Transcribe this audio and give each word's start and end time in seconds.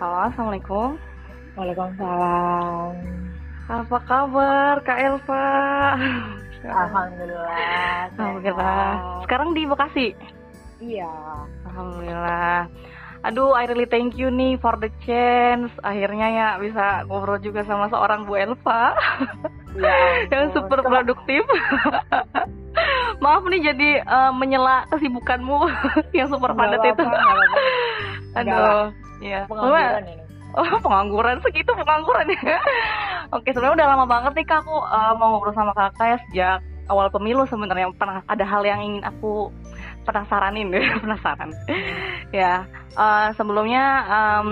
Halo, 0.00 0.32
Assalamualaikum. 0.32 0.96
Waalaikumsalam. 1.60 2.96
Apa 3.68 3.98
kabar, 4.08 4.80
Kak 4.80 4.96
Elva? 4.96 5.48
Alhamdulillah. 6.64 8.08
Alhamdulillah. 8.16 8.88
Sekarang 9.28 9.52
di 9.52 9.68
Bekasi. 9.68 10.16
Iya. 10.80 11.12
Alhamdulillah. 11.68 12.64
Aduh, 13.28 13.52
I 13.52 13.68
really 13.68 13.84
thank 13.84 14.16
you 14.16 14.32
nih 14.32 14.56
for 14.56 14.80
the 14.80 14.88
chance. 15.04 15.68
Akhirnya 15.84 16.32
ya 16.32 16.48
bisa 16.56 17.04
ngobrol 17.04 17.36
juga 17.36 17.60
sama 17.68 17.92
seorang 17.92 18.24
Bu 18.24 18.40
Elva 18.40 18.96
Ya 19.76 19.92
yang 20.32 20.48
super 20.56 20.80
produktif. 20.80 21.44
Maaf 23.22 23.44
nih 23.52 23.68
jadi 23.68 24.00
eh, 24.00 24.32
menyela 24.32 24.88
kesibukanmu 24.88 25.60
yang 26.16 26.32
super 26.32 26.56
padat 26.56 26.88
itu. 26.88 27.04
Aduh, 28.40 28.96
ya. 29.20 29.46
Pengangguran 29.46 30.04
ini. 30.08 30.24
Oh 30.50 30.66
pengangguran 30.82 31.38
segitu 31.46 31.70
pengangguran 31.78 32.26
ya. 32.42 32.58
Oke 33.38 33.54
sebenarnya 33.54 33.78
udah 33.78 33.88
lama 33.94 34.06
banget 34.10 34.32
nih 34.34 34.46
kak 34.50 34.66
aku 34.66 34.82
eh, 34.82 35.12
mau 35.14 35.38
ngobrol 35.38 35.54
sama 35.54 35.70
kakak 35.78 36.06
ya 36.10 36.18
sejak 36.26 36.58
awal 36.90 37.06
pemilu 37.06 37.46
sebenarnya 37.46 37.94
pernah 37.94 38.26
ada 38.26 38.42
hal 38.42 38.66
yang 38.66 38.82
ingin 38.82 39.06
aku 39.06 39.54
penasaranin 40.02 40.74
deh 40.74 40.82
penasaran. 41.06 41.54
ya 42.34 42.66
eh, 42.98 43.28
sebelumnya 43.38 43.84
em, 44.10 44.48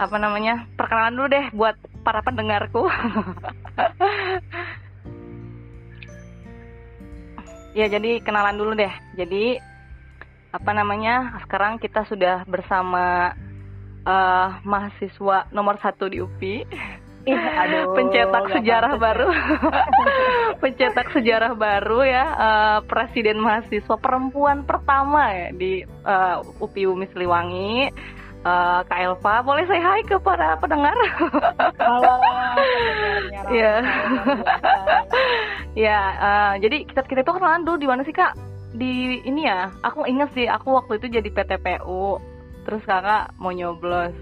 apa 0.00 0.16
namanya 0.16 0.64
perkenalan 0.72 1.16
dulu 1.20 1.28
deh 1.28 1.46
buat 1.52 1.76
para 2.00 2.24
pendengarku. 2.24 2.88
ya 7.76 7.92
jadi 7.92 8.24
kenalan 8.24 8.56
dulu 8.56 8.72
deh. 8.72 8.92
Jadi 9.20 9.60
apa 10.56 10.70
namanya 10.72 11.36
sekarang 11.44 11.76
kita 11.76 12.08
sudah 12.08 12.48
bersama 12.48 13.36
eh, 14.06 14.48
mahasiswa 14.62 15.50
nomor 15.50 15.76
satu 15.82 16.06
di 16.06 16.22
UPI 16.22 16.56
Ih, 17.26 17.34
aduh. 17.34 17.90
pencetak 17.98 18.54
sejarah 18.54 18.94
pantas 18.94 19.02
baru. 19.02 19.28
Ya. 19.34 19.42
pencetak 20.62 21.06
sejarah 21.10 21.52
baru 21.58 22.00
ya 22.06 22.24
eh, 22.38 22.78
presiden 22.86 23.42
mahasiswa 23.42 23.96
perempuan 23.98 24.62
pertama 24.62 25.34
ya 25.34 25.48
di 25.50 25.82
eh, 25.82 26.36
UPI 26.62 26.86
Umi 26.86 27.06
Siliwangi 27.10 27.90
Eh, 28.46 28.80
Kak 28.86 29.00
Elva 29.02 29.42
boleh 29.42 29.66
saya 29.66 29.82
hai 29.82 30.06
ke 30.06 30.14
para 30.22 30.54
pendengar? 30.62 30.94
Halo, 31.82 32.14
ya 35.74 35.98
eh, 36.14 36.52
jadi 36.62 36.86
kita 36.86 37.02
kita 37.10 37.20
itu 37.26 37.32
kenalan 37.34 37.66
dulu 37.66 37.76
di 37.82 37.88
mana 37.90 38.06
sih 38.06 38.14
kak? 38.14 38.38
Di 38.70 39.18
ini 39.26 39.50
ya 39.50 39.74
aku 39.82 40.06
inget 40.06 40.30
sih 40.38 40.46
aku 40.46 40.78
waktu 40.78 41.02
itu 41.02 41.18
jadi 41.18 41.26
PTPU 41.26 42.22
terus 42.66 42.82
kakak 42.82 43.30
mau 43.38 43.54
nyoblos. 43.54 44.12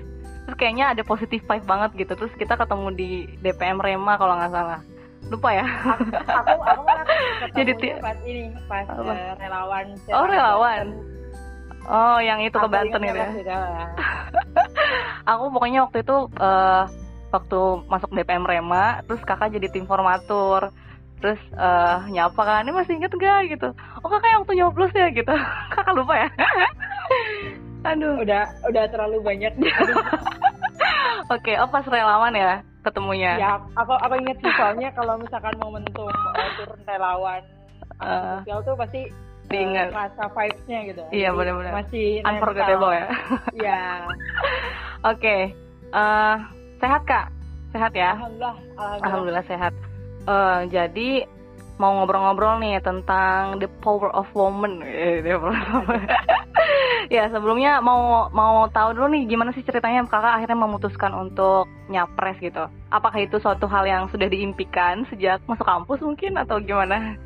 Terus 0.44 0.56
kayaknya 0.60 0.92
ada 0.92 1.02
positif 1.02 1.40
vibe 1.48 1.64
banget 1.64 1.90
gitu. 1.96 2.12
Terus 2.14 2.32
kita 2.36 2.54
ketemu 2.54 2.88
di 2.92 3.10
DPM 3.40 3.80
Rema 3.80 4.20
kalau 4.20 4.36
nggak 4.36 4.52
salah. 4.52 4.80
Lupa 5.32 5.48
ya? 5.56 5.64
Aku 5.64 6.04
aku 6.60 6.84
aku 6.84 6.84
Jadi 7.56 7.72
pas 7.96 8.16
ini 8.28 8.52
pas 8.68 8.84
Apa? 8.84 9.12
eh, 9.16 9.32
relawan 9.40 9.86
Oh, 10.12 10.26
relawan. 10.28 10.84
oh 11.84 12.16
yang 12.20 12.40
itu 12.40 12.56
ke 12.56 12.68
Banten 12.68 13.00
ya? 13.00 13.12
itu, 13.12 13.40
ya. 13.48 13.88
aku 15.24 15.48
pokoknya 15.48 15.88
waktu 15.88 16.04
itu 16.04 16.16
eh, 16.36 16.82
waktu 17.32 17.60
masuk 17.88 18.12
DPM 18.12 18.44
Rema 18.44 19.00
terus 19.08 19.24
kakak 19.24 19.52
jadi 19.52 19.72
tim 19.72 19.88
formatur. 19.88 20.68
Terus 21.24 21.40
eh, 21.56 21.96
nyapa 22.12 22.36
kan 22.44 22.68
ini 22.68 22.76
masih 22.76 23.00
inget 23.00 23.16
gak 23.16 23.48
gitu. 23.48 23.72
Oh 24.04 24.08
kakak 24.12 24.28
yang 24.28 24.40
waktu 24.44 24.54
nyoblos 24.60 24.92
ya 24.92 25.08
gitu. 25.08 25.32
Kakak 25.72 25.96
lupa 25.96 26.14
ya 26.20 26.28
aduh. 27.84 28.14
Udah 28.20 28.44
udah 28.64 28.84
terlalu 28.88 29.18
banyak. 29.20 29.52
Oke 31.34 31.56
oh 31.56 31.68
pas 31.68 31.84
relawan 31.84 32.36
ya 32.36 32.60
ketemunya? 32.84 33.40
Ya 33.40 33.56
aku 33.76 33.96
aku 33.96 34.14
inget 34.20 34.36
sih 34.40 34.52
soalnya 34.56 34.92
kalau 34.92 35.16
misalkan 35.16 35.56
momentum 35.56 36.08
uh, 36.08 36.48
turun 36.60 36.80
relawan 36.84 37.40
Eh. 37.94 38.10
uh, 38.10 38.42
sosial 38.42 38.60
tuh 38.60 38.74
pasti 38.74 39.00
Diingat. 39.46 39.92
uh, 39.94 40.08
rasa 40.08 40.24
vibes-nya 40.34 40.78
gitu. 40.90 41.02
Iya, 41.14 41.28
benar-benar. 41.30 41.72
masih 41.78 42.20
unforgettable 42.26 42.90
ya. 42.90 43.06
Ya 43.54 43.80
oke 45.14 45.36
eh, 45.94 46.36
sehat 46.82 47.02
kak? 47.06 47.26
Sehat 47.70 47.92
ya? 47.94 48.18
Alhamdulillah 48.18 48.54
alhamdulillah, 48.74 49.04
Alhamdulillah 49.04 49.46
sehat. 49.46 49.72
Eh, 50.24 50.60
jadi 50.68 51.10
mau 51.74 51.90
ngobrol-ngobrol 51.98 52.62
nih 52.62 52.78
tentang 52.80 53.58
the 53.58 53.66
power 53.82 54.10
of 54.14 54.30
woman. 54.32 54.78
The 55.24 55.34
power 55.34 55.50
of 55.54 55.68
woman. 55.74 56.02
ya 57.12 57.28
sebelumnya 57.28 57.82
mau 57.84 58.30
mau 58.30 58.64
tahu 58.70 58.96
dulu 58.96 59.12
nih 59.12 59.28
gimana 59.28 59.50
sih 59.52 59.60
ceritanya 59.60 60.06
kakak 60.06 60.40
akhirnya 60.40 60.56
memutuskan 60.56 61.12
untuk 61.12 61.66
nyapres 61.90 62.38
gitu. 62.40 62.64
Apakah 62.88 63.20
itu 63.20 63.36
suatu 63.42 63.66
hal 63.66 63.84
yang 63.84 64.06
sudah 64.08 64.30
diimpikan 64.30 65.04
sejak 65.10 65.42
masuk 65.50 65.66
kampus 65.66 66.00
mungkin 66.00 66.38
atau 66.38 66.62
gimana? 66.62 67.18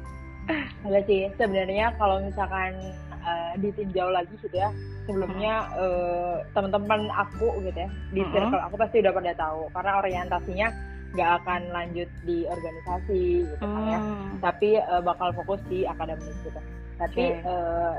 Enggak 0.80 1.04
sih 1.04 1.28
sebenarnya 1.36 1.92
kalau 2.00 2.24
misalkan 2.24 2.72
uh, 3.20 3.52
ditinjau 3.60 4.08
lagi 4.08 4.32
gitu 4.40 4.56
ya 4.56 4.72
sebelumnya 5.04 5.68
uh, 5.76 6.40
teman-teman 6.56 7.08
aku 7.12 7.52
gitu 7.64 7.76
ya 7.76 7.88
di 8.12 8.20
Mhm. 8.24 8.32
circle 8.32 8.62
aku 8.64 8.76
pasti 8.80 9.04
udah 9.04 9.12
pada 9.12 9.32
tahu 9.36 9.60
karena 9.76 9.92
orientasinya 10.00 10.68
nggak 11.08 11.30
akan 11.40 11.62
lanjut 11.70 12.08
di 12.22 12.44
organisasi 12.44 13.22
gitu 13.46 13.64
kan 13.64 13.84
ya 13.86 13.98
Hmm. 13.98 14.36
tapi 14.40 14.76
eh, 14.76 15.02
bakal 15.02 15.32
fokus 15.32 15.60
di 15.66 15.82
akademik 15.82 16.36
gitu. 16.44 16.60
Tapi 16.98 17.24
Oke. 17.32 17.48
eh, 17.48 17.94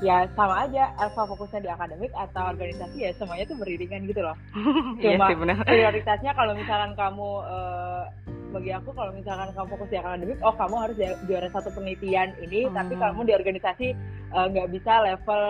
ya 0.00 0.24
sama 0.32 0.64
aja, 0.64 0.92
Elva 0.96 1.22
fokusnya 1.26 1.60
di 1.60 1.68
akademik 1.68 2.12
atau 2.12 2.48
organisasi 2.48 2.98
ya 2.98 3.12
semuanya 3.14 3.44
tuh 3.44 3.56
beriringan 3.56 4.04
gitu 4.04 4.20
loh. 4.20 4.36
Iya 4.98 5.16
Cuma 5.16 5.28
sih 5.28 5.36
benar. 5.36 5.56
prioritasnya 5.62 6.32
kalau 6.32 6.52
misalkan 6.52 6.92
kamu 6.94 7.28
eh, 7.46 8.02
bagi 8.50 8.72
aku 8.74 8.90
kalau 8.90 9.14
misalkan 9.14 9.54
kamu 9.54 9.68
fokus 9.70 9.88
di 9.88 9.96
akademik, 9.96 10.38
oh 10.40 10.50
kamu 10.52 10.74
harus 10.76 10.96
ju- 10.96 11.18
juara 11.24 11.48
satu 11.48 11.70
penelitian 11.70 12.34
ini, 12.40 12.66
Hmm. 12.66 12.74
tapi 12.74 12.94
kamu 12.96 13.20
di 13.22 13.32
organisasi 13.32 13.88
eh, 14.30 14.46
nggak 14.48 14.68
bisa 14.70 14.92
level 15.00 15.42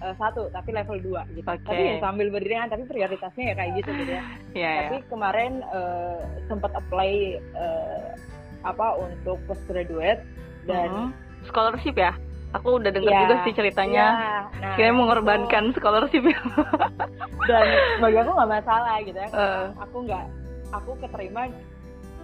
eh, 0.00 0.14
satu, 0.16 0.42
tapi 0.50 0.70
level 0.70 0.96
2 1.02 1.20
gitu. 1.34 1.44
Oke. 1.44 1.62
Tapi 1.62 1.82
ya 1.84 1.94
sambil 2.00 2.30
beriringan, 2.30 2.68
tapi 2.68 2.84
prioritasnya 2.84 3.44
ya 3.44 3.54
kayak 3.54 3.72
gitu 3.76 3.90
gitu 3.96 4.12
ya. 4.12 4.22
Iya 4.56 4.68
ya. 4.68 4.80
Tapi 4.82 4.96
kemarin 5.06 5.52
eh, 5.62 6.18
sempat 6.46 6.72
apply 6.72 7.10
eh, 7.36 8.08
apa 8.62 8.86
untuk 8.96 9.38
postgraduate 9.44 10.24
dan 10.64 10.90
Mhm. 10.90 11.08
scholarship 11.44 11.94
ya. 11.94 12.16
Aku 12.56 12.68
udah 12.76 12.88
dengar 12.88 13.12
Ya, 13.12 13.20
juga 13.22 13.34
sih 13.42 13.52
ceritanya. 13.52 14.04
ya, 14.06 14.08
nah, 14.56 14.72
Kayaknya 14.72 14.88
itu- 14.88 14.98
mengorbankan 14.98 15.64
scholarship 15.70 16.22
ya. 16.24 16.38
dan 17.48 17.66
bagi 18.00 18.16
aku 18.16 18.30
nggak 18.32 18.50
masalah 18.50 18.94
gitu 19.00 19.18
ya. 19.18 19.28
Eh. 19.28 19.64
Aku 19.78 19.96
nggak 20.02 20.24
aku 20.72 20.90
keterima 20.98 21.42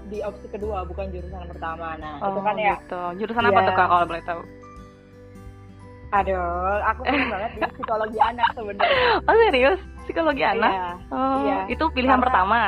di 0.04 0.18
opsi 0.20 0.46
kedua 0.48 0.82
bukan 0.82 1.06
jurusan 1.08 1.44
pertama. 1.46 1.94
Nah 1.96 2.16
itu 2.18 2.32
Oh, 2.32 2.42
kan 2.42 2.56
ya. 2.56 2.74
gitu. 2.76 3.02
Jurusan 3.18 3.44
apa 3.44 3.54
Iya. 3.54 3.66
tuh 3.66 3.74
kak 3.74 3.86
kalau 3.86 4.06
boleh 4.06 4.24
tahu? 4.24 4.42
Aduh, 6.12 6.44
aku 6.82 7.00
pengen 7.02 7.28
banget 7.34 7.50
di 7.52 7.60
psikologi 7.72 8.18
anak 8.20 8.48
sebenarnya. 8.52 9.08
Oh 9.22 9.34
serius? 9.38 9.80
Psikologi 10.02 10.44
anak? 10.44 10.72
Iya, 10.72 10.88
Oh, 11.08 11.36
Iya. 11.42 11.58
itu 11.68 11.84
pilihan 11.90 12.16
Karena- 12.16 12.26
pertama. 12.26 12.60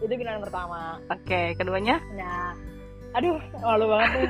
itu 0.00 0.10
pilihan 0.10 0.40
pertama. 0.40 0.80
Oke, 1.06 1.40
keduanya? 1.54 1.96
Nah, 2.12 2.50
aduh 3.12 3.36
malu 3.60 3.84
banget 3.88 4.10
nih. 4.16 4.28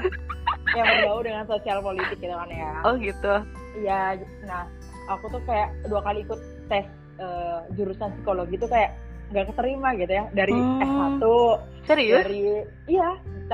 Yang 0.73 0.87
berbau 0.87 1.21
dengan 1.21 1.45
sosial 1.45 1.79
politik 1.81 2.17
gitu 2.17 2.31
kan 2.31 2.49
ya. 2.49 2.73
Oh 2.83 2.95
gitu. 2.95 3.35
Iya, 3.77 4.01
nah 4.43 4.67
aku 5.07 5.27
tuh 5.29 5.43
kayak 5.45 5.69
dua 5.87 6.01
kali 6.01 6.23
ikut 6.23 6.41
tes 6.67 6.87
eh, 7.17 7.59
jurusan 7.73 8.11
psikologi 8.15 8.55
tuh 8.57 8.67
kayak 8.67 8.95
nggak 9.31 9.47
keterima 9.49 9.95
gitu 9.95 10.11
ya 10.11 10.25
dari 10.33 10.51
Hmm. 10.53 10.83
S1 10.83 11.23
Serius? 11.85 12.25
dari 12.25 12.43
iya 12.89 13.09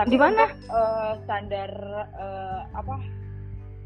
Di 0.04 0.16
mana? 0.16 0.48
eh, 0.48 1.12
standar 1.22 1.70
eh, 2.14 2.60
apa 2.72 2.96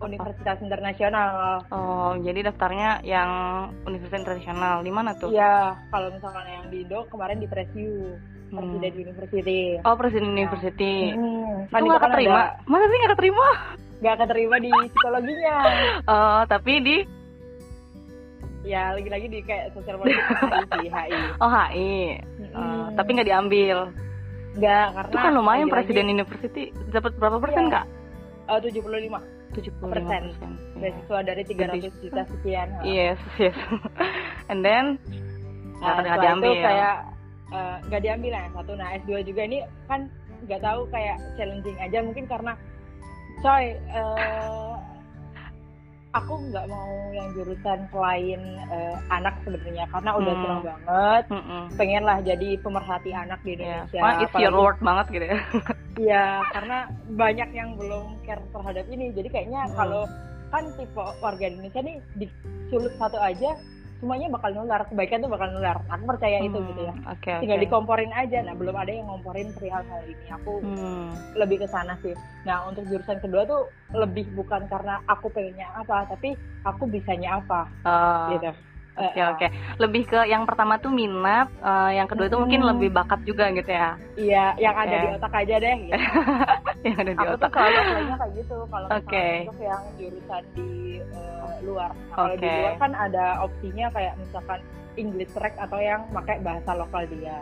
Universitas 0.01 0.57
Internasional 0.61 1.61
Oh, 1.69 2.17
jadi 2.17 2.41
daftarnya 2.43 3.05
yang 3.05 3.31
Universitas 3.85 4.23
Internasional. 4.23 4.81
Di 4.81 4.89
mana 4.89 5.13
tuh? 5.15 5.29
iya 5.29 5.77
kalau 5.91 6.09
misalkan 6.09 6.47
yang 6.47 6.65
di 6.69 6.83
Indo 6.83 7.05
kemarin 7.07 7.37
di 7.37 7.45
Presiu 7.45 8.17
Hmm. 8.51 8.59
Presiden 8.59 8.93
University 9.01 9.61
Oh, 9.81 9.95
Presiden 9.95 10.29
University. 10.33 10.95
Hmm, 11.11 11.71
Itu 11.71 11.85
nggak 11.85 12.03
keterima? 12.05 12.41
ada- 12.41 12.55
Masa 12.65 12.85
sih 12.85 12.99
nggak 12.99 13.13
keterima? 13.15 13.47
nggak 14.01 14.17
keterima 14.19 14.57
di 14.57 14.71
psikologinya 14.87 15.57
Oh, 16.11 16.41
tapi 16.45 16.73
di 16.81 16.97
ya 18.63 18.93
lagi-lagi 18.93 19.27
di 19.27 19.41
kayak 19.41 19.73
sosial 19.73 19.97
politik 19.97 20.21
HI 20.21 20.65
sih 20.75 20.89
HI 20.89 21.13
Oh 21.39 21.49
HI. 21.49 21.93
Oh, 22.51 22.61
Hmm. 22.61 22.87
tapi 22.93 23.09
nggak 23.13 23.29
diambil. 23.29 23.79
nggak 24.53 24.85
karena 24.91 25.07
Itu 25.07 25.17
kan 25.17 25.33
lumayan 25.33 25.47
lagi-lagi, 25.63 25.75
Presiden 25.87 26.07
University 26.11 26.63
dapat 26.91 27.13
berapa 27.15 27.39
persen 27.39 27.65
Iya. 27.65 27.73
kak? 27.73 27.87
eh, 28.49 28.59
75 28.61 29.21
75 29.53 29.89
Persen. 29.89 30.23
persen. 30.27 30.51
Iya. 30.51 30.79
beasiswa 30.81 31.19
dari 31.23 31.43
300 31.45 31.95
juta 32.01 32.23
sekian 32.27 32.69
Yes, 32.83 33.19
yes. 33.37 33.55
And 34.51 34.61
then 34.61 34.99
Nah, 35.77 35.97
nggak 35.97 36.05
setelah 36.05 36.21
diambil. 36.21 36.51
itu 36.51 36.63
kayak 36.63 36.95
eh, 37.51 37.77
nggak 37.85 38.03
diambil 38.03 38.33
yang 38.33 38.53
satu. 38.53 38.73
Nah 38.75 38.89
S2 38.97 39.11
juga 39.23 39.43
ini 39.43 39.59
kan 39.85 40.07
nggak 40.41 40.61
tahu 40.61 40.81
kayak 40.89 41.17
challenging 41.35 41.77
aja 41.77 41.99
mungkin 42.01 42.25
karena 42.25 42.53
coy 43.39 43.65
eh, 43.73 44.73
aku 46.11 46.33
nggak 46.45 46.67
mau 46.67 46.91
yang 47.13 47.29
jurusan 47.33 47.87
selain 47.89 48.41
eh, 48.67 48.97
anak 49.09 49.35
sebenarnya 49.41 49.87
karena 49.87 50.11
udah 50.13 50.33
Hmm. 50.33 50.43
senang 50.43 50.61
banget 50.65 51.25
Mm-mm. 51.31 51.63
pengen 51.77 52.03
lah 52.03 52.19
jadi 52.21 52.49
pemerhati 52.59 53.11
anak 53.13 53.39
di 53.41 53.55
Iya. 53.55 53.87
Indonesia 53.87 54.01
Wah, 54.01 54.15
it's 54.19 54.35
your 54.35 54.51
word 54.53 54.79
banget 54.81 55.07
gitu 55.13 55.27
ya. 55.27 55.39
Iya, 55.97 56.25
karena 56.51 56.79
banyak 57.13 57.49
yang 57.53 57.71
belum 57.77 58.05
care 58.25 58.41
terhadap 58.49 58.89
ini. 58.89 59.13
Jadi 59.13 59.29
kayaknya 59.29 59.69
Hmm. 59.69 59.77
kalau 59.77 60.03
kan 60.49 60.65
tipe 60.75 60.99
warga 61.21 61.45
Indonesia 61.45 61.79
nih 61.79 61.97
disulut 62.17 62.91
satu 62.97 63.19
aja, 63.21 63.55
semuanya 64.01 64.33
bakal 64.33 64.51
nular. 64.51 64.89
Kebaikan 64.89 65.21
tuh 65.21 65.31
bakal 65.31 65.53
nular. 65.53 65.85
Aku 65.87 66.03
percaya 66.09 66.41
itu 66.41 66.57
Hmm, 66.57 66.67
gitu 66.67 66.81
ya. 66.83 66.95
Oke. 67.07 67.33
Tinggal 67.39 67.61
dikomporin 67.61 68.11
aja. 68.11 68.41
Nah, 68.41 68.57
belum 68.57 68.75
ada 68.75 68.91
yang 68.91 69.07
ngomporin 69.07 69.53
perihal 69.53 69.85
hal 69.85 70.03
ini. 70.03 70.27
Aku 70.33 70.53
Hmm. 70.61 71.13
lebih 71.35 71.61
ke 71.61 71.69
sana 71.69 71.95
sih. 72.01 72.17
Nah, 72.43 72.65
untuk 72.65 72.89
jurusan 72.89 73.21
kedua 73.21 73.45
tuh 73.45 73.69
lebih 73.93 74.33
bukan 74.33 74.65
karena 74.67 75.05
aku 75.05 75.29
pengennya 75.29 75.69
apa, 75.71 76.09
tapi 76.09 76.35
aku 76.63 76.89
bisanya 76.89 77.39
apa 77.39 77.69
Oh, 77.83 78.33
gitu. 78.33 78.51
Oke 78.91 79.17
Eh, 79.17 79.25
oke. 79.25 79.47
Lebih 79.79 80.03
ke 80.05 80.21
yang 80.27 80.45
pertama 80.45 80.77
tuh 80.77 80.91
minat, 80.91 81.49
eh, 81.55 81.97
yang 81.97 82.05
kedua 82.05 82.27
itu 82.27 82.37
mungkin 82.37 82.61
Hmm. 82.61 82.71
lebih 82.75 82.91
bakat 82.91 83.21
juga 83.23 83.49
gitu 83.49 83.71
ya. 83.71 83.97
Iya, 84.13 84.45
yang 84.59 84.77
ada 84.77 84.93
Oke. 84.93 85.01
di 85.01 85.09
otak 85.15 85.35
aja 85.37 85.55
deh. 85.57 85.77
Gitu. 85.79 85.95
yang 86.83 86.97
ada 86.97 87.11
di 87.11 87.19
aku 87.19 87.35
otak. 87.35 87.41
tuh 87.43 87.53
selalu 87.53 87.77
apply-nya 87.79 88.17
kayak 88.17 88.33
gitu 88.35 88.57
kalau 88.67 88.87
Oke. 88.91 89.27
untuk 89.43 89.59
yang 89.61 89.83
jurusan 89.95 90.43
di 90.55 90.71
eh, 91.03 91.55
luar. 91.63 91.91
Nah, 91.91 92.15
kalau 92.15 92.35
di 92.35 92.41
Oke. 92.41 92.57
luar 92.57 92.75
kan 92.77 92.93
ada 92.95 93.25
opsinya 93.41 93.87
kayak 93.91 94.15
misalkan 94.17 94.61
English 94.95 95.33
track 95.33 95.55
atau 95.57 95.79
yang 95.79 96.01
pakai 96.09 96.37
bahasa 96.41 96.71
lokal 96.73 97.03
dia. 97.07 97.39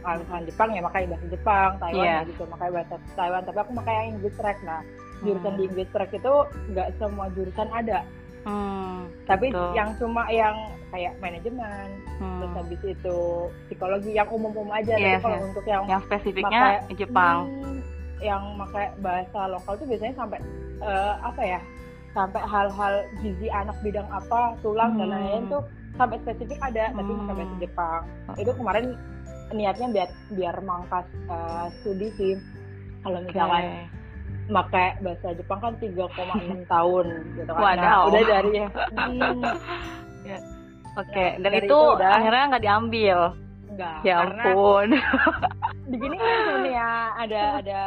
Kalau 0.00 0.16
misalkan 0.18 0.44
Jepang 0.44 0.68
ya 0.70 0.82
pakai 0.82 1.02
bahasa 1.06 1.26
Jepang, 1.28 1.70
Taiwan 1.78 2.00
Iya. 2.00 2.16
ya 2.16 2.28
gitu 2.28 2.42
pakai 2.48 2.68
bahasa 2.70 2.94
Taiwan. 3.14 3.42
Tapi 3.44 3.58
aku 3.58 3.72
pakai 3.76 3.94
yang 3.94 4.08
English 4.10 4.36
track. 4.36 4.58
Nah, 4.62 4.80
jurusan 5.20 5.46
Hmm. 5.46 5.58
di 5.58 5.64
English 5.66 5.90
track 5.90 6.10
itu 6.10 6.34
nggak 6.70 6.88
semua 6.96 7.26
jurusan 7.30 7.68
ada. 7.70 8.00
Hmm, 8.40 9.04
Tapi 9.22 9.52
betul. 9.52 9.68
yang 9.76 9.92
cuma 9.94 10.24
yang 10.26 10.56
kayak 10.88 11.12
manajemen, 11.20 11.86
Hmm. 12.16 12.40
terus 12.40 12.52
habis 12.56 12.80
itu 12.88 13.16
psikologi 13.68 14.10
yang 14.10 14.24
umum-umum 14.26 14.72
aja. 14.72 14.96
Yes, 14.96 15.20
Tapi 15.20 15.22
kalau 15.22 15.36
yes. 15.36 15.48
untuk 15.52 15.64
yang 15.66 15.82
yang 15.86 16.00
spesifiknya 16.02 16.60
Pakai- 16.80 16.96
Jepang. 16.96 17.36
Hmm, 17.44 17.78
yang 18.20 18.42
pakai 18.58 18.92
bahasa 18.98 19.40
lokal 19.48 19.74
tuh 19.74 19.86
biasanya 19.86 20.14
sampai 20.14 20.38
eh, 20.80 21.14
apa 21.20 21.42
ya? 21.42 21.60
Sampai 22.10 22.42
hal-hal 22.42 22.94
gizi 23.18 23.46
anak 23.48 23.76
bidang 23.80 24.08
apa, 24.08 24.58
tulang 24.60 24.96
dan 24.96 25.06
Hmm. 25.06 25.14
lain-lain 25.14 25.44
tuh 25.48 25.62
sampai 25.94 26.16
spesifik 26.18 26.58
ada, 26.60 26.90
tapi 26.90 27.06
Hmm. 27.06 27.20
pakai 27.22 27.34
bahasa 27.36 27.56
Jepang. 27.58 28.02
Itu 28.34 28.50
kemarin 28.52 28.84
niatnya 29.50 29.88
biar 29.90 30.08
biar 30.30 30.56
mangkas 30.60 31.06
eh, 31.26 31.66
studi 31.76 32.08
sih. 32.12 32.34
Kalau 33.00 33.18
misalkan 33.20 33.64
pakai 34.48 34.98
bahasa 34.98 35.28
Jepang 35.32 35.58
kan 35.58 35.72
3,6 35.78 36.10
tahun 36.72 37.06
gitu 37.34 37.50
kan. 37.50 37.62
Wadaw. 37.62 37.78
Nah, 37.78 37.98
udah 38.04 38.22
dari 38.24 38.52
hmm, 38.98 39.42
Oke, 40.92 41.22
Nah, 41.22 41.38
dan 41.38 41.52
dari 41.54 41.58
itu, 41.62 41.70
itu 41.70 41.78
udah- 41.94 42.12
akhirnya 42.12 42.44
nggak 42.50 42.64
diambil. 42.66 43.18
enggak 43.70 43.96
Ya 44.02 44.14
karena 44.18 44.42
ampun. 44.44 44.88
di 45.82 45.96
gini 45.96 46.16
kan 46.16 46.28
sebenarnya 46.42 46.88
ada 47.16 47.40
ada 47.58 47.82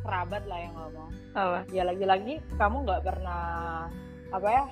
kerabat 0.00 0.42
lah 0.44 0.58
yang 0.58 0.74
ngomong. 0.74 1.10
Apa? 1.30 1.58
ya 1.70 1.82
lagi-lagi 1.84 2.34
kamu 2.56 2.76
nggak 2.82 3.02
pernah 3.04 3.42
apa 4.28 4.48
ya 4.48 4.64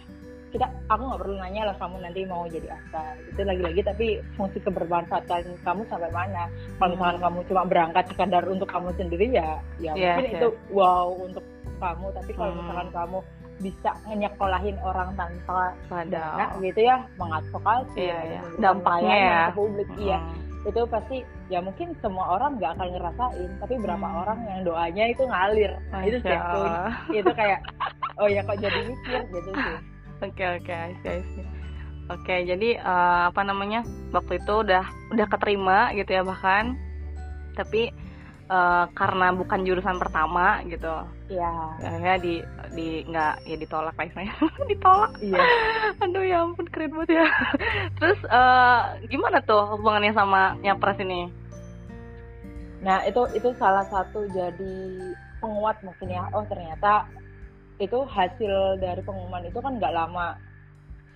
kita 0.46 0.66
aku 0.88 1.02
nggak 1.04 1.20
perlu 1.20 1.34
nanya 1.36 1.62
lah 1.64 1.76
kamu 1.76 1.96
nanti 2.00 2.20
mau 2.24 2.42
jadi 2.46 2.68
apa 2.70 3.02
itu 3.24 3.40
lagi-lagi 3.40 3.80
tapi 3.82 4.06
fungsi 4.34 4.58
kebermanfaatan 4.60 5.42
kamu 5.60 5.82
sampai 5.86 6.10
mana 6.10 6.48
kalau 6.76 6.90
misalkan 6.92 7.14
Hmm. 7.14 7.24
kamu 7.24 7.38
cuma 7.46 7.62
berangkat 7.64 8.04
sekadar 8.08 8.42
untuk 8.46 8.66
kamu 8.66 8.88
sendiri 8.94 9.26
ya 9.30 9.60
ya 9.76 9.92
Yes, 9.94 10.16
mungkin 10.16 10.26
yes. 10.26 10.34
itu 10.34 10.48
wow 10.72 11.06
untuk 11.12 11.44
kamu 11.76 12.06
tapi 12.10 12.30
kalau 12.32 12.50
Hmm. 12.50 12.58
misalkan 12.62 12.88
kamu 12.90 13.19
bisa 13.56 13.90
nyekolahin 14.06 14.76
orang 14.80 15.08
tanpa 15.14 15.60
dana 16.08 16.46
gitu 16.58 16.80
ya 16.82 16.96
mengadvokasi 17.16 17.96
Iya, 17.96 18.04
ya, 18.04 18.20
iya. 18.22 18.40
memberikan 18.40 18.60
Dampaknya 18.60 19.16
ya. 19.16 19.40
ke 19.40 19.52
publik 19.54 19.88
iya 19.96 20.19
Mm-mm. 20.19 20.45
Itu 20.66 20.80
pasti 20.90 21.22
ya 21.46 21.62
mungkin 21.62 21.94
semua 22.02 22.36
orang 22.36 22.58
nggak 22.58 22.74
akan 22.74 22.88
ngerasain 22.90 23.50
tapi 23.62 23.74
berapa 23.78 24.02
Hmm. 24.06 24.20
orang 24.26 24.38
yang 24.50 24.60
doanya 24.66 25.04
itu 25.14 25.22
ngalir. 25.22 25.72
Nah, 25.94 26.02
itu 26.02 26.18
sih 26.20 26.36
itu 27.22 27.30
kayak 27.32 27.60
oh 28.20 28.26
ya 28.26 28.42
kok 28.42 28.58
jadi 28.58 28.80
mikir 28.82 29.20
gitu 29.30 29.50
sih. 29.54 29.78
Oke 30.26 30.44
oke, 30.58 30.78
see. 31.04 31.22
Oke, 32.06 32.46
jadi 32.46 32.78
eh, 32.78 33.20
apa 33.26 33.42
namanya 33.42 33.82
waktu 34.14 34.38
itu 34.38 34.52
udah 34.62 34.84
udah 35.10 35.26
keterima 35.26 35.90
gitu 35.92 36.14
ya 36.14 36.22
bahkan, 36.22 36.78
tapi 37.58 37.90
eh, 38.46 38.84
karena 38.94 39.34
bukan 39.34 39.66
jurusan 39.66 39.98
pertama 39.98 40.62
gitu, 40.70 41.02
Iya 41.26 41.50
akhirnya 41.82 42.14
di 42.23 42.34
di 42.78 43.02
nggak 43.02 43.34
ya 43.50 43.56
ditolak 43.58 43.99
lah 43.99 44.06
istilahnya, 44.06 44.34
ditolak. 44.70 45.12
iya 45.19 45.43
Aduh 46.06 46.23
ya 46.23 46.38
ampun 46.46 46.70
keren 46.70 46.94
banget 46.94 47.19
ya. 47.19 47.26
Terus 47.99 48.20
eh, 48.31 48.81
gimana 49.11 49.43
tuh 49.43 49.75
hubungannya 49.75 50.14
sama 50.14 50.55
nyapres 50.62 51.02
ini? 51.02 51.46
nah 52.87 53.02
itu 53.02 53.19
itu 53.34 53.50
salah 53.58 53.82
satu 53.88 54.28
jadi 54.31 54.76
penguat 55.43 55.81
mungkin 55.82 56.06
ya 56.06 56.31
oh 56.31 56.46
ternyata 56.46 57.08
itu 57.82 58.05
hasil 58.08 58.79
dari 58.81 59.02
pengumuman 59.02 59.43
itu 59.43 59.58
kan 59.61 59.75
nggak 59.75 59.90
lama 59.90 60.37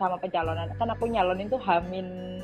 sama 0.00 0.16
pencalonan 0.18 0.72
kan 0.76 0.88
aku 0.90 1.06
nyalonin 1.06 1.46
tuh 1.46 1.60
hamin 1.60 2.40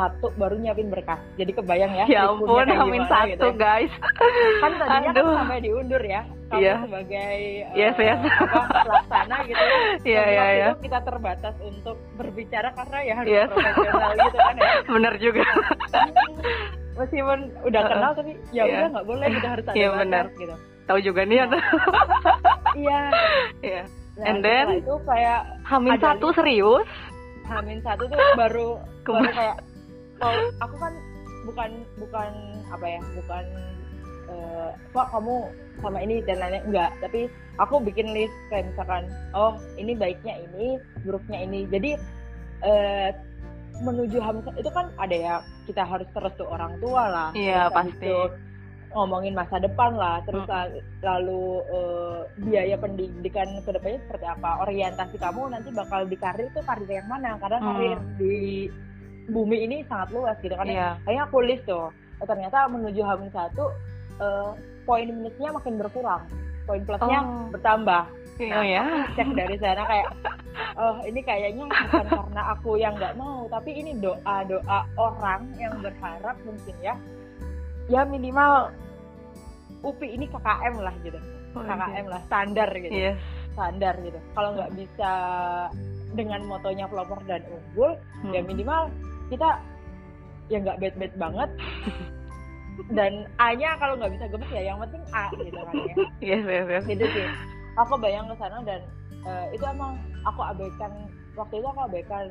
satu 0.00 0.32
baru 0.34 0.56
nyiapin 0.56 0.88
berkas 0.88 1.20
jadi 1.36 1.52
kebayang 1.52 1.92
ya 1.92 2.04
Ya 2.08 2.20
ampun, 2.24 2.48
kayak 2.64 2.80
amin 2.80 2.88
gimana 2.98 3.10
satu 3.10 3.28
gitu 3.28 3.46
ya. 3.46 3.52
guys. 3.54 3.92
kan 4.58 4.72
tadinya 4.72 5.00
kan 5.02 5.12
Aduh. 5.12 5.36
sampai 5.36 5.58
diundur 5.60 6.02
ya 6.02 6.20
kamu 6.48 6.58
Iya. 6.58 6.74
sebagai 6.82 7.36
Yes, 7.72 7.96
yes. 7.96 8.18
apa 8.18 8.60
pelaksana 8.80 9.36
gitu 9.44 9.62
ya 9.62 9.76
Iya, 10.10 10.22
iya, 10.24 10.44
iya. 10.50 10.66
itu 10.66 10.80
kita 10.82 10.98
terbatas 11.00 11.54
untuk 11.60 11.96
berbicara 12.16 12.68
karena 12.72 12.98
ya 13.02 13.14
harus 13.14 13.28
Yes. 13.30 13.48
profesional 13.48 14.10
gitu 14.16 14.38
kan 14.38 14.54
ya 14.56 14.70
Bener 14.94 15.14
juga. 15.16 15.44
meskipun 16.98 17.38
udah 17.62 17.82
kenal 17.82 18.10
tapi 18.12 18.32
ya 18.50 18.62
Iya. 18.62 18.72
udah 18.74 18.88
nggak 18.90 19.06
boleh 19.06 19.26
kita 19.30 19.48
harus 19.48 19.64
ada 19.64 19.74
Iya, 19.74 19.88
batas 19.88 20.00
benar. 20.00 20.24
gitu 20.34 20.56
Tahu 20.82 20.98
juga 21.00 21.20
nih 21.22 21.38
ada. 21.40 21.58
iya 22.74 23.00
Iya. 23.60 23.82
nah, 24.16 24.26
And 24.26 24.38
then? 24.42 24.66
itu 24.76 24.94
kayak 25.04 25.40
Hamin 25.62 25.96
satu 25.96 26.26
serius? 26.32 26.88
Hamin 27.46 27.78
satu 27.80 28.06
tuh 28.06 28.18
baru 28.36 28.68
baru 29.02 29.26
kayak 29.28 29.56
oh 30.20 30.32
aku 30.60 30.76
kan 30.76 30.92
bukan 31.42 31.70
bukan 31.96 32.30
apa 32.68 32.86
ya 32.86 33.00
bukan 33.16 33.44
eh 34.28 34.70
kok 34.92 35.06
kamu 35.10 35.36
sama 35.80 35.98
ini 35.98 36.22
dan 36.22 36.38
lainnya 36.38 36.62
enggak 36.62 36.90
tapi 37.00 37.20
aku 37.56 37.80
bikin 37.80 38.12
list 38.12 38.30
kayak 38.46 38.68
misalkan 38.68 39.04
oh 39.32 39.52
ini 39.74 39.92
baiknya 39.92 40.34
ini 40.44 40.76
buruknya 41.02 41.38
ini 41.40 41.60
jadi 41.66 41.90
eh 42.60 43.10
menuju 43.80 44.20
satu- 44.20 44.54
itu 44.54 44.70
kan 44.70 44.92
ada 44.94 45.16
ya 45.16 45.34
kita 45.64 45.80
harus 45.82 46.04
terus 46.10 46.36
tuh 46.36 46.44
orang 46.46 46.76
tua 46.78 47.08
lah 47.08 47.28
Iya, 47.32 47.72
pasti. 47.72 47.96
itu 47.96 48.16
ngomongin 48.90 49.32
masa 49.32 49.56
depan 49.56 49.94
lah 49.94 50.20
terus 50.20 50.44
Mm. 50.44 50.50
la- 50.50 50.82
lalu 51.00 51.42
eh, 51.64 52.20
biaya 52.44 52.76
pendidikan 52.76 53.48
ke 53.64 53.70
depannya 53.70 54.02
seperti 54.04 54.26
apa 54.26 54.50
orientasi 54.60 55.16
kamu 55.16 55.42
nanti 55.48 55.70
bakal 55.72 56.04
di 56.04 56.16
karir 56.18 56.50
tuh 56.50 56.60
karir 56.60 56.90
yang 56.90 57.08
mana 57.08 57.40
karena 57.40 57.56
Mm. 57.56 57.66
karir 57.66 57.98
di 58.18 58.36
bumi 59.30 59.56
ini 59.60 59.76
sangat 59.84 60.10
luas 60.10 60.36
gitu 60.38 60.52
kan 60.52 60.66
Iya. 60.66 60.98
kayaknya 61.02 61.22
aku 61.24 61.38
list 61.40 61.64
tuh 61.64 61.88
Oh, 62.20 62.26
ternyata 62.26 62.68
menuju 62.68 63.00
Hamin 63.00 63.30
satu 63.30 63.72
eh, 64.18 64.50
poin 64.82 65.06
minusnya 65.06 65.50
makin 65.50 65.74
berkurang 65.76 66.22
poin 66.62 66.82
plusnya 66.82 67.20
Oh. 67.20 67.48
bertambah 67.48 68.04
Iya 68.36 68.52
Nah, 68.52 68.64
ya. 68.64 68.84
cek 69.14 69.28
dari 69.34 69.56
sana 69.56 69.84
kayak 69.84 70.08
oh 70.74 70.96
ini 71.02 71.20
kayaknya 71.20 71.60
bukan 71.62 72.06
karena 72.08 72.42
aku 72.50 72.70
yang 72.74 72.92
nggak 72.94 73.12
mau 73.14 73.44
tapi 73.46 73.70
ini 73.74 73.92
doa 73.94 74.16
doa 74.44 74.78
orang 74.96 75.44
yang 75.54 75.76
berharap 75.78 76.36
mungkin 76.42 76.72
ya 76.80 76.94
ya 77.86 78.00
minimal 78.02 78.72
UPI 79.80 80.14
ini 80.14 80.26
KKM 80.26 80.74
lah 80.78 80.94
gitu 81.02 81.20
Oh, 81.50 81.60
KKM 81.60 82.06
lah 82.06 82.20
standar 82.24 82.68
gitu 82.72 82.92
Yes. 82.92 83.18
standar 83.50 83.94
gitu 83.98 84.16
kalau 84.32 84.54
nggak 84.54 84.70
bisa 84.72 85.12
dengan 86.10 86.40
motonya 86.44 86.84
pelopor 86.86 87.20
dan 87.24 87.44
unggul 87.44 87.92
Hmm. 88.20 88.32
ya 88.32 88.40
minimal 88.40 88.88
kita 89.30 89.48
ya 90.48 90.58
nggak 90.58 90.78
bad 90.78 90.94
bad 90.96 91.14
banget 91.16 91.50
dan 92.90 93.12
A-nya 93.36 93.76
kalau 93.76 93.94
nggak 93.94 94.12
bisa 94.12 94.24
gemes 94.26 94.50
ya 94.50 94.62
yang 94.64 94.78
penting 94.80 95.02
A 95.12 95.24
gitu 95.36 95.58
kan 95.58 95.74
ya 95.76 95.94
Yes, 96.20 96.42
yes, 96.44 96.66
yes. 96.66 96.84
gitu 96.86 97.04
sih 97.06 97.26
aku 97.76 97.94
bayang 97.96 98.26
ke 98.26 98.36
sana 98.36 98.58
dan 98.62 98.80
eh, 99.22 99.46
itu 99.52 99.64
emang 99.64 99.94
aku 100.24 100.40
abaikan 100.42 100.90
waktu 101.32 101.54
itu 101.56 101.66
aku 101.66 101.80
abaikan 101.82 102.26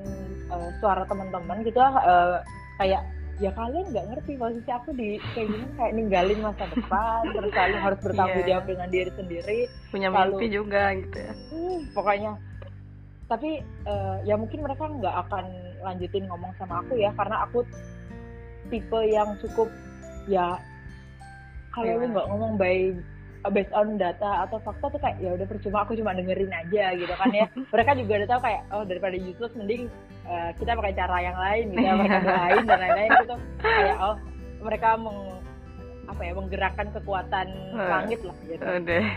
eh, 0.50 0.70
suara 0.77 1.06
teman-teman 1.06 1.63
gitu 1.63 1.79
eh, 1.79 2.38
kayak 2.75 3.01
ya 3.39 3.56
kalian 3.56 3.88
nggak 3.88 4.06
ngerti 4.06 4.36
posisi 4.36 4.68
aku 4.68 4.91
di 4.91 5.15
kayak 5.32 5.48
gini 5.48 5.65
kayak 5.74 5.94
ninggalin 5.96 6.39
masa 6.44 6.68
depan 6.68 7.24
terus 7.32 7.53
lalu 7.53 7.77
harus 7.79 8.00
bertanggung 8.03 8.44
Iya. 8.44 8.50
jawab 8.51 8.65
dengan 8.68 8.88
diri 8.89 9.12
sendiri 9.13 9.60
Punya 9.88 10.08
Lalu- 10.10 10.36
mimpi 10.36 10.48
juga 10.51 10.84
gitu 10.94 11.18
ya. 11.18 11.34
hmm, 11.48 11.79
pokoknya 11.94 12.32
tapi 13.29 13.50
eh, 13.86 14.15
ya 14.25 14.36
mungkin 14.36 14.60
mereka 14.60 14.89
nggak 14.89 15.15
akan 15.24 15.46
lanjutin 15.83 16.27
ngomong 16.27 16.51
sama 16.59 16.83
aku 16.83 17.00
ya 17.00 17.12
karena 17.15 17.48
aku 17.48 17.63
tipe 18.69 19.00
yang 19.09 19.33
cukup 19.41 19.69
ya 20.29 20.59
kalau 21.74 21.86
lu 21.86 22.05
Gimana? 22.05 22.12
nggak 22.13 22.27
ngomong 22.33 22.51
by 22.57 22.77
based 23.55 23.71
on 23.71 23.95
data 23.95 24.43
atau 24.43 24.59
fakta 24.59 24.91
tuh 24.91 25.00
kayak 25.00 25.15
ya 25.24 25.31
udah 25.31 25.48
percuma 25.48 25.88
aku 25.88 25.95
cuma 25.95 26.12
dengerin 26.12 26.51
aja 26.51 26.91
gitu 26.91 27.13
kan 27.15 27.31
ya. 27.31 27.48
Mereka 27.74 27.95
juga 27.95 28.13
udah 28.19 28.29
tahu 28.36 28.41
kayak 28.43 28.62
oh 28.75 28.83
daripada 28.83 29.15
useless 29.15 29.55
mending 29.55 29.88
uh, 30.27 30.51
kita 30.59 30.75
pakai 30.75 30.93
cara 30.98 31.17
yang 31.24 31.38
lain 31.39 31.65
gitu 31.71 31.79
ya 31.88 31.93
pakai 31.95 32.19
lain 32.36 32.63
dan 32.67 32.79
lain-lain 32.83 33.12
gitu. 33.24 33.36
Kayak 33.63 33.98
oh 34.03 34.15
mereka 34.59 34.89
meng 35.00 35.19
apa 36.09 36.21
ya 36.25 36.33
menggerakkan 36.36 36.88
kekuatan 36.91 37.48
langit 37.79 38.19
lah 38.27 38.38
gitu. 38.43 38.63
Udah 38.65 39.07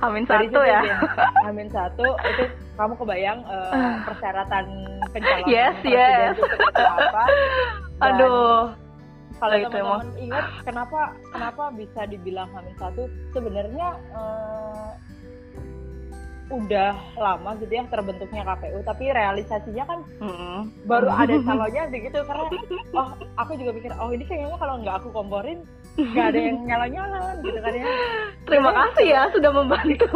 Amin 0.00 0.24
satu 0.24 0.60
ya. 0.64 0.80
ya. 0.84 0.98
Amin 1.44 1.68
satu 1.68 2.06
itu 2.06 2.44
kamu 2.78 2.94
kebayang 2.96 3.44
uh, 3.44 4.00
persyaratan 4.08 4.64
pencalonan 5.12 5.50
yes, 5.50 5.76
yes. 5.84 6.34
itu 6.38 6.82
apa? 6.82 7.24
Dan 8.00 8.14
Aduh 8.16 8.72
kalau 9.40 9.56
teman-teman 9.56 10.08
ingat 10.20 10.44
kenapa 10.68 11.00
kenapa 11.32 11.64
bisa 11.72 12.00
dibilang 12.04 12.48
hamil 12.52 12.76
satu 12.76 13.08
sebenarnya 13.32 13.96
uh, 14.12 14.92
udah 16.50 16.92
lama 17.14 17.54
gitu 17.62 17.72
ya 17.72 17.86
terbentuknya 17.88 18.42
KPU 18.42 18.82
tapi 18.82 19.04
realisasinya 19.14 19.84
kan 19.86 20.00
mm-hmm. 20.18 20.58
baru 20.84 21.08
ada 21.08 21.34
calonnya 21.46 21.88
begitu 21.88 22.18
karena 22.26 22.44
oh 22.92 23.08
aku 23.38 23.52
juga 23.56 23.70
pikir 23.80 23.92
oh 23.96 24.10
ini 24.10 24.26
kayaknya 24.26 24.58
kalau 24.58 24.82
nggak 24.82 24.96
aku 25.00 25.08
komporin 25.14 25.62
nggak 25.98 26.26
ada 26.32 26.38
yang 26.38 26.58
nyala 26.64 26.86
nyala 26.86 27.20
gitu 27.42 27.58
kan 27.58 27.72
ya 27.74 27.86
terima 28.46 28.70
kasih 28.72 29.06
ya 29.10 29.22
sudah 29.34 29.50
membantu 29.50 30.06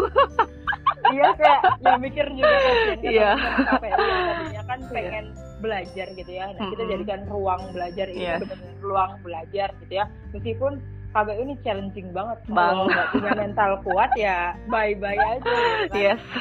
iya 1.12 1.28
kayak 1.36 1.60
yang 1.84 2.00
mikir 2.00 2.26
juga 2.32 2.56
kan 2.56 2.76
iya. 3.02 3.32
Tadinya 3.36 4.62
kan 4.64 4.78
iya. 4.80 4.90
pengen 4.92 5.26
belajar 5.64 6.06
gitu 6.12 6.28
ya. 6.28 6.44
Nah, 6.52 6.68
kita 6.76 6.82
jadikan 6.84 7.20
ruang 7.24 7.62
belajar 7.72 8.06
ini 8.12 8.28
yeah. 8.28 8.38
benar-benar 8.40 8.76
ruang 8.84 9.12
belajar 9.24 9.68
gitu 9.80 9.92
ya. 9.96 10.04
Meskipun 10.36 10.72
KBU 11.14 11.40
ini 11.46 11.54
challenging 11.64 12.08
banget. 12.12 12.38
Kalau 12.50 12.84
nggak 12.90 13.06
punya 13.16 13.32
mental 13.38 13.70
kuat 13.86 14.10
ya 14.18 14.52
bye-bye 14.68 15.16
aja. 15.16 15.40
Gitu 15.40 15.88
kan. 15.88 15.96
Yes. 15.96 16.22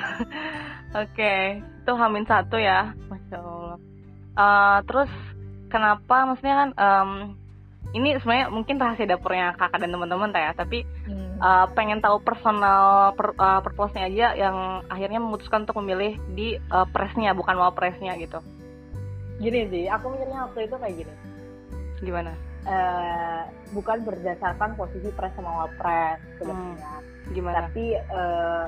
Oke, 0.93 1.09
okay. 1.09 1.41
itu 1.65 1.91
Hamin 1.97 2.25
satu 2.29 2.61
ya, 2.61 2.93
masya 3.09 3.41
Allah. 3.41 3.77
Uh, 4.37 4.77
terus 4.85 5.11
kenapa? 5.73 6.29
Maksudnya 6.29 6.55
kan 6.57 6.69
um, 6.77 7.09
ini 7.93 8.17
sebenarnya 8.17 8.49
mungkin 8.49 8.81
rahasia 8.81 9.05
dapurnya 9.05 9.53
kakak 9.53 9.77
dan 9.85 9.93
teman-teman 9.93 10.33
ya, 10.33 10.51
tapi 10.57 10.81
hmm. 11.05 11.37
uh, 11.37 11.69
pengen 11.77 12.01
tahu 12.01 12.17
personal 12.25 13.13
per, 13.13 13.37
uh, 13.37 13.61
purpose-nya 13.61 14.09
aja 14.09 14.27
yang 14.33 14.81
akhirnya 14.89 15.21
memutuskan 15.21 15.69
untuk 15.69 15.77
memilih 15.85 16.17
di 16.33 16.57
uh, 16.73 16.89
presnya 16.89 17.37
bukan 17.37 17.53
mau 17.53 17.69
presnya 17.69 18.17
gitu. 18.17 18.41
Gini 19.37 19.69
sih 19.69 19.85
aku 19.85 20.09
mikirnya 20.09 20.49
waktu 20.49 20.65
itu 20.65 20.75
kayak 20.81 20.95
gini. 21.05 21.13
Gimana? 22.01 22.33
Uh, 22.63 23.43
bukan 23.77 24.01
berdasarkan 24.01 24.73
posisi 24.73 25.13
pres 25.13 25.35
sama 25.37 25.69
wapres 25.69 26.17
sebenarnya. 26.41 26.73
Hmm, 26.81 27.33
gimana? 27.37 27.57
Tapi 27.69 27.85
uh, 28.09 28.65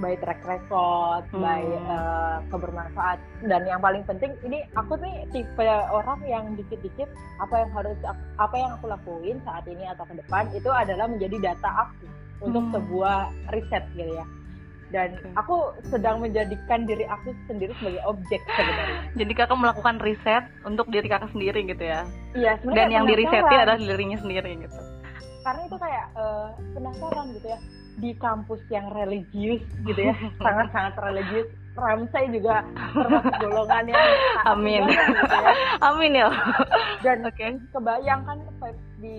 by 0.00 0.16
track 0.18 0.40
record, 0.48 1.22
hmm. 1.30 1.44
by 1.44 1.62
uh, 1.86 2.40
kebermanfaat 2.48 3.20
dan 3.46 3.62
yang 3.68 3.80
paling 3.84 4.02
penting 4.08 4.32
ini 4.42 4.64
aku 4.74 4.96
nih 4.98 5.28
tipe 5.30 5.68
orang 5.92 6.20
yang 6.24 6.44
dikit-dikit 6.56 7.08
apa 7.38 7.54
yang 7.60 7.70
harus 7.76 7.98
apa 8.40 8.54
yang 8.56 8.70
aku 8.80 8.88
lakuin 8.88 9.36
saat 9.44 9.64
ini 9.68 9.84
atau 9.86 10.08
ke 10.08 10.16
depan 10.16 10.48
itu 10.56 10.72
adalah 10.72 11.06
menjadi 11.06 11.52
data 11.52 11.86
aku 11.86 12.08
untuk 12.40 12.64
hmm. 12.68 12.72
sebuah 12.74 13.18
riset 13.52 13.84
gitu 13.94 14.16
ya 14.16 14.26
dan 14.90 15.14
okay. 15.14 15.30
aku 15.38 15.56
sedang 15.86 16.18
menjadikan 16.18 16.82
diri 16.82 17.06
aku 17.06 17.30
sendiri 17.46 17.70
sebagai 17.78 18.02
objek 18.10 18.42
sebenarnya. 18.42 19.00
Jadi 19.22 19.32
kakak 19.38 19.58
melakukan 19.58 19.96
riset 20.02 20.44
untuk 20.66 20.90
diri 20.90 21.06
kakak 21.06 21.30
sendiri 21.30 21.62
gitu 21.62 21.84
ya? 21.86 22.02
Iya. 22.34 22.58
Dan 22.66 22.90
yang 22.90 23.06
dirisetin 23.06 23.54
adalah 23.54 23.78
dirinya 23.78 24.18
sendiri 24.18 24.66
gitu. 24.66 24.78
Karena 25.40 25.62
itu 25.66 25.76
kayak 25.80 26.06
uh, 26.16 26.48
penasaran 26.76 27.26
gitu 27.36 27.48
ya 27.48 27.60
di 28.00 28.16
kampus 28.16 28.60
yang 28.72 28.88
religius 28.96 29.60
gitu 29.84 30.00
ya, 30.00 30.14
sangat-sangat 30.44 30.94
religius. 31.00 31.48
Ramsay 31.70 32.34
juga 32.34 32.66
termasuk 32.92 33.30
golongan 33.40 33.94
yang 33.94 34.04
Amin. 34.52 34.82
Gitu 34.90 35.36
ya. 35.38 35.52
Amin 35.88 36.12
ya. 36.18 36.28
Dan 37.00 37.24
okay. 37.24 37.56
kebayangkan 37.72 38.42
di 38.98 39.16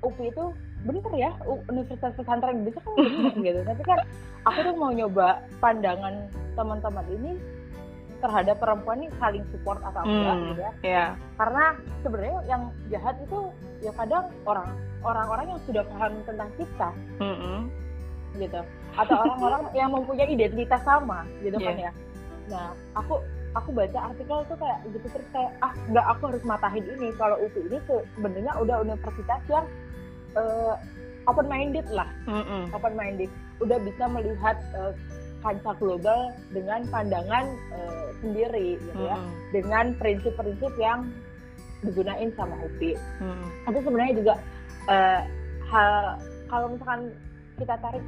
UPI 0.00 0.30
itu 0.30 0.44
bener 0.86 1.12
ya 1.18 1.30
universitas 1.66 2.14
pesantren 2.14 2.62
bisa 2.62 2.78
kan 2.78 2.94
bener 2.94 3.34
gitu 3.42 3.60
tapi 3.66 3.82
kan 3.82 3.98
aku 4.46 4.58
tuh 4.70 4.74
mau 4.78 4.94
nyoba 4.94 5.42
pandangan 5.58 6.14
teman-teman 6.54 7.06
ini 7.10 7.32
terhadap 8.26 8.58
perempuan 8.58 8.98
ini 8.98 9.08
saling 9.22 9.46
support 9.54 9.78
atau 9.86 10.02
hmm, 10.02 10.10
enggak 10.10 10.36
gitu 10.42 10.60
ya 10.60 10.72
yeah. 10.82 11.08
karena 11.38 11.64
sebenarnya 12.02 12.38
yang 12.50 12.62
jahat 12.90 13.14
itu 13.22 13.38
ya 13.78 13.92
kadang 13.94 14.26
orang 14.42 14.68
orang-orang 15.06 15.46
yang 15.54 15.60
sudah 15.62 15.82
paham 15.94 16.12
tentang 16.26 16.50
kita 16.58 16.88
mm 17.22 17.34
-hmm. 17.38 17.58
gitu 18.42 18.60
atau 18.98 19.14
orang-orang 19.22 19.62
yang 19.78 19.90
mempunyai 19.94 20.26
identitas 20.26 20.82
sama 20.82 21.22
gitu 21.38 21.54
yeah. 21.62 21.70
kan 21.70 21.76
ya 21.78 21.92
nah 22.50 22.66
aku 22.98 23.22
aku 23.54 23.70
baca 23.70 23.98
artikel 24.10 24.38
tuh 24.50 24.58
kayak 24.58 24.78
gitu 24.90 25.06
terus 25.06 25.28
kayak 25.30 25.50
ah 25.62 25.72
nggak 25.86 26.06
aku 26.10 26.22
harus 26.34 26.42
matahin 26.42 26.84
ini 26.98 27.08
kalau 27.14 27.38
UPI 27.40 27.62
ini 27.70 27.78
sebenarnya 28.18 28.52
udah 28.58 28.76
universitas 28.82 29.40
yang 29.46 29.66
uh, 30.34 30.74
open 31.30 31.46
minded 31.46 31.86
lah 31.94 32.10
mm 32.26 32.42
-mm. 32.42 32.62
open 32.74 32.94
minded 32.98 33.30
udah 33.62 33.78
bisa 33.80 34.04
melihat 34.12 34.58
uh, 34.76 34.92
kancah 35.46 35.74
global 35.78 36.34
dengan 36.50 36.82
pandangan 36.90 37.46
uh, 37.70 38.10
sendiri 38.18 38.82
gitu 38.82 39.00
ya. 39.06 39.14
Mm 39.14 39.34
dengan 39.54 39.94
prinsip-prinsip 40.02 40.74
yang 40.76 41.06
digunain 41.86 42.34
sama 42.34 42.58
UPI. 42.66 42.98
Mm 43.22 43.46
itu 43.70 43.78
sebenarnya 43.86 44.14
juga 44.18 44.34
uh, 44.90 45.20
hal 45.70 46.18
kalau 46.50 46.66
misalkan 46.74 47.14
kita 47.56 47.74
tarik 47.78 48.04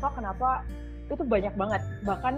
kok 0.00 0.12
kenapa 0.16 0.64
itu 1.10 1.24
banyak 1.26 1.54
banget. 1.58 1.82
Bahkan 2.06 2.34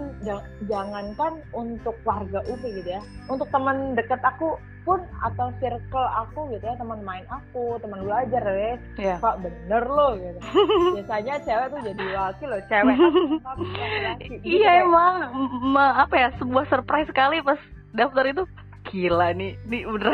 jangankan 0.65 1.33
untuk 1.53 1.95
warga 2.03 2.41
UPI 2.49 2.81
gitu 2.81 2.89
ya. 2.97 3.01
Untuk 3.29 3.47
teman 3.53 3.93
deket 3.93 4.19
aku 4.25 4.57
pun 4.83 4.99
atau 5.23 5.47
circle 5.63 6.07
aku 6.11 6.51
gitu 6.51 6.67
ya 6.67 6.75
teman 6.75 6.99
main 7.07 7.23
aku 7.31 7.79
teman 7.79 8.03
belajar 8.03 8.43
ya. 8.43 8.75
Yeah. 8.99 9.17
kok 9.23 9.39
bener 9.39 9.83
loh 9.87 10.19
gitu. 10.19 10.39
Biasanya 10.99 11.39
cewek 11.47 11.67
tuh 11.71 11.79
jadi 11.87 12.03
wakil 12.17 12.47
loh 12.51 12.61
cewek 12.67 12.95
gitu 12.99 14.43
iya 14.43 14.83
emang. 14.83 15.31
Ma 15.71 16.03
apa 16.03 16.15
ya 16.19 16.29
sebuah 16.41 16.67
surprise 16.67 17.07
sekali 17.07 17.39
pas 17.39 17.59
daftar 17.95 18.25
itu 18.27 18.43
gila 18.93 19.33
nih 19.33 19.57
nih 19.65 19.81
bener 19.89 20.13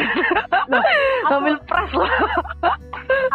nah, 0.72 0.84
ngambil 1.28 1.56
pres 1.68 1.92
loh. 1.92 2.08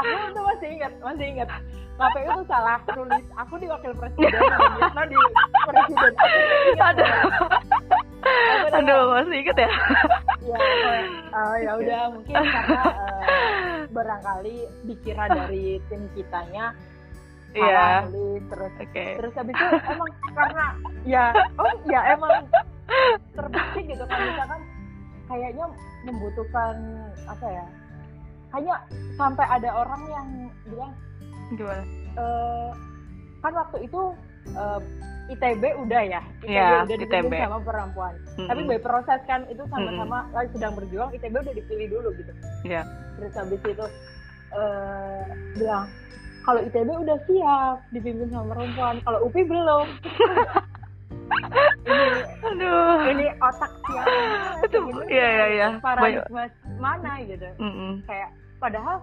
Aku 0.00 0.32
tuh 0.32 0.42
masih 0.48 0.68
ingat 0.72 0.92
masih 1.04 1.26
ingat. 1.36 1.48
KPU 1.94 2.26
tuh 2.42 2.46
salah 2.50 2.80
tulis 2.90 3.24
aku 3.36 3.54
di 3.60 3.66
wakil 3.68 3.92
presiden 3.94 4.32
di 4.32 5.16
presiden. 5.68 6.12
Aduh. 6.80 7.12
Aduh 8.72 9.02
masih 9.20 9.36
inget 9.36 9.56
ya? 9.60 9.70
Ya 10.48 10.58
uh, 11.36 11.56
ya 11.60 11.72
udah 11.76 12.02
mungkin 12.16 12.34
karena 12.40 12.82
uh, 12.88 13.22
barangkali 13.92 14.56
dikira 14.88 15.24
dari 15.28 15.76
tim 15.92 16.08
kitanya 16.16 16.72
Iya. 17.54 18.10
Yeah. 18.10 18.42
terus 18.50 18.74
okay. 18.82 19.14
terus 19.14 19.32
habis 19.38 19.54
itu 19.54 19.76
emang 19.86 20.10
karena 20.34 20.66
ya 21.06 21.24
oh 21.54 21.72
ya 21.86 22.00
emang 22.16 22.50
terbukti 23.36 23.80
gitu 23.86 24.04
kan. 24.10 24.18
Misalkan 24.18 24.60
kayaknya 25.28 25.66
membutuhkan 26.04 26.74
apa 27.24 27.46
ya 27.48 27.66
hanya 28.54 28.74
sampai 29.18 29.46
ada 29.50 29.70
orang 29.74 30.02
yang 30.10 30.26
bilang 30.70 30.92
gimana 31.54 31.84
uh, 32.16 32.70
kan 33.42 33.52
waktu 33.52 33.78
itu 33.84 34.00
uh, 34.56 34.80
ITB 35.24 35.62
udah 35.88 36.02
ya 36.04 36.22
ITB 36.44 36.52
ya, 36.52 36.84
udah 36.84 36.98
dipilih 37.00 37.32
ITB. 37.32 37.44
sama 37.44 37.58
perempuan 37.64 38.14
mm-hmm. 38.14 38.48
tapi 38.48 38.60
by 38.68 38.78
proses 38.80 39.20
kan 39.24 39.40
itu 39.48 39.62
sama-sama 39.72 40.18
mm-hmm. 40.24 40.36
lagi 40.36 40.48
sedang 40.52 40.72
berjuang 40.76 41.10
ITB 41.16 41.34
udah 41.40 41.54
dipilih 41.56 41.86
dulu 41.88 42.08
gitu 42.16 42.32
Iya. 42.64 42.82
terus 43.20 43.32
habis 43.36 43.60
itu 43.64 43.86
uh, 44.52 45.22
bilang 45.56 45.86
kalau 46.44 46.60
ITB 46.60 46.88
udah 46.92 47.18
siap 47.24 47.76
dipimpin 47.90 48.28
sama 48.28 48.52
perempuan 48.52 49.00
kalau 49.02 49.18
UPI 49.28 49.42
belum 49.48 49.86
ini 51.88 52.64
aduh. 52.64 52.98
ini 53.10 53.26
otak 53.40 53.72
siapa? 53.88 54.14
Itu 54.64 54.78
iya 55.08 55.26
iya 55.26 55.46
iya. 55.48 55.68
paradigma 55.80 56.44
mana 56.80 57.12
gitu. 57.24 57.48
Mm-hmm. 57.60 57.92
kayak 58.08 58.30
padahal 58.60 58.96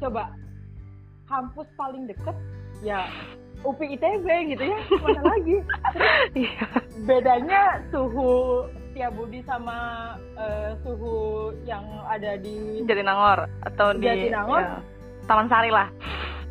coba 0.00 0.24
kampus 1.28 1.68
paling 1.76 2.04
deket 2.08 2.36
ya 2.80 3.06
UPI 3.60 4.00
ITB 4.00 4.26
gitu 4.56 4.64
ya. 4.64 4.78
Mana 5.04 5.22
lagi? 5.24 5.56
Iya. 6.46 6.66
bedanya 7.04 7.82
suhu 7.90 8.64
Budi 9.16 9.40
sama 9.48 10.12
uh, 10.36 10.76
suhu 10.84 11.48
yang 11.64 11.80
ada 12.04 12.36
di 12.36 12.84
Jatinangor 12.84 13.48
atau 13.64 13.96
di 13.96 14.04
Jatinangor? 14.04 14.60
ya, 14.60 14.76
Taman 15.24 15.48
Sari 15.48 15.72
lah 15.72 15.88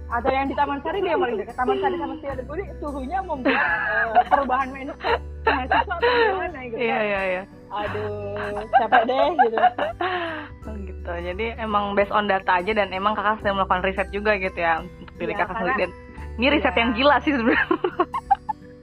atau 0.10 0.30
yang 0.30 0.46
di 0.46 0.56
Taman 0.58 0.80
Sari 0.82 1.00
dia 1.00 1.16
paling 1.16 1.38
dekat 1.38 1.56
Taman 1.56 1.78
Sari 1.78 1.96
sama 1.96 2.16
Budi 2.44 2.64
suhunya 2.82 3.20
membuat 3.22 3.62
uh, 3.62 4.26
perubahan 4.26 4.68
mindset 4.74 5.22
mahasiswa 5.46 5.94
atau 5.94 6.10
gimana 6.10 6.60
gitu 6.66 6.78
iya 6.78 7.00
iya 7.00 7.22
iya 7.24 7.44
aduh 7.70 8.66
capek 8.76 9.02
deh 9.06 9.28
gitu 9.38 9.58
gitu. 10.90 11.12
Jadi 11.16 11.46
emang 11.56 11.94
based 11.94 12.12
on 12.12 12.26
data 12.26 12.60
aja 12.60 12.72
dan 12.76 12.90
emang 12.90 13.14
kakak 13.14 13.40
sedang 13.40 13.58
melakukan 13.58 13.82
riset 13.82 14.10
juga 14.10 14.36
gitu 14.36 14.58
ya 14.58 14.82
untuk 14.82 15.16
diri 15.18 15.34
Ya, 15.34 15.40
kakak 15.40 15.56
sendiri. 15.58 15.78
Dan 15.80 15.92
ini 16.36 16.48
riset 16.50 16.74
Ya. 16.74 16.80
yang 16.80 16.92
gila 16.94 17.16
sih 17.20 17.32
sebenarnya. 17.32 17.66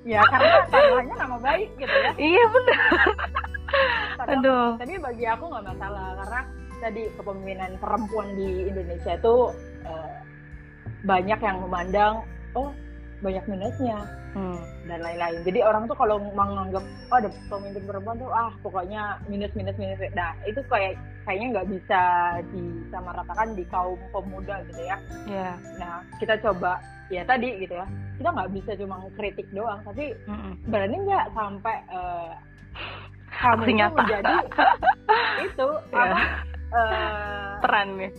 ya 0.06 0.20
karena 0.22 0.54
taruhannya 0.70 1.14
nama 1.16 1.36
baik 1.40 1.70
gitu 1.76 1.90
ya 1.92 2.10
iya 2.16 2.44
benar. 2.46 2.78
Padahal- 4.16 4.38
Aduh. 4.38 4.68
tapi 4.78 4.94
bagi 4.96 5.24
aku 5.26 5.44
nggak 5.44 5.64
masalah 5.66 6.06
karena 6.16 6.40
tadi 6.78 7.02
kepemimpinan 7.12 7.70
perempuan 7.76 8.28
di 8.32 8.48
Indonesia 8.70 9.12
itu 9.12 9.34
eh, 9.82 10.14
banyak 11.06 11.38
yang 11.38 11.56
memandang 11.62 12.14
oh 12.52 12.74
banyak 13.22 13.44
minusnya 13.48 13.98
Hmm. 14.36 14.60
dan 14.84 15.00
lain-lain. 15.00 15.40
Jadi 15.48 15.64
orang 15.64 15.88
tuh 15.88 15.96
kalau 15.96 16.20
menganggap 16.20 16.84
oh 17.08 17.16
ada 17.16 17.32
pemimpin 17.48 17.88
perempuan 17.88 18.20
tuh 18.20 18.28
ah 18.28 18.52
pokoknya 18.60 19.16
minus 19.32 19.48
minus 19.56 19.72
minus. 19.80 19.96
Nah 20.12 20.36
itu 20.44 20.60
kayak 20.68 20.92
kayaknya 21.24 21.56
nggak 21.56 21.68
bisa 21.72 22.00
disamaratakan 22.52 23.56
di 23.56 23.64
kaum 23.72 23.96
pemuda 24.12 24.60
gitu 24.68 24.82
ya. 24.84 25.00
Ya. 25.24 25.56
Nah 25.80 26.04
kita 26.20 26.36
coba 26.44 26.76
ya 27.08 27.24
tadi 27.24 27.64
gitu 27.64 27.80
ya. 27.80 27.88
Kita 28.20 28.28
nggak 28.28 28.52
bisa 28.52 28.70
cuma 28.76 29.00
kritik 29.16 29.48
doang, 29.56 29.80
tapi 29.88 30.12
Mm-mm. 30.28 30.52
berani 30.68 30.96
nggak 31.00 31.26
sampai 31.32 31.76
eh, 31.88 32.30
kamu 33.40 33.62
itu 33.72 33.88
menjadi 33.88 34.34
itu 35.48 35.68
Ya. 35.96 36.12
apa 36.12 36.18
eh, 36.76 37.52
Peran 37.64 37.88
nih. 37.96 38.10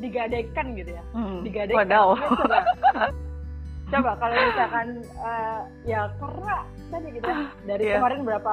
Digadaikan 0.00 0.66
gitu 0.74 0.90
ya 0.90 1.02
Hmm. 1.12 1.40
digadaikan 1.40 1.78
Wadaw. 1.84 2.08
Ya, 2.10 2.28
coba 2.32 2.58
coba 3.92 4.10
kalau 4.16 4.36
misalkan 4.38 4.88
eh, 5.02 5.60
ya 5.84 6.00
karena 6.16 6.54
tadi 6.90 7.08
gitu 7.10 7.22
ya, 7.24 7.38
dari 7.64 7.82
Iya. 7.84 7.96
kemarin 7.98 8.20
berapa 8.22 8.52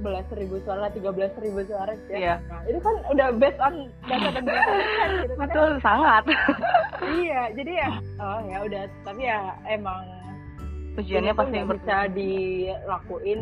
belas 0.00 0.26
ribu 0.32 0.56
suara 0.62 0.88
13 0.88 1.04
ribu 1.38 1.60
suara 1.64 1.92
gitu 1.94 2.10
ya 2.10 2.18
Iya. 2.18 2.34
nah 2.46 2.60
itu 2.64 2.78
kan 2.78 2.94
udah 3.06 3.28
based 3.34 3.60
on 3.60 3.74
data 4.04 4.28
dan 4.30 4.44
data 4.44 4.72
kan, 4.72 5.08
gitu 5.18 5.34
kan. 5.34 5.40
Betul, 5.44 5.70
sangat. 5.80 6.22
iya 7.20 7.42
jadi 7.52 7.72
ya 7.74 7.90
oh 8.16 8.38
ya 8.44 8.58
udah 8.62 8.82
tapi 9.02 9.22
ya 9.22 9.38
emang 9.66 10.00
tuh 10.92 11.04
pasti 11.04 11.52
nggak 11.52 11.68
bisa 11.76 11.96
dilakuin 12.08 13.40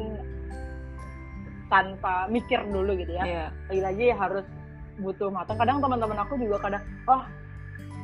tanpa 1.66 2.26
mikir 2.28 2.60
dulu 2.64 2.94
gitu 2.94 3.12
ya 3.12 3.24
Iya. 3.24 3.46
lagi-lagi 3.68 4.06
harus 4.12 4.46
butuh 5.00 5.28
matang 5.30 5.58
kadang 5.58 5.82
teman-teman 5.82 6.18
aku 6.22 6.38
juga 6.38 6.56
kadang 6.62 6.82
oh 7.10 7.22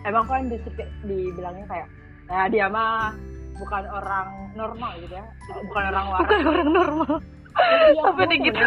emang 0.02 0.24
kan 0.26 0.48
di, 0.50 0.56
dibilangnya 1.06 1.66
kayak 1.70 1.88
ya 2.30 2.46
dia 2.50 2.66
mah 2.66 3.14
bukan 3.60 3.84
orang 3.92 4.28
normal 4.56 4.90
gitu 4.98 5.14
ya 5.14 5.24
bukan 5.68 5.82
orang 5.92 6.06
waras 6.14 6.22
Bukan 6.24 6.40
orang 6.48 6.70
normal. 6.72 7.12
Sampai 8.00 8.24
aku 8.30 8.46
gitu. 8.46 8.62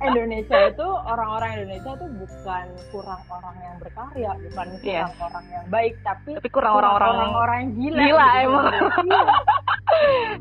Indonesia 0.00 0.58
itu 0.72 0.86
orang-orang 1.06 1.60
Indonesia 1.60 1.92
itu 1.92 2.06
bukan 2.18 2.64
kurang 2.90 3.22
orang 3.28 3.56
yang 3.60 3.76
berkarya 3.78 4.30
bukan 4.48 4.66
kurang 4.80 5.12
orang 5.20 5.44
yang 5.52 5.64
baik 5.68 5.94
tapi 6.02 6.30
Tapi 6.40 6.48
kurang 6.50 6.72
orang-orang 6.80 7.14
yang 7.20 7.34
orang 7.36 7.56
yang 7.60 7.70
gila 7.76 8.00
Gila, 8.00 8.28
gitu. 8.32 8.42
emang. 8.48 8.64
Iya. 8.72 9.22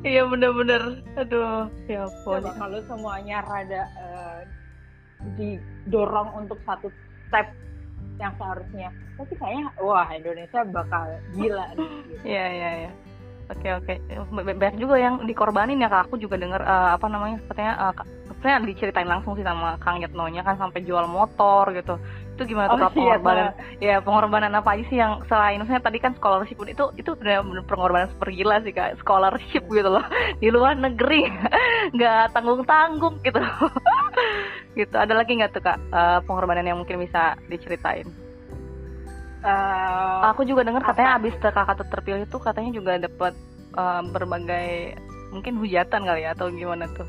Iya 0.02 0.24
bener-bener. 0.32 1.04
Aduh, 1.20 1.68
ya 1.86 2.08
ampun. 2.08 2.42
Kalau 2.56 2.80
semuanya 2.88 3.44
rada 3.44 3.84
eh, 4.00 4.38
didorong 5.36 6.36
untuk 6.36 6.60
satu 6.66 6.90
step 7.28 7.54
yang 8.18 8.34
seharusnya 8.38 8.90
tapi 9.18 9.34
kayaknya 9.38 9.70
wah 9.78 10.10
Indonesia 10.10 10.66
bakal 10.66 11.06
gila 11.38 11.66
gitu. 11.78 12.16
Iya 12.26 12.46
iya 12.50 12.70
iya. 12.86 12.92
Oke 13.52 13.68
oke. 13.68 13.94
Ba- 14.32 14.58
Banyak 14.58 14.80
juga 14.80 14.96
yang 14.98 15.28
dikorbanin 15.28 15.84
ya 15.84 15.92
kak. 15.92 16.08
Aku 16.10 16.16
juga 16.18 16.40
dengar 16.40 16.64
eh, 16.64 16.90
apa 16.96 17.06
namanya 17.06 17.38
katanya 17.52 17.74
eh, 17.78 17.94
Kak- 17.94 18.10
sebenarnya 18.32 18.66
diceritain 18.66 19.06
langsung 19.06 19.36
sih 19.36 19.44
sama 19.44 19.76
Kang 19.78 20.00
Yatnonya 20.02 20.42
kan 20.42 20.56
sampai 20.58 20.82
jual 20.82 21.06
motor 21.06 21.70
gitu. 21.76 22.00
Itu 22.34 22.48
gimana 22.48 22.72
tuh 22.72 22.74
Oh, 22.74 22.82
Kak, 22.82 22.92
iya, 22.96 22.96
pengorbanan? 22.96 23.48
Ya 23.84 23.96
pengorbanan 24.02 24.54
apa 24.56 24.70
aja 24.74 24.84
sih 24.88 24.98
yang 24.98 25.22
selain 25.28 25.60
misalnya 25.62 25.84
tadi 25.84 25.98
kan 26.00 26.16
scholarship 26.16 26.58
pun 26.58 26.72
itu 26.72 26.86
itu 26.96 27.12
benar-benar 27.14 27.68
pengorbanan 27.68 28.08
super 28.16 28.32
gila 28.32 28.64
sih 28.64 28.72
kak. 28.72 28.98
Scholarship 29.04 29.64
gitu 29.68 29.90
loh 29.92 30.06
di 30.40 30.48
luar 30.50 30.80
negeri 30.80 31.28
nggak 31.96 32.32
tanggung 32.34 32.64
tanggung 32.66 33.20
gitu. 33.22 33.38
Gitu. 34.82 34.96
Ada 34.96 35.14
lagi 35.14 35.32
nggak 35.34 35.52
tuh 35.52 35.62
kak 35.62 35.78
eh, 35.80 36.20
pengorbanan 36.24 36.64
yang 36.64 36.78
mungkin 36.78 36.98
bisa 36.98 37.38
diceritain? 37.46 38.10
Eh, 39.42 40.20
Aku 40.28 40.42
juga 40.44 40.62
dengar 40.62 40.84
katanya 40.84 41.18
abis 41.18 41.34
ter- 41.36 41.50
kakak 41.50 41.82
terpilih 41.84 42.26
tuh 42.26 42.38
katanya 42.38 42.72
juga 42.72 42.98
dapat 43.00 43.34
eh, 43.74 44.02
berbagai 44.08 44.70
mungkin 45.32 45.58
hujatan 45.58 46.02
kali 46.04 46.22
ya 46.22 46.34
atau 46.34 46.50
gimana 46.50 46.86
tuh? 46.92 47.08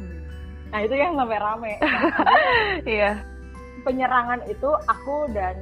nah 0.73 0.81
itu 0.81 0.97
yang 0.97 1.12
sampai 1.12 1.37
rame 1.37 1.73
Iya. 2.97 3.20
penyerangan 3.83 4.40
itu 4.47 4.64
aku 4.88 5.29
dan 5.29 5.53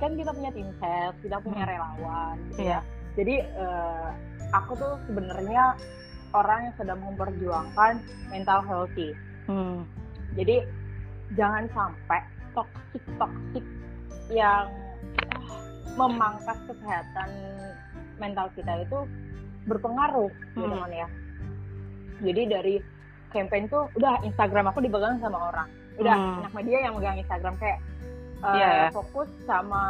kan 0.00 0.16
kita 0.16 0.32
punya 0.32 0.48
tim 0.56 0.72
ses 0.80 1.12
kita 1.20 1.36
punya 1.38 1.60
Hmm. 1.60 1.70
relawan 1.70 2.34
gitu 2.48 2.64
Iya. 2.64 2.72
ya. 2.72 2.80
jadi 3.12 3.34
eh, 3.44 4.08
aku 4.56 4.72
tuh 4.74 4.96
sebenarnya 5.04 5.76
orang 6.32 6.58
yang 6.64 6.74
sedang 6.74 7.00
memperjuangkan 7.02 7.92
mental 8.30 8.64
healthy 8.64 9.12
Hmm. 9.44 9.84
Jadi 10.32 10.64
jangan 11.32 11.64
sampai 11.72 12.20
toxic 12.52 13.02
toxic 13.16 13.64
yang 14.28 14.68
ah, 15.32 15.64
memangkas 15.96 16.58
kesehatan 16.68 17.28
mental 18.16 18.46
kita 18.54 18.84
itu 18.84 18.98
berpengaruh 19.64 20.30
gitu 20.54 20.68
Hmm. 20.68 20.84
kan 20.84 20.92
ya. 20.92 21.08
Jadi 22.22 22.42
dari 22.46 22.74
campaign 23.32 23.66
tuh 23.66 23.90
udah 23.98 24.22
Instagram 24.22 24.70
aku 24.70 24.84
dipegang 24.84 25.18
sama 25.18 25.50
orang. 25.50 25.68
Udah 25.98 26.14
Hmm. 26.14 26.38
anak 26.44 26.52
media 26.54 26.78
yang 26.86 26.94
megang 26.94 27.18
Instagram 27.18 27.54
kayak 27.58 27.80
uh, 28.44 28.54
Iya, 28.54 28.68
ya. 28.68 28.88
fokus 28.92 29.26
sama 29.48 29.82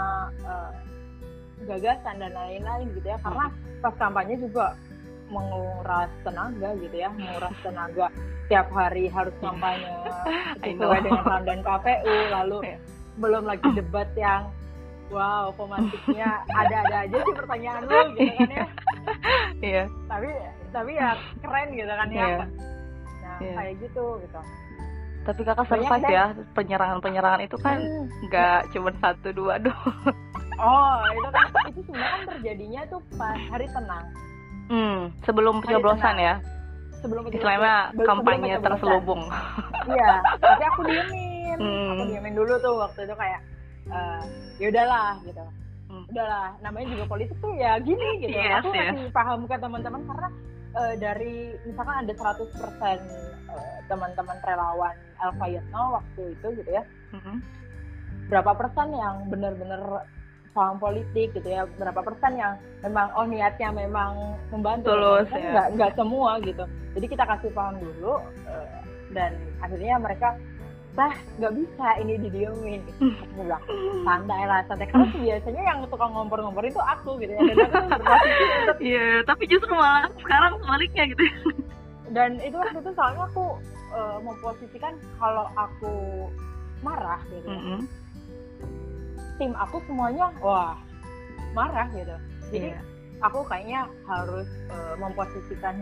uh, 0.46 0.72
gagasan 1.66 2.22
dan 2.22 2.32
lain-lain 2.32 2.86
gitu 2.94 3.06
ya. 3.06 3.18
Karena 3.20 3.50
pas 3.82 3.94
kampanye 3.98 4.38
juga 4.38 4.72
menguras 5.34 6.10
tenaga 6.22 6.68
gitu 6.78 6.96
ya, 6.96 7.10
menguras 7.10 7.54
tenaga 7.60 8.06
tiap 8.46 8.68
hari 8.70 9.08
harus 9.08 9.34
kampanye 9.38 9.90
I 10.62 10.72
sesuai 10.72 11.00
dengan 11.00 11.24
rundown 11.24 11.60
KPU 11.60 12.14
lalu 12.30 12.58
Iya. 12.62 12.78
belum 13.14 13.42
lagi 13.44 13.68
debat 13.72 14.08
yang 14.14 14.42
wow 15.08 15.48
pemantiknya 15.52 16.28
ada-ada 16.48 16.96
aja 17.04 17.16
sih 17.18 17.34
pertanyaan 17.34 17.82
lu 17.82 17.98
gitu 18.14 18.32
kan 18.34 18.50
ya 18.50 18.66
Iya. 19.72 19.84
tapi 20.06 20.28
tapi 20.70 20.90
ya 20.92 21.10
keren 21.38 21.68
gitu 21.72 21.88
kan 21.90 22.08
ya 22.08 22.20
Iya. 22.20 22.36
nah 23.18 23.36
Iya. 23.38 23.54
kayak 23.54 23.74
gitu 23.80 24.04
gitu 24.20 24.40
Tapi 25.24 25.40
kakak 25.40 25.64
survive 25.64 26.04
ya 26.06 26.24
penyerangan-penyerangan 26.52 27.40
itu 27.42 27.56
kan 27.56 27.80
Hmm. 27.80 28.12
nggak 28.22 28.60
cuma 28.70 28.92
satu 28.94 29.32
dua 29.32 29.56
doang. 29.64 30.12
oh 30.54 31.00
itu 31.10 31.28
kan 31.30 31.44
itu 31.64 31.80
sebenarnya 31.82 32.12
kan 32.12 32.20
terjadinya 32.28 32.80
tuh 32.86 33.00
pas 33.16 33.40
hari 33.48 33.64
tenang 33.72 34.04
Hmm. 34.66 35.12
Sebelum 35.22 35.60
pencoblosan 35.60 36.16
ya. 36.16 36.34
sebelum 36.98 37.20
pencoblosan. 37.22 37.36
Istilahnya 37.36 37.74
kampanye 38.00 38.52
terselubung. 38.58 39.22
iya 39.86 40.24
tapi 40.40 40.64
aku 40.64 40.80
diemin 40.84 41.58
Hmm. 41.60 41.92
aku 41.92 42.02
diemin 42.08 42.32
dulu 42.32 42.56
tuh 42.58 42.74
waktu 42.80 43.04
itu 43.04 43.14
kayak 43.14 43.40
eh, 43.86 44.22
ya 44.56 44.66
udahlah 44.72 45.12
gitu 45.22 45.44
Hmm. 45.84 46.04
udahlah 46.08 46.56
namanya 46.58 46.86
juga 46.90 47.04
politik 47.06 47.36
tuh 47.38 47.52
ya 47.52 47.76
gini 47.78 48.08
gitu 48.18 48.32
Yes, 48.32 48.58
aku 48.58 48.72
yes. 48.72 48.90
masih 48.90 49.12
paham 49.12 49.44
ke 49.44 49.54
teman-teman 49.54 50.00
karena 50.02 50.28
eh, 50.74 50.94
dari 50.96 51.34
misalkan 51.62 51.96
ada 52.00 52.12
100% 52.16 52.98
eh, 53.52 53.76
teman-teman 53.84 54.36
relawan 54.40 54.96
Alfa 55.20 55.46
Yatno 55.46 55.82
waktu 55.94 56.22
itu 56.32 56.46
gitu 56.56 56.70
ya 56.72 56.82
Mhm. 57.12 57.36
berapa 58.24 58.50
persen 58.56 58.88
yang 58.90 59.28
benar-benar 59.28 60.08
paham 60.54 60.78
politik 60.78 61.34
gitu 61.34 61.44
ya 61.44 61.66
berapa 61.74 61.98
persen 61.98 62.38
yang 62.38 62.54
memang 62.80 63.10
oh 63.12 63.26
niatnya 63.26 63.68
memang 63.68 64.14
membantu 64.48 64.94
Tulus, 64.94 65.26
ya. 65.28 65.50
nggak 65.50 65.66
nggak 65.74 65.92
semua 65.94 66.38
gitu 66.40 66.64
jadi 66.94 67.06
kita 67.10 67.24
kasih 67.26 67.50
paham 67.50 67.74
dulu 67.76 68.22
eh, 68.46 68.68
dan 69.10 69.34
akhirnya 69.58 69.98
mereka 69.98 70.38
bah 70.94 71.10
nggak 71.36 71.58
bisa 71.58 71.86
ini 71.98 72.14
didiemin 72.22 72.80
aku 72.86 73.34
bilang 73.34 73.62
santai 74.06 74.46
lah 74.46 74.62
santai 74.64 74.86
karena 74.86 75.10
biasanya 75.26 75.62
yang 75.64 75.78
tukang 75.90 76.14
ngompor-ngompor 76.14 76.62
itu 76.62 76.78
aku 76.78 77.18
gitu 77.18 77.34
ya 77.34 77.42
dan 77.50 77.66
aku 77.66 77.98
Iya, 78.78 79.26
tapi 79.26 79.42
justru 79.44 79.74
malah 79.74 80.06
sekarang 80.16 80.54
sebaliknya 80.62 81.04
gitu. 81.10 81.24
dan 82.10 82.38
itu 82.38 82.54
waktu 82.54 82.78
itu 82.78 82.90
soalnya 82.94 83.26
aku 83.26 83.58
eh, 83.90 84.16
memposisikan 84.22 84.94
kalau 85.18 85.50
aku 85.52 85.92
marah 86.78 87.18
gitu 87.26 87.42
ya, 87.42 87.58
Mhm. 87.58 87.78
Tim 89.36 89.52
aku 89.54 89.82
semuanya 89.84 90.30
wah 90.38 90.76
marah 91.52 91.86
gitu 91.90 92.16
jadi 92.50 92.70
Iya. 92.70 92.80
aku 93.20 93.40
kayaknya 93.44 93.80
harus 94.04 94.46
eh, 94.68 94.94
memposisikan 94.96 95.74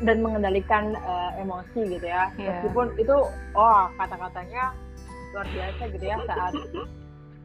dan 0.00 0.16
mengendalikan 0.20 0.94
eh, 0.94 1.30
emosi 1.38 1.80
gitu 1.90 2.06
ya 2.06 2.30
Iya. 2.34 2.62
meskipun 2.62 2.86
itu 2.96 3.16
wah 3.52 3.90
kata-katanya 3.96 4.72
luar 5.30 5.46
biasa 5.48 5.82
gitu 5.90 6.04
ya 6.04 6.16
saat 6.24 6.52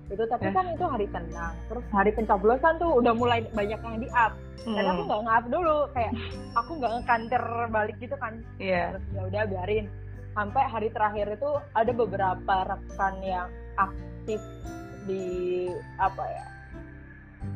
itu 0.06 0.22
tapi 0.24 0.46
Ya. 0.46 0.54
kan 0.54 0.66
itu 0.70 0.86
hari 0.86 1.08
tenang 1.10 1.54
terus 1.66 1.86
hari 1.90 2.12
pencoblosan 2.12 2.78
tuh 2.78 3.02
udah 3.02 3.14
mulai 3.14 3.42
banyak 3.52 3.80
yang 3.80 3.98
di 3.98 4.10
up 4.12 4.34
dan 4.66 4.82
aku 4.84 5.02
Hmm. 5.02 5.10
nggak 5.10 5.22
nge-up 5.24 5.46
dulu 5.50 5.78
kayak 5.94 6.14
aku 6.56 6.72
nggak 6.76 6.92
ngekanter 6.94 7.44
balik 7.70 7.98
gitu 7.98 8.16
kan 8.18 8.34
Iya. 8.58 8.94
terus 8.94 9.06
ya 9.12 9.22
udah 9.24 9.44
biarin 9.46 9.86
sampai 10.32 10.64
hari 10.64 10.90
terakhir 10.90 11.28
itu 11.32 11.50
ada 11.72 11.92
beberapa 11.92 12.56
rekan 12.66 13.14
yang 13.20 13.48
aktif 13.78 14.42
di 15.06 15.24
apa 15.98 16.24
ya 16.24 16.46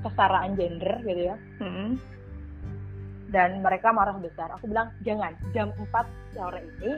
kesetaraan 0.01 0.53
gender 0.53 0.93
gitu 1.01 1.21
ya 1.25 1.37
Hmm. 1.57 1.97
dan 3.29 3.59
mereka 3.59 3.89
marah 3.89 4.15
besar 4.15 4.49
aku 4.51 4.65
bilang 4.65 4.89
jangan 5.01 5.33
jam 5.51 5.69
4 5.75 6.05
sore 6.31 6.61
ini 6.77 6.91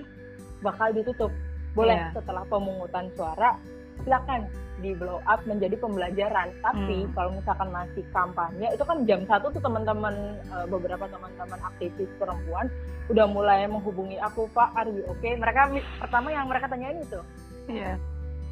bakal 0.60 0.92
ditutup 0.92 1.32
boleh 1.72 1.96
Iya. 1.98 2.12
setelah 2.14 2.44
pemungutan 2.46 3.08
suara 3.12 3.56
silakan 4.02 4.48
di 4.80 4.92
blow 4.92 5.22
up 5.24 5.40
menjadi 5.46 5.78
pembelajaran 5.78 6.50
tapi 6.60 6.98
Hmm. 7.00 7.12
kalau 7.14 7.32
misalkan 7.32 7.70
masih 7.70 8.04
kampanye 8.12 8.68
itu 8.68 8.82
kan 8.82 8.98
jam 9.06 9.22
satu 9.26 9.50
tuh 9.50 9.62
teman-teman 9.62 10.14
eh, 10.42 10.66
beberapa 10.68 11.06
teman-teman 11.06 11.60
aktivis 11.62 12.10
perempuan 12.18 12.66
udah 13.08 13.26
mulai 13.26 13.66
menghubungi 13.66 14.18
aku 14.18 14.48
pak 14.50 14.72
are 14.74 14.88
you 14.88 15.04
okay 15.06 15.36
mereka 15.36 15.68
pertama 15.98 16.28
yang 16.30 16.48
mereka 16.48 16.68
tanyain 16.68 16.98
itu 16.98 17.20
Iya. 17.68 17.96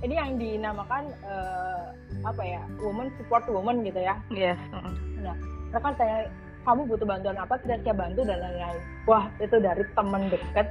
Ini 0.04 0.14
yang 0.16 0.32
dinamakan 0.40 1.12
eh, 1.24 1.86
apa 2.24 2.44
ya 2.44 2.62
woman 2.84 3.12
support 3.20 3.44
woman 3.52 3.84
gitu 3.84 4.00
ya. 4.00 4.16
Yes. 4.32 4.60
Mm. 4.72 4.96
mereka 5.70 5.94
tanya 6.02 6.26
kamu 6.66 6.82
butuh 6.90 7.08
bantuan 7.08 7.38
apa? 7.38 7.56
Kita 7.62 7.78
siap 7.86 7.98
bantu 8.02 8.26
dan 8.26 8.42
lain-lain. 8.42 8.82
Wah 9.06 9.26
itu 9.38 9.56
dari 9.62 9.84
teman 9.94 10.28
deket 10.34 10.68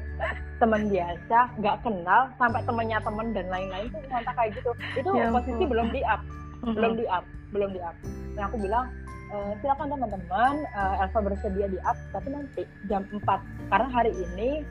teman 0.58 0.90
biasa 0.90 1.38
nggak 1.62 1.76
kenal 1.86 2.22
sampai 2.34 2.60
temannya 2.66 2.98
teman 2.98 3.26
dan 3.30 3.46
lain-lain 3.46 3.86
tuh 3.94 4.00
ngontak 4.10 4.34
kayak 4.34 4.50
gitu. 4.58 4.70
Itu 4.98 5.10
Ya 5.14 5.30
posisi 5.30 5.64
belum 5.64 5.88
di 5.94 6.02
up 6.02 6.22
belum 6.62 6.92
di 6.98 7.06
up 7.06 7.24
belum 7.54 7.70
di 7.74 7.80
up 7.80 7.96
nah 8.34 8.46
aku 8.50 8.56
bilang 8.60 8.86
"Eh, 9.28 9.52
silakan 9.60 9.92
teman-teman 9.92 10.54
eh, 10.64 11.02
Elva 11.04 11.20
bersedia 11.20 11.66
di 11.68 11.78
up 11.84 11.98
tapi 12.10 12.28
nanti 12.32 12.62
jam 12.88 13.04
4 13.12 13.22
karena 13.70 13.88
hari 13.92 14.12
ini 14.14 14.64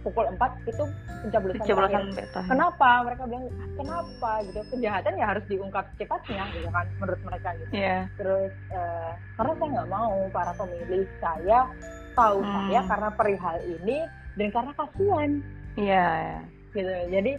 pukul 0.00 0.24
4 0.30 0.38
itu 0.64 0.84
pencoblosan 1.20 1.60
Pencoblosan 1.60 2.02
terakhir. 2.16 2.46
kenapa 2.48 2.88
mereka 3.04 3.22
bilang 3.24 3.46
kenapa 3.74 4.30
gitu 4.42 4.60
kejahatan 4.70 5.12
ya 5.14 5.26
harus 5.26 5.44
diungkap 5.46 5.84
cepatnya 5.94 6.44
gitu 6.50 6.68
kan 6.68 6.86
menurut 6.96 7.20
mereka 7.22 7.48
gitu 7.54 7.72
Iya. 7.72 7.98
terus 8.14 8.52
eh, 8.70 9.10
karena 9.34 9.52
saya 9.54 9.68
nggak 9.70 9.90
mau 9.90 10.14
para 10.30 10.52
pemilih 10.54 11.04
saya 11.18 11.60
tahu 12.12 12.38
Hmm. 12.40 12.52
saya 12.66 12.80
karena 12.86 13.08
perihal 13.12 13.56
ini 13.62 13.98
dan 14.34 14.48
karena 14.50 14.72
kasihan 14.74 15.30
Iya. 15.76 16.08
gitu 16.70 16.92
jadi 17.08 17.32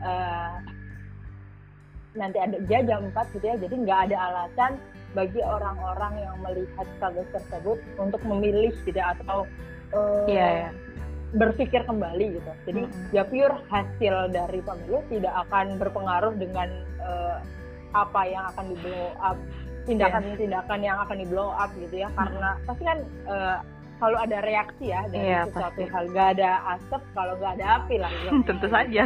eh, 0.00 0.52
nanti 2.14 2.38
ada 2.38 2.56
dia 2.60 2.80
jam 2.80 3.10
4 3.10 3.34
gitu 3.34 3.44
ya 3.44 3.56
jadi 3.58 3.74
nggak 3.76 4.00
ada 4.06 4.16
alasan 4.24 4.72
bagi 5.12 5.38
orang-orang 5.40 6.14
yang 6.20 6.36
melihat 6.40 6.86
kasus 6.98 7.26
tersebut 7.30 7.78
untuk 7.96 8.18
memilih 8.24 8.70
gitu 8.76 8.94
ya, 8.94 9.14
atau 9.14 9.46
eh, 9.90 10.26
Iya, 10.28 10.48
ya. 10.60 10.70
Berpikir 11.34 11.82
kembali 11.82 12.26
gitu 12.32 12.52
jadi 12.64 12.82
Mm-mm. 12.84 13.10
ya 13.10 13.22
pure 13.22 13.58
hasil 13.66 14.14
dari 14.30 14.60
pemilu 14.60 15.02
tidak 15.08 15.34
akan 15.44 15.76
berpengaruh 15.76 16.34
dengan 16.34 16.68
eh, 16.98 17.38
apa 17.92 18.20
yang 18.24 18.44
akan 18.48 18.64
di 18.70 18.76
blow 18.80 19.10
up 19.20 19.38
tindakan-tindakan 19.84 20.80
yang 20.80 20.96
akan 20.98 21.16
di 21.18 21.26
blow 21.26 21.50
up 21.52 21.70
gitu 21.76 21.94
ya 21.96 22.08
karena 22.12 22.56
pasti 22.64 22.82
kan 22.82 22.98
eh, 23.26 23.58
selalu 23.94 24.16
ada 24.20 24.38
reaksi 24.42 24.84
ya 24.90 25.06
dari 25.06 25.22
Iya, 25.24 25.40
sesuatu 25.46 25.80
pasti. 25.80 25.86
hal 25.86 26.04
gak 26.10 26.28
ada 26.34 26.50
asap 26.74 27.02
kalau 27.14 27.32
nggak 27.38 27.52
ada 27.54 27.66
api 27.78 27.94
lah 27.96 28.10
gitu. 28.10 28.30
Tentu 28.50 28.66
saja. 28.66 29.04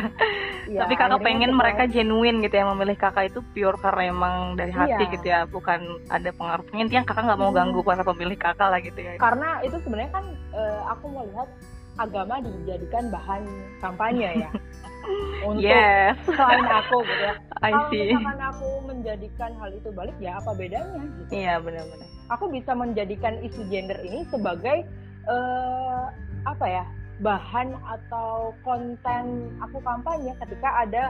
Iya, 0.65 0.81
Tapi 0.81 0.95
kakak 0.97 1.21
pengen 1.21 1.53
mereka 1.53 1.85
genuine 1.87 2.41
gitu 2.41 2.57
ya 2.57 2.65
memilih 2.67 2.97
kakak 2.97 3.29
itu 3.29 3.45
pure 3.53 3.77
karena 3.77 4.03
emang 4.09 4.35
dari 4.57 4.73
hati 4.73 4.97
Iya. 4.99 5.13
gitu 5.13 5.27
ya, 5.29 5.41
bukan 5.45 5.81
ada 6.09 6.33
pengaruh. 6.33 6.65
Intinya 6.73 7.05
kakak 7.05 7.21
nggak 7.21 7.37
mau 7.37 7.53
Hmm. 7.53 7.59
ganggu 7.61 7.81
para 7.85 8.01
pemilih 8.03 8.39
kakak 8.39 8.65
lah 8.67 8.81
gitu 8.81 8.97
ya. 8.99 9.13
karena 9.19 9.61
itu 9.61 9.77
sebenarnya 9.79 10.11
kan 10.11 10.25
eh, 10.51 10.81
aku 10.89 11.05
melihat 11.07 11.49
agama 11.99 12.39
dijadikan 12.41 13.11
bahan 13.11 13.43
kampanye 13.79 14.47
ya 14.47 14.51
untuk 15.49 15.63
Yes, 15.65 16.15
selain 16.27 16.67
aku 16.67 17.01
gitu 17.03 17.23
ya 17.23 17.35
I 17.67 17.71
kalau 17.73 17.89
see. 17.91 18.07
misalkan 18.13 18.39
aku 18.41 18.69
menjadikan 18.87 19.51
hal 19.57 19.71
itu 19.73 19.89
balik 19.91 20.17
ya 20.21 20.39
apa 20.39 20.51
bedanya 20.55 21.03
gitu. 21.19 21.31
Iya 21.33 21.55
benar-benar. 21.59 22.09
aku 22.29 22.45
bisa 22.53 22.73
menjadikan 22.77 23.35
isu 23.41 23.63
gender 23.67 23.99
ini 24.05 24.23
sebagai 24.29 24.85
eh, 25.27 26.05
apa 26.45 26.67
ya 26.67 26.85
bahan 27.19 27.75
atau 27.83 28.55
konten 28.63 29.25
aku 29.59 29.83
kampanye 29.83 30.31
ketika 30.39 30.87
ada 30.87 31.05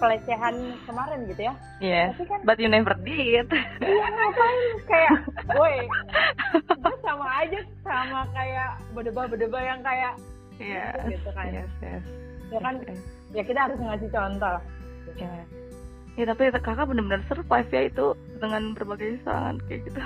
pelecehan 0.00 0.54
kemarin 0.82 1.28
gitu 1.28 1.42
ya 1.46 1.54
Yes. 1.78 2.16
tapi 2.16 2.24
kan 2.26 2.40
But 2.42 2.58
you 2.58 2.66
never 2.66 2.96
did. 2.98 3.46
iya 3.78 4.06
ngapain 4.08 4.60
kayak 4.84 5.12
woi 5.58 5.86
sama 7.00 7.26
aja 7.38 7.60
sama 7.82 8.26
kayak 8.32 8.70
bedeba-bedeba 8.92 9.58
yang 9.60 9.80
kayak 9.80 10.14
Iya. 10.58 10.90
gitu 11.06 11.30
kan 11.32 11.46
Yes, 11.50 11.70
yes. 11.80 12.04
ya 12.50 12.58
kan 12.58 12.74
Yes, 12.82 12.98
ya 13.32 13.42
kita 13.44 13.60
harus 13.60 13.78
ngasih 13.78 14.10
contoh 14.10 14.58
yes. 15.14 15.46
Ya 16.12 16.28
tapi 16.28 16.52
kakak 16.52 16.84
benar-benar 16.84 17.24
survive 17.24 17.70
ya 17.72 17.82
itu 17.88 18.06
dengan 18.36 18.76
berbagai 18.76 19.16
serangan 19.24 19.56
kayak 19.64 19.80
gitu. 19.88 20.00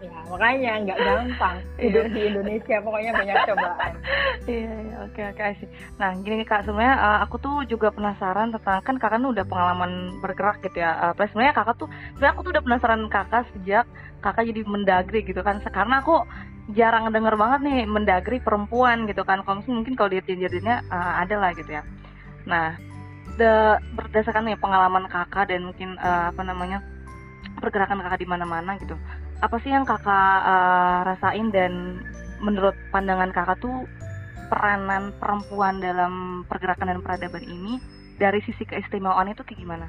Ya 0.00 0.16
makanya 0.32 0.72
nggak 0.88 0.98
gampang 0.98 1.56
hidup 1.76 2.06
di 2.12 2.20
Indonesia 2.32 2.76
pokoknya 2.80 3.12
banyak 3.12 3.36
cobaan 3.48 3.92
Iya, 4.48 4.72
iya, 4.72 4.96
oke 5.04 5.22
oke 5.36 5.42
see. 5.60 5.68
Nah, 6.00 6.16
gini 6.24 6.40
nih 6.40 6.48
kak, 6.48 6.64
sebenarnya 6.64 6.96
uh, 6.96 7.18
aku 7.28 7.36
tuh 7.38 7.56
juga 7.68 7.92
penasaran 7.92 8.48
tentang 8.50 8.80
kan 8.80 8.96
kakak 8.96 9.20
udah 9.20 9.44
pengalaman 9.44 10.16
bergerak 10.24 10.64
gitu 10.64 10.80
ya. 10.80 11.12
Uh, 11.12 11.26
sebenarnya 11.28 11.52
kakak 11.52 11.76
tuh, 11.76 11.88
sebenarnya 12.16 12.32
aku 12.32 12.42
tuh 12.48 12.52
udah 12.56 12.64
penasaran 12.64 13.02
kakak 13.12 13.44
sejak 13.52 13.84
kakak 14.24 14.44
jadi 14.48 14.60
mendagri 14.64 15.20
gitu 15.28 15.40
kan. 15.44 15.60
Karena 15.60 16.00
aku 16.00 16.24
jarang 16.72 17.12
denger 17.12 17.34
banget 17.36 17.60
nih 17.68 17.80
mendagri 17.84 18.38
perempuan 18.40 19.04
gitu 19.04 19.22
kan. 19.28 19.44
Kalau 19.44 19.60
mungkin 19.68 19.92
kalau 19.92 20.08
di 20.08 20.24
jendernya 20.24 20.88
uh, 20.88 21.20
ada 21.20 21.36
lah 21.36 21.50
gitu 21.52 21.70
ya. 21.70 21.82
Nah, 22.48 22.80
the, 23.36 23.76
berdasarkan 23.92 24.48
nih 24.48 24.56
pengalaman 24.56 25.04
kakak 25.06 25.52
dan 25.52 25.68
mungkin 25.68 26.00
uh, 26.00 26.32
apa 26.32 26.42
namanya 26.42 26.80
pergerakan 27.60 28.00
kakak 28.00 28.24
di 28.24 28.28
mana-mana 28.28 28.80
gitu. 28.80 28.96
Apa 29.40 29.56
sih 29.64 29.72
yang 29.72 29.88
kakak 29.88 30.38
uh, 30.44 31.00
rasain? 31.08 31.48
Dan 31.52 32.04
menurut 32.44 32.76
pandangan 32.92 33.32
kakak 33.32 33.60
tuh 33.60 33.88
peranan 34.52 35.12
perempuan 35.16 35.80
dalam 35.80 36.44
pergerakan 36.48 36.96
dan 36.96 37.00
peradaban 37.00 37.44
ini 37.44 37.80
dari 38.20 38.44
sisi 38.44 38.68
keistimewaan 38.68 39.32
itu 39.32 39.40
kayak 39.44 39.60
gimana? 39.60 39.88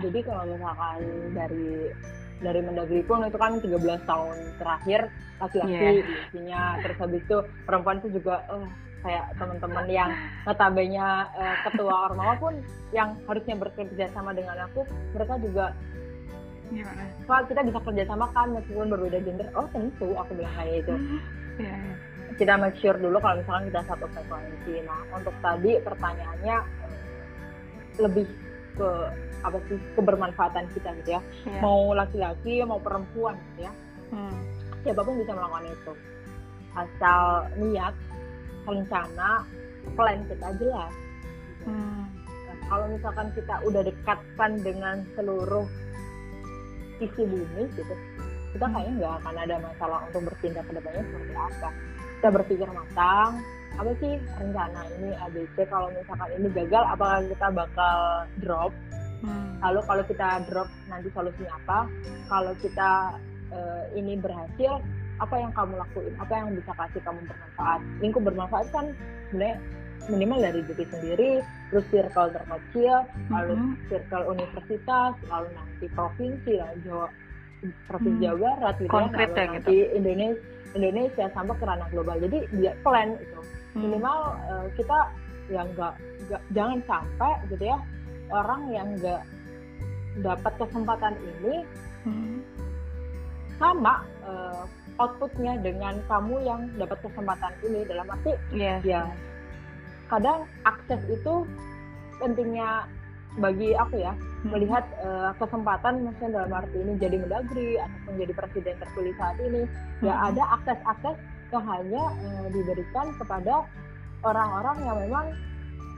jadi 0.00 0.18
kalau 0.24 0.42
misalkan 0.48 1.00
dari 1.36 1.92
dari 2.40 2.60
Mendagri 2.64 3.00
pun 3.04 3.22
itu 3.28 3.36
kan 3.36 3.60
13 3.60 4.08
tahun 4.08 4.36
terakhir 4.56 5.00
laki-laki 5.38 6.00
isinya 6.32 6.80
terus 6.80 6.96
habis 6.96 7.20
itu 7.20 7.38
perempuan 7.68 8.00
itu 8.00 8.08
juga 8.16 8.40
eh 8.48 8.68
kayak 9.02 9.34
teman-teman 9.34 9.86
yang 9.90 10.10
notabene 10.46 11.26
eh, 11.34 11.56
ketua 11.66 12.08
ormawa 12.10 12.38
pun 12.38 12.54
yang 12.94 13.18
harusnya 13.26 13.58
bekerja 13.58 14.06
sama 14.14 14.30
dengan 14.30 14.54
aku 14.64 14.86
mereka 15.12 15.34
juga 15.42 15.74
Gimana? 16.70 17.02
Pak 17.26 17.50
kita 17.50 17.60
bisa 17.66 17.78
kerja 17.82 18.04
sama 18.06 18.26
kan 18.30 18.54
meskipun 18.54 18.86
berbeda 18.92 19.18
gender 19.24 19.48
oh 19.58 19.66
tentu 19.74 20.14
aku 20.14 20.30
bilang 20.38 20.54
kayak 20.56 20.86
itu 20.86 20.94
Iya, 21.60 21.68
iya. 21.68 21.94
kita 22.40 22.56
make 22.56 22.76
sure 22.80 22.96
dulu 22.96 23.20
kalau 23.20 23.36
misalkan 23.44 23.68
kita 23.68 23.80
satu 23.84 24.06
frekuensi. 24.08 24.74
Nah, 24.88 25.00
untuk 25.12 25.34
tadi 25.44 25.76
pertanyaannya 25.84 26.56
eh, 26.64 26.96
lebih 28.00 28.26
ke 28.72 28.90
apa 29.42 29.58
sih 29.68 29.78
kebermanfaatan 29.98 30.64
kita 30.72 30.96
gitu 31.02 31.10
ya. 31.18 31.22
Iya. 31.44 31.60
Mau 31.60 31.92
laki-laki 31.92 32.64
mau 32.64 32.80
perempuan 32.80 33.36
gitu 33.52 33.68
ya. 33.68 33.72
Hmm. 34.12 34.32
Siapa 34.80 35.00
pun 35.04 35.20
bisa 35.20 35.32
melakukan 35.36 35.68
itu. 35.68 35.92
Asal 36.72 37.52
niat, 37.60 37.94
rencana, 38.64 39.44
plan 39.92 40.24
kita 40.24 40.48
jelas. 40.56 40.94
Hmm. 41.68 42.08
Nah, 42.48 42.56
kalau 42.72 42.86
misalkan 42.88 43.28
kita 43.36 43.60
udah 43.68 43.82
dekatkan 43.84 44.50
dengan 44.64 45.04
seluruh 45.12 45.68
isi 47.00 47.22
bumi 47.22 47.62
gitu, 47.72 47.94
kita 48.52 48.64
Hmm. 48.68 48.74
kayaknya 48.76 48.92
nggak 49.00 49.14
akan 49.22 49.34
ada 49.40 49.56
masalah 49.64 49.98
untuk 50.10 50.22
bertindak 50.28 50.64
ke 50.68 50.72
depannya 50.76 51.02
seperti 51.08 51.34
apa. 51.36 51.68
Kita 52.20 52.28
berpikir 52.30 52.68
matang, 52.70 53.30
apa 53.80 53.90
sih 53.98 54.12
rencana 54.36 54.80
ini 55.00 55.10
ABC 55.16 55.56
kalau 55.72 55.88
misalkan 55.90 56.30
ini 56.36 56.48
gagal, 56.52 56.84
apakah 56.84 57.18
kita 57.24 57.46
bakal 57.50 57.98
drop? 58.44 58.72
Hmm. 59.22 59.56
Lalu 59.62 59.80
kalau 59.86 60.04
kita 60.04 60.28
drop 60.50 60.68
nanti 60.90 61.08
solusinya 61.14 61.54
apa? 61.64 61.78
Kalau 62.28 62.52
kita 62.60 62.90
eh, 63.52 63.84
ini 64.00 64.16
berhasil, 64.16 64.80
apa 65.20 65.34
yang 65.36 65.52
kamu 65.52 65.76
lakuin? 65.76 66.14
Apa 66.16 66.32
yang 66.34 66.56
bisa 66.56 66.72
kasih 66.72 67.00
kamu 67.04 67.20
bermanfaat? 67.28 67.80
Lingkup 68.00 68.22
bermanfaat 68.24 68.66
kan 68.72 68.86
sebenarnya 69.28 69.56
minimal 70.10 70.38
dari 70.40 70.60
diri 70.64 70.84
sendiri, 70.90 71.30
terus 71.70 71.86
circle 71.90 72.30
terkecil, 72.32 72.96
lalu 73.28 73.54
Mhm. 73.54 73.72
circle 73.86 74.24
universitas, 74.26 75.12
lalu 75.26 75.48
nanti 75.54 75.86
provinsi, 75.92 76.52
lalu 76.58 76.78
Jawa 76.82 77.06
provinsi 77.86 78.18
Hmm. 78.18 78.24
Jawa 78.26 78.38
Barat 78.58 78.74
gitu 78.76 78.90
Konkret 78.90 79.28
ya, 79.28 79.34
ya 79.34 79.38
lalu 79.38 79.54
gitu. 79.54 79.68
nanti 79.70 79.76
Indonesia 79.94 80.42
Indonesia 80.72 81.24
sampai 81.36 81.54
ke 81.60 81.64
ranah 81.68 81.88
global. 81.92 82.16
Jadi 82.16 82.38
dia 82.56 82.72
plan 82.80 83.12
itu 83.14 83.40
Hmm. 83.76 83.80
minimal 83.84 84.18
eh, 84.48 84.66
kita 84.74 84.98
yang 85.52 85.68
nggak 85.76 85.94
jangan 86.50 86.78
sampai 86.88 87.32
gitu 87.46 87.64
ya 87.66 87.78
orang 88.32 88.62
yang 88.72 88.88
nggak 88.96 89.22
dapat 90.20 90.52
kesempatan 90.56 91.14
ini 91.20 91.54
Hmm. 92.02 92.40
sama 93.60 94.02
eh, 94.24 94.64
outputnya 94.96 95.56
dengan 95.60 96.00
kamu 96.06 96.34
yang 96.42 96.60
dapat 96.76 96.98
kesempatan 97.00 97.52
ini 97.64 97.80
dalam 97.86 98.06
arti 98.08 98.32
Yes. 98.50 98.80
ya 98.82 99.06
kadang 100.12 100.44
akses 100.68 101.00
itu 101.08 101.34
pentingnya 102.20 102.84
bagi 103.40 103.72
aku 103.72 103.96
ya 103.96 104.12
melihat 104.44 104.84
uh, 105.00 105.32
kesempatan 105.40 106.04
maksudnya 106.04 106.44
dalam 106.44 106.52
arti 106.52 106.76
ini 106.76 106.92
jadi 107.00 107.16
mendagri 107.16 107.80
ataupun 107.80 108.12
jadi 108.20 108.32
presiden 108.36 108.74
terpilih 108.76 109.14
saat 109.16 109.36
ini 109.40 109.64
ya 110.04 110.12
Hmm. 110.12 110.28
ada 110.28 110.42
akses-akses 110.60 111.16
yang 111.48 111.64
hanya 111.64 112.02
uh, 112.12 112.46
diberikan 112.52 113.06
kepada 113.16 113.64
orang-orang 114.20 114.76
yang 114.84 114.96
memang 115.08 115.26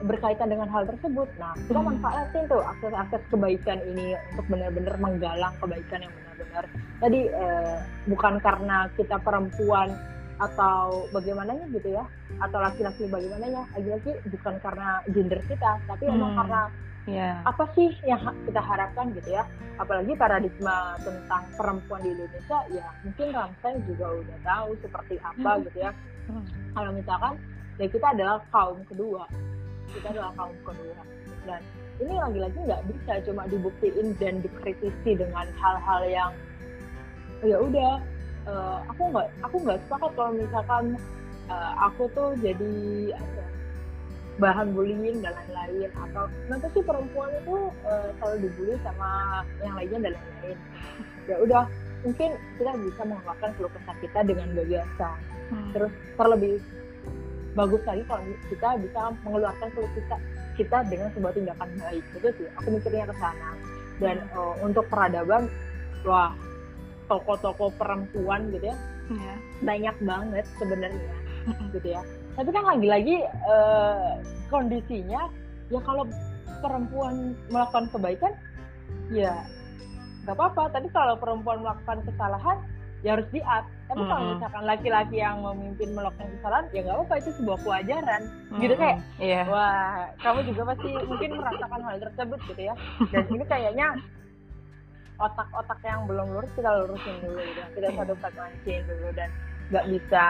berkaitan 0.02 0.50
dengan 0.50 0.66
hal 0.74 0.82
tersebut. 0.90 1.28
Nah, 1.38 1.54
kita 1.66 1.78
Hmm. 1.78 1.88
manfaatin 1.94 2.44
tuh 2.46 2.62
akses-akses 2.62 3.22
kebaikan 3.30 3.78
ini 3.82 4.14
untuk 4.34 4.46
benar-benar 4.50 4.94
menggalang 5.02 5.54
kebaikan 5.58 6.06
yang 6.06 6.12
benar-benar 6.14 6.64
tadi 7.02 7.20
uh, 7.34 7.78
bukan 8.06 8.34
karena 8.38 8.86
kita 8.94 9.16
perempuan 9.18 9.90
atau 10.34 11.06
bagaimananya 11.14 11.66
gitu 11.70 11.94
ya 11.94 12.04
atau 12.42 12.58
laki-laki 12.58 13.06
bagaimananya 13.06 13.62
lagi-lagi 13.70 14.18
bukan 14.28 14.54
karena 14.58 14.98
gender 15.06 15.40
kita 15.46 15.78
tapi 15.86 16.04
emang 16.10 16.34
Hmm. 16.34 16.40
karena 16.42 16.62
Iya. 17.04 17.44
apa 17.44 17.68
sih 17.76 17.92
yang 18.08 18.16
kita 18.48 18.64
harapkan 18.64 19.12
gitu 19.12 19.36
ya 19.36 19.44
apalagi 19.76 20.16
paradigma 20.16 20.96
tentang 21.04 21.44
perempuan 21.52 22.00
di 22.00 22.16
Indonesia 22.16 22.58
ya 22.72 22.88
mungkin 23.04 23.28
Ramsay 23.30 23.74
juga 23.84 24.06
udah 24.24 24.38
tahu 24.40 24.68
seperti 24.80 25.14
apa 25.20 25.50
Hmm. 25.52 25.62
gitu 25.68 25.78
ya 25.78 25.90
Hmm. 26.32 26.44
kalau 26.72 26.90
misalkan 26.96 27.34
ya 27.76 27.86
kita 27.86 28.06
adalah 28.08 28.40
kaum 28.48 28.80
kedua 28.88 29.28
kita 29.92 30.06
adalah 30.10 30.32
kaum 30.34 30.56
kedua 30.64 31.02
dan 31.44 31.60
ini 32.00 32.14
lagi-lagi 32.16 32.58
nggak 32.58 32.82
bisa 32.90 33.12
cuma 33.22 33.46
dibuktiin 33.46 34.16
dan 34.18 34.40
dikritisi 34.40 35.10
dengan 35.14 35.46
hal-hal 35.60 36.02
yang 36.08 36.32
ya 37.44 37.60
udah 37.60 38.00
eh, 38.48 38.78
aku 38.90 39.02
nggak 39.12 39.28
aku 39.42 39.56
nggak 39.64 39.78
sepakat 39.86 40.10
kalau 40.16 40.32
misalkan 40.36 40.84
eh, 41.50 41.72
aku 41.80 42.02
tuh 42.12 42.28
jadi 42.40 42.74
apa 43.16 43.40
ya, 43.40 43.48
bahan 44.34 44.74
bullying 44.74 45.22
dan 45.22 45.32
lain-lain. 45.34 45.90
Atau 45.94 46.26
kenapa 46.46 46.66
sih 46.74 46.82
perempuan 46.82 47.30
itu 47.38 47.56
eh, 47.86 48.08
selalu 48.18 48.36
dibully 48.48 48.74
sama 48.82 49.10
yang 49.62 49.74
lainnya 49.78 49.98
dan 50.10 50.12
lain-lain. 50.18 50.58
Ya 51.24 51.36
udah 51.40 51.64
mungkin 52.04 52.30
kita 52.60 52.72
bisa 52.84 53.02
mengungkapkan 53.08 53.50
keluh 53.56 53.72
kesah 53.72 53.96
kita 54.04 54.20
dengan 54.28 54.48
gagasan 54.52 55.18
Hmm. 55.44 55.76
terus 55.76 55.92
terlebih 56.16 56.56
bagus 57.52 57.82
lagi 57.84 58.02
kalau 58.08 58.24
kita 58.48 58.68
bisa 58.80 59.00
mengeluarkan 59.28 59.68
keluh 59.76 59.92
kesah 59.92 60.20
kita 60.56 60.78
dengan 60.88 61.08
sebuah 61.12 61.32
tindakan 61.36 61.68
baik. 61.78 62.04
Itu 62.16 62.28
sih 62.40 62.46
aku 62.56 62.68
mikirnya 62.72 63.06
ke 63.10 63.14
sana. 63.20 63.50
Dan 64.00 64.16
eh, 64.24 64.54
untuk 64.64 64.88
peradaban 64.90 65.52
wah 66.02 66.34
toko-toko 67.06 67.70
perempuan 67.74 68.50
gitu 68.50 68.70
ya 68.70 68.76
Iya. 69.04 69.34
banyak 69.60 69.96
banget 70.00 70.44
sebenarnya 70.56 71.12
Hmm. 71.44 71.68
gitu 71.70 71.88
ya 71.90 72.00
tapi 72.34 72.48
kan 72.50 72.64
lagi-lagi 72.66 73.16
eh, 73.26 74.10
kondisinya 74.48 75.28
ya 75.68 75.80
kalau 75.80 76.08
perempuan 76.58 77.14
melakukan 77.48 77.84
kebaikan 77.92 78.32
ya 79.12 79.44
nggak 80.24 80.34
apa-apa 80.34 80.72
tapi 80.72 80.88
kalau 80.88 81.14
perempuan 81.14 81.60
melakukan 81.60 82.00
kesalahan 82.08 82.56
ya 83.04 83.12
harus 83.12 83.28
di-up 83.28 83.68
tapi 83.84 84.00
kalau 84.00 84.22
Mm-mm. 84.24 84.32
misalkan 84.34 84.64
laki-laki 84.64 85.16
yang 85.20 85.44
memimpin 85.44 85.92
melakukan 85.92 86.24
kesalahan 86.32 86.64
ya 86.72 86.80
nggak 86.80 86.96
apa-apa 86.96 87.14
itu 87.20 87.30
sebuah 87.36 87.58
kewajaran 87.60 88.22
gitu 88.56 88.74
kayak 88.74 88.98
Iya. 89.20 89.42
wah 89.44 90.08
kamu 90.18 90.40
juga 90.48 90.62
pasti 90.72 90.88
mungkin 91.04 91.30
merasakan 91.36 91.80
hal 91.84 91.96
tersebut 92.00 92.38
gitu 92.48 92.62
ya 92.64 92.74
dan 93.12 93.24
ini 93.28 93.44
kayaknya 93.44 93.86
otak-otak 95.16 95.78
yang 95.82 96.04
belum 96.04 96.26
lurus 96.30 96.50
kita 96.54 96.70
lurusin 96.82 97.14
dulu 97.22 97.38
gitu 97.38 97.62
kita 97.74 97.88
Iya. 97.88 97.98
satu 98.02 98.14
frekuensiin 98.18 98.82
dulu 98.84 99.08
dan 99.14 99.30
nggak 99.70 99.86
bisa 99.88 100.24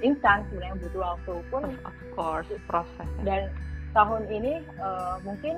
instan 0.00 0.44
sebenarnya 0.48 0.76
butuh 0.78 1.00
waktu 1.02 1.32
pun 1.48 1.62
Of, 1.82 1.96
course 2.12 2.50
proses. 2.68 3.08
dan 3.24 3.48
tahun 3.92 4.28
ini 4.28 4.60
eh, 4.60 5.14
mungkin 5.24 5.54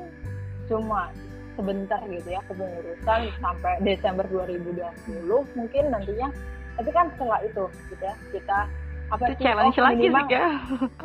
cuma 0.71 1.11
sebentar 1.59 1.99
gitu 2.07 2.29
ya 2.31 2.39
kepengurusan 2.47 3.21
sampai 3.43 3.73
Desember 3.83 4.23
2020 4.31 4.79
mungkin 5.59 5.85
nantinya 5.91 6.29
tapi 6.79 6.91
kan 6.95 7.11
setelah 7.19 7.43
itu 7.43 7.65
gitu 7.91 8.03
ya 8.07 8.15
kita 8.31 8.59
apa 9.09 9.23
Itu 9.25 9.35
sih, 9.35 9.43
challenge 9.43 9.75
oh, 9.75 9.83
lagi 9.83 10.05
sih 10.07 10.25
ya. 10.31 10.47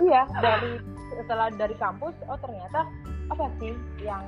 iya 0.03 0.23
dari 0.37 0.71
setelah 1.17 1.47
dari 1.57 1.75
kampus 1.81 2.13
oh 2.29 2.37
ternyata 2.37 2.85
apa 3.31 3.45
sih 3.57 3.73
yang 4.05 4.21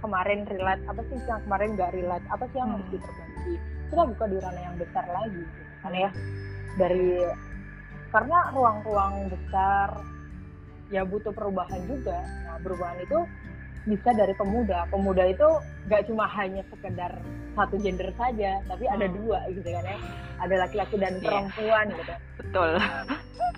kemarin 0.00 0.44
relate 0.44 0.82
apa 0.84 1.00
sih 1.04 1.16
yang 1.20 1.40
kemarin 1.44 1.68
gak 1.74 1.92
relate 1.92 2.26
apa 2.28 2.44
sih 2.46 2.56
yang 2.56 2.70
harus 2.70 2.84
Hmm. 2.84 2.94
diperbaiki 2.94 3.54
kita 3.90 4.02
buka 4.06 4.24
di 4.26 4.36
ranah 4.38 4.62
yang 4.62 4.76
besar 4.76 5.04
lagi 5.06 5.40
gitu 5.40 5.74
kan 5.80 5.92
ya 5.92 6.10
dari 6.76 7.08
karena 8.10 8.38
ruang-ruang 8.50 9.14
besar 9.28 9.88
ya 10.88 11.02
butuh 11.04 11.30
perubahan 11.30 11.80
juga 11.86 12.18
nah 12.44 12.58
perubahan 12.58 12.98
itu 12.98 13.18
bisa 13.82 14.12
dari 14.12 14.34
pemuda 14.34 14.84
pemuda 14.86 15.24
itu 15.24 15.48
gak 15.86 16.04
cuma 16.04 16.28
hanya 16.30 16.60
sekedar 16.66 17.12
satu 17.50 17.76
gender 17.78 18.12
saja 18.14 18.60
tapi 18.64 18.84
ada 18.86 19.04
Hmm. 19.04 19.16
dua 19.16 19.38
gitu 19.48 19.66
kan 19.66 19.84
ya 19.84 19.98
ada 20.38 20.54
laki-laki 20.58 20.96
dan 20.96 21.14
Iya. 21.14 21.22
perempuan 21.22 21.86
gitu 21.90 22.14
Betul. 22.40 22.70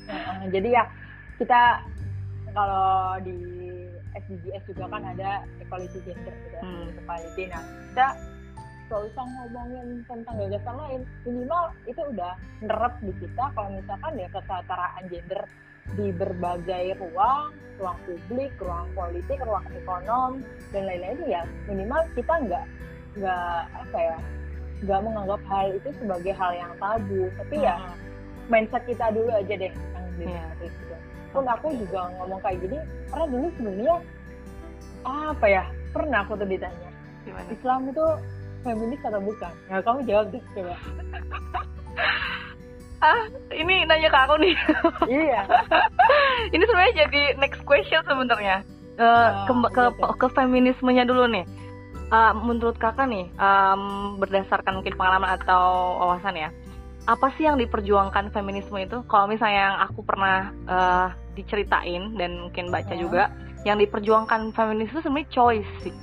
Nah, 0.02 0.42
jadi 0.50 0.68
ya 0.72 0.84
kita 1.38 1.62
kalau 2.50 3.14
di 3.22 3.38
SDGs 4.14 4.62
juga 4.68 4.84
kan 4.88 5.02
ada 5.02 5.30
equality 5.58 5.98
gender 6.04 6.34
gitu 6.34 6.48
ya, 6.52 6.62
Hmm. 6.62 6.88
equality. 6.94 7.42
Nah, 7.48 7.62
kita 7.88 8.06
gak 8.86 9.02
usah 9.08 9.24
ngomongin 9.24 9.86
tentang 10.04 10.34
gagasan 10.36 10.76
lain, 10.76 11.00
minimal 11.24 11.64
itu 11.88 12.02
udah 12.04 12.32
nerep 12.60 12.94
di 13.00 13.12
kita 13.18 13.44
kalau 13.56 13.70
misalkan 13.72 14.12
ya 14.20 14.28
kesetaraan 14.28 15.04
gender 15.08 15.42
di 15.96 16.06
berbagai 16.12 16.84
ruang, 17.00 17.50
ruang 17.80 17.98
publik, 18.04 18.52
ruang 18.60 18.86
politik, 18.92 19.38
ruang 19.40 19.64
ekonom 19.72 20.32
dan 20.70 20.82
lain-lain 20.86 21.18
ya 21.26 21.42
minimal 21.66 22.04
kita 22.12 22.34
nggak 22.38 22.64
nggak 23.12 23.58
apa 23.72 23.98
ya 23.98 24.16
nggak 24.82 25.00
menganggap 25.04 25.40
hal 25.46 25.66
itu 25.72 25.88
sebagai 25.96 26.32
hal 26.36 26.52
yang 26.52 26.72
tabu, 26.76 27.22
tapi 27.38 27.56
ya 27.60 27.76
Hmm. 27.80 27.96
mindset 28.50 28.82
kita 28.84 29.08
dulu 29.10 29.30
aja 29.30 29.54
deh 29.56 29.72
yang 29.72 30.04
jadi 30.18 30.26
Iya. 30.28 30.42
seperti 30.52 30.66
itu. 30.68 30.96
Pun 31.32 31.44
aku 31.48 31.72
juga 31.74 32.12
ngomong 32.20 32.40
kayak 32.44 32.60
gini 32.60 32.78
karena 33.08 33.24
dulu 33.26 33.46
sebenarnya 33.56 33.94
apa 35.02 35.46
ya 35.48 35.62
pernah 35.90 36.20
aku 36.22 36.32
tuh 36.36 36.46
ditanya 36.46 36.88
Gimana? 37.24 37.48
Islam 37.48 37.80
itu 37.88 38.06
feminis 38.62 39.00
atau 39.02 39.20
bukan? 39.20 39.52
Nah 39.66 39.80
kamu 39.80 40.00
jawab 40.06 40.26
deh 40.30 40.42
coba. 40.54 40.74
Ah, 43.02 43.26
ini 43.50 43.82
nanya 43.82 44.08
ke 44.08 44.18
aku 44.18 44.34
nih. 44.38 44.54
iya. 45.10 45.42
ini 46.54 46.62
sebenarnya 46.62 46.94
jadi 47.06 47.22
next 47.34 47.66
question 47.66 47.98
sebenarnya. 48.06 48.62
Eh, 48.94 49.02
Ah, 49.02 49.42
ke, 49.48 49.54
ke, 49.74 49.84
ke 50.22 50.26
feminismenya 50.30 51.02
dulu 51.02 51.26
nih. 51.26 51.42
Ah, 52.14 52.30
menurut 52.30 52.78
kakak 52.78 53.10
nih, 53.10 53.26
em, 53.26 53.82
berdasarkan 54.22 54.78
mungkin 54.78 54.94
pengalaman 54.94 55.34
atau 55.34 55.96
wawasan 55.98 56.36
ya, 56.36 56.48
apa 57.02 57.34
sih 57.34 57.44
yang 57.48 57.58
diperjuangkan 57.58 58.30
feminisme 58.30 58.78
itu? 58.78 59.02
Kalau 59.10 59.26
misalnya 59.26 59.74
yang 59.74 59.78
aku 59.90 60.00
pernah 60.06 60.54
eh, 60.70 61.08
diceritain 61.34 62.14
dan 62.14 62.38
mungkin 62.46 62.70
baca 62.70 62.94
Hmm. 62.94 63.02
juga, 63.02 63.32
yang 63.66 63.78
diperjuangkan 63.82 64.54
feminisme 64.54 64.98
itu 64.98 65.02
sebenarnya 65.02 65.32
choice 65.34 65.72
sih. 65.82 65.94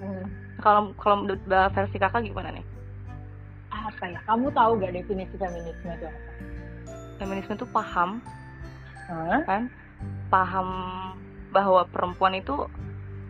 Hmm. 0.00 0.24
Kalau 0.60 0.92
kalau 1.00 1.24
menurut 1.24 1.42
versi 1.48 1.96
kakak 1.96 2.26
gimana 2.26 2.52
nih? 2.52 2.64
Apa 3.72 4.04
ya? 4.04 4.20
Kamu 4.28 4.52
tahu 4.52 4.70
gak 4.84 4.92
definisi 4.92 5.34
feminisme 5.40 5.88
itu 5.90 6.04
apa? 6.06 6.20
Feminisme 7.18 7.54
itu 7.56 7.66
paham 7.72 8.20
Hah? 9.08 9.40
kan 9.44 9.62
paham 10.28 10.68
bahwa 11.52 11.84
perempuan 11.88 12.36
itu 12.36 12.68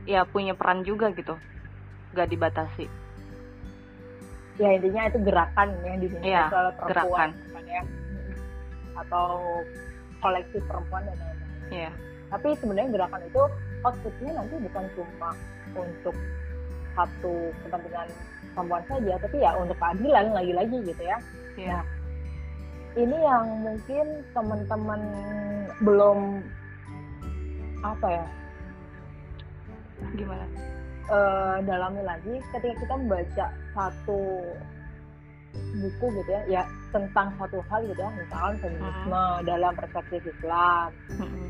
ya 0.07 0.23
punya 0.27 0.55
peran 0.55 0.83
juga 0.87 1.11
gitu 1.15 1.39
gak 2.15 2.31
dibatasi 2.31 2.87
Ya 4.61 4.69
intinya 4.77 5.03
itu 5.09 5.19
gerakan 5.25 5.69
yang 5.83 5.97
dimiliki 6.01 6.29
Iya, 6.29 6.45
oleh 6.53 6.75
perempuan 6.77 7.31
gerakan. 7.33 7.65
ya. 7.65 7.83
Atau 9.01 9.29
kolektif 10.21 10.61
perempuan 10.69 11.03
dan 11.09 11.17
lain-lain. 11.19 11.73
ya 11.73 11.91
tapi 12.33 12.57
sebenarnya 12.57 12.97
gerakan 12.97 13.21
itu 13.29 13.43
outputnya 13.85 14.31
nanti 14.41 14.55
bukan 14.57 14.85
cuma 14.97 15.31
untuk 15.77 16.17
satu 16.97 17.35
kepentingan 17.61 18.09
perempuan 18.57 18.83
saja 18.89 19.13
tapi 19.21 19.37
ya 19.37 19.53
untuk 19.61 19.77
keadilan 19.77 20.33
lagi-lagi 20.33 20.77
gitu 20.81 21.03
ya 21.05 21.19
ya 21.61 21.81
ini 22.97 23.17
yang 23.21 23.45
mungkin 23.61 24.07
teman-teman 24.33 25.01
belum 25.85 26.41
apa 27.85 28.07
ya 28.09 28.25
gimana 30.17 30.45
eh, 31.05 31.57
dalami 31.63 32.03
lagi 32.03 32.35
ketika 32.51 32.75
kita 32.79 32.95
membaca 32.95 33.47
satu 33.73 34.21
buku 35.53 36.07
gitu 36.17 36.31
ya 36.33 36.43
ya 36.49 36.63
tentang 36.91 37.29
satu 37.37 37.61
hal 37.69 37.85
gitu 37.85 38.01
ya 38.01 38.11
misalkan 38.13 38.55
feminisme 38.59 39.23
dalam 39.45 39.73
perspektif 39.73 40.21
Islam 40.25 40.89
Mm-mm. 41.13 41.49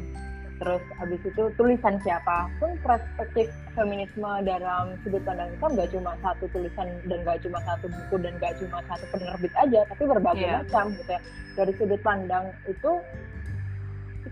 terus 0.58 0.82
habis 0.94 1.22
itu 1.22 1.42
tulisan 1.54 1.98
siapa 2.02 2.46
pun 2.58 2.74
perspektif 2.82 3.46
feminisme 3.74 4.30
dalam 4.42 4.94
sudut 5.02 5.22
pandang 5.22 5.50
Islam 5.50 5.70
gak 5.74 5.90
cuma 5.90 6.12
satu 6.18 6.44
tulisan 6.50 6.86
dan 7.06 7.18
gak 7.22 7.38
cuma 7.42 7.58
satu 7.62 7.86
buku 7.86 8.14
dan 8.22 8.32
gak 8.38 8.54
cuma 8.58 8.78
satu 8.86 9.04
penerbit 9.10 9.52
aja 9.54 9.80
tapi 9.86 10.02
berbagai 10.06 10.46
Iya. 10.46 10.58
macam 10.62 10.84
gitu 10.94 11.10
ya 11.10 11.20
dari 11.52 11.72
sudut 11.78 12.00
pandang 12.02 12.44
itu 12.66 12.92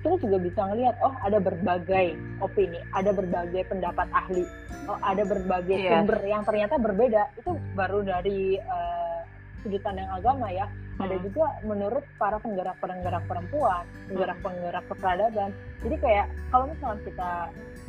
kita 0.01 0.17
juga 0.17 0.39
bisa 0.41 0.61
ngelihat 0.65 0.97
oh 1.05 1.15
ada 1.21 1.39
berbagai 1.39 2.17
opini 2.41 2.81
ada 2.97 3.13
berbagai 3.13 3.63
pendapat 3.69 4.09
ahli 4.11 4.45
oh 4.89 4.99
ada 5.05 5.23
berbagai 5.25 5.77
Yes. 5.77 5.91
sumber 5.93 6.19
yang 6.25 6.43
ternyata 6.45 6.75
berbeda 6.81 7.23
itu 7.37 7.51
baru 7.77 8.01
dari 8.01 8.57
eh, 8.57 9.19
sudut 9.61 9.81
pandang 9.85 10.09
agama 10.09 10.49
ya 10.49 10.65
ada 11.01 11.17
Hmm. 11.17 11.25
juga 11.25 11.49
menurut 11.65 12.05
para 12.21 12.37
penggerak-penggerak 12.37 13.25
perempuan, 13.25 13.89
penggerak-penggerak 14.05 14.85
peradaban. 14.85 15.49
Jadi 15.81 15.97
kayak 15.97 16.27
kalau 16.53 16.69
misalnya 16.69 17.01
kita 17.09 17.31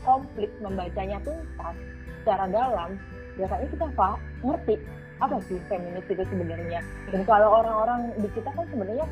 komplit 0.08 0.52
membacanya 0.64 1.20
tuntas 1.20 1.76
secara 2.24 2.48
dalam, 2.48 2.96
biasanya 3.36 3.68
kita 3.68 3.86
pak 4.00 4.16
ngerti 4.48 4.76
apa 5.20 5.38
sih 5.44 5.60
feminis 5.68 6.08
itu 6.08 6.24
sebenarnya. 6.24 6.80
Dan 7.12 7.22
kalau 7.28 7.52
orang-orang 7.60 8.16
di 8.16 8.32
kita 8.32 8.48
kan 8.48 8.64
sebenarnya, 8.72 9.04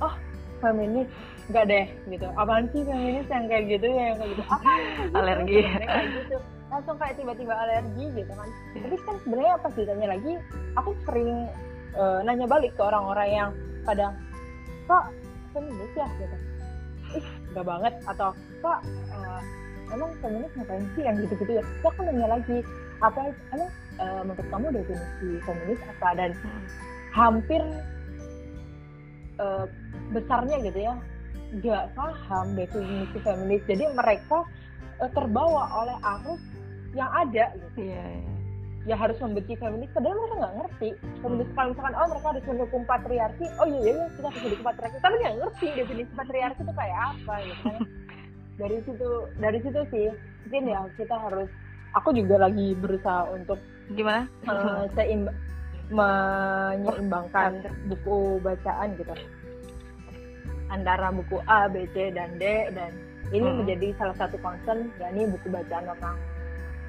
oh 0.00 0.14
feminis 0.62 1.10
enggak 1.50 1.64
deh 1.66 1.86
gitu. 2.06 2.26
Apaan 2.38 2.70
sih 2.70 2.86
feminis 2.86 3.26
yang 3.26 3.44
kayak 3.50 3.64
gitu 3.66 3.86
ya 3.90 4.02
yang 4.14 4.16
kayak 4.22 4.30
gitu? 4.38 4.44
Apa? 4.54 4.72
Alergi. 5.18 5.60
Kayak 5.66 6.06
gitu. 6.22 6.36
Langsung 6.72 6.96
kayak 6.96 7.14
tiba-tiba 7.20 7.52
alergi 7.52 8.04
gitu 8.16 8.32
kan. 8.32 8.48
Tapi 8.78 8.96
kan 9.04 9.16
sebenarnya 9.26 9.54
pas 9.60 9.72
ditanya 9.76 10.06
lagi, 10.14 10.32
aku 10.78 10.90
sering 11.04 11.30
eh, 11.98 12.18
nanya 12.24 12.46
balik 12.48 12.72
ke 12.78 12.82
orang-orang 12.82 13.28
yang 13.28 13.50
kadang 13.82 14.14
kok 14.86 15.04
feminis 15.52 15.92
ya 15.94 16.06
gitu 16.18 16.36
ih 17.20 17.26
enggak 17.52 17.66
banget 17.68 17.94
atau 18.08 18.30
kok 18.64 18.78
eh, 19.12 19.40
emang 19.92 20.10
feminis 20.24 20.52
ngapain 20.56 20.84
sih 20.96 21.02
yang 21.04 21.16
gitu-gitu 21.20 21.52
ya 21.60 21.62
Terus 21.62 21.92
aku 21.92 22.00
nanya 22.08 22.26
lagi 22.40 22.58
apa 23.02 23.20
emang 23.52 23.70
eh, 24.00 24.22
menurut 24.24 24.48
kamu 24.48 24.66
definisi 24.72 25.28
feminis 25.44 25.80
apa 25.98 26.08
dan 26.16 26.30
hampir 27.12 27.60
eh, 29.42 29.64
besarnya 30.14 30.56
gitu 30.62 30.78
ya 30.78 30.94
nggak 31.52 31.84
paham 31.92 32.56
definisi 32.56 33.18
feminis 33.20 33.62
jadi 33.68 33.84
mereka 33.92 34.46
eh, 35.02 35.10
terbawa 35.12 35.68
oleh 35.84 35.96
arus 36.00 36.40
yang 36.92 37.08
ada 37.12 37.56
gitu. 37.56 37.88
Iya, 37.88 38.04
iya. 38.04 38.32
ya 38.82 38.96
harus 38.98 39.16
membenci 39.22 39.54
feminis 39.56 39.88
padahal 39.96 40.16
mereka 40.18 40.36
nggak 40.42 40.56
ngerti. 40.60 40.88
Feminis 41.24 41.48
kalau 41.56 41.68
misalkan 41.72 41.94
oh 41.96 42.06
mereka 42.12 42.26
harus 42.34 42.44
mendukung 42.48 42.82
patriarki 42.84 43.46
oh 43.56 43.66
iya 43.68 43.80
iya 43.80 44.06
kita 44.12 44.26
harus 44.28 44.42
mendukung 44.44 44.66
patriarki. 44.68 44.98
Tapi 45.00 45.14
nggak 45.20 45.36
ngerti 45.40 45.66
definisi 45.76 46.12
patriarki 46.12 46.60
itu 46.60 46.72
kayak 46.76 46.98
apa 47.00 47.34
gitu 47.44 47.62
kan. 47.64 47.80
Dari 48.60 48.78
situ 48.84 49.08
dari 49.40 49.58
situ 49.64 49.80
sih 49.88 50.06
mungkin 50.44 50.64
ya 50.68 50.80
kita 51.00 51.16
harus 51.16 51.48
aku 51.96 52.12
juga 52.12 52.36
lagi 52.36 52.76
berusaha 52.76 53.32
untuk 53.32 53.56
Gimana? 53.96 54.28
eh, 54.44 54.84
seimba- 54.92 55.34
menyeimbangkan 55.92 57.52
buku 57.86 58.16
bacaan 58.40 58.96
gitu 58.96 59.12
antara 60.68 61.12
buku 61.12 61.36
A, 61.44 61.68
B, 61.68 61.84
C, 61.92 62.08
dan 62.10 62.32
D 62.36 62.44
dan 62.72 62.92
ini 63.28 63.44
Hmm. 63.44 63.60
menjadi 63.60 63.92
salah 63.94 64.16
satu 64.16 64.36
concern 64.38 64.88
yakni 64.96 65.24
buku 65.26 65.48
bacaan 65.48 65.84
tentang 65.86 66.16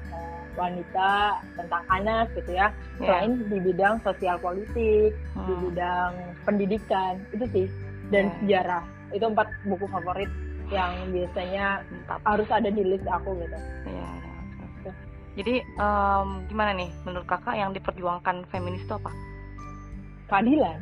eh, 0.08 0.42
wanita 0.54 1.12
tentang 1.54 1.82
anak 1.90 2.32
gitu 2.34 2.52
ya 2.52 2.72
Iya. 2.94 3.20
selain 3.20 3.32
di 3.44 3.58
bidang 3.60 4.00
sosial 4.00 4.36
politik 4.38 5.12
di 5.12 5.52
Hmm. 5.52 5.62
bidang 5.62 6.12
pendidikan 6.42 7.20
itu 7.30 7.44
sih 7.50 7.66
dan 8.08 8.28
Ya. 8.28 8.34
sejarah 8.40 8.84
itu 9.10 9.24
empat 9.24 9.48
buku 9.62 9.84
favorit 9.86 10.30
yang 10.70 10.90
biasanya 11.06 11.84
Mantap. 11.84 12.18
harus 12.24 12.48
ada 12.50 12.68
di 12.68 12.82
list 12.82 13.04
aku 13.04 13.36
gitu 13.36 13.58
Iya, 13.84 14.08
iya. 14.16 14.33
Jadi 15.34 15.54
em, 15.60 16.26
gimana 16.46 16.70
nih 16.72 16.90
menurut 17.02 17.24
kakak 17.24 17.54
yang 17.54 17.70
diperjuangkan 17.70 18.46
feminis 18.48 18.80
itu 18.80 18.94
apa? 18.94 19.10
keadilan 20.24 20.78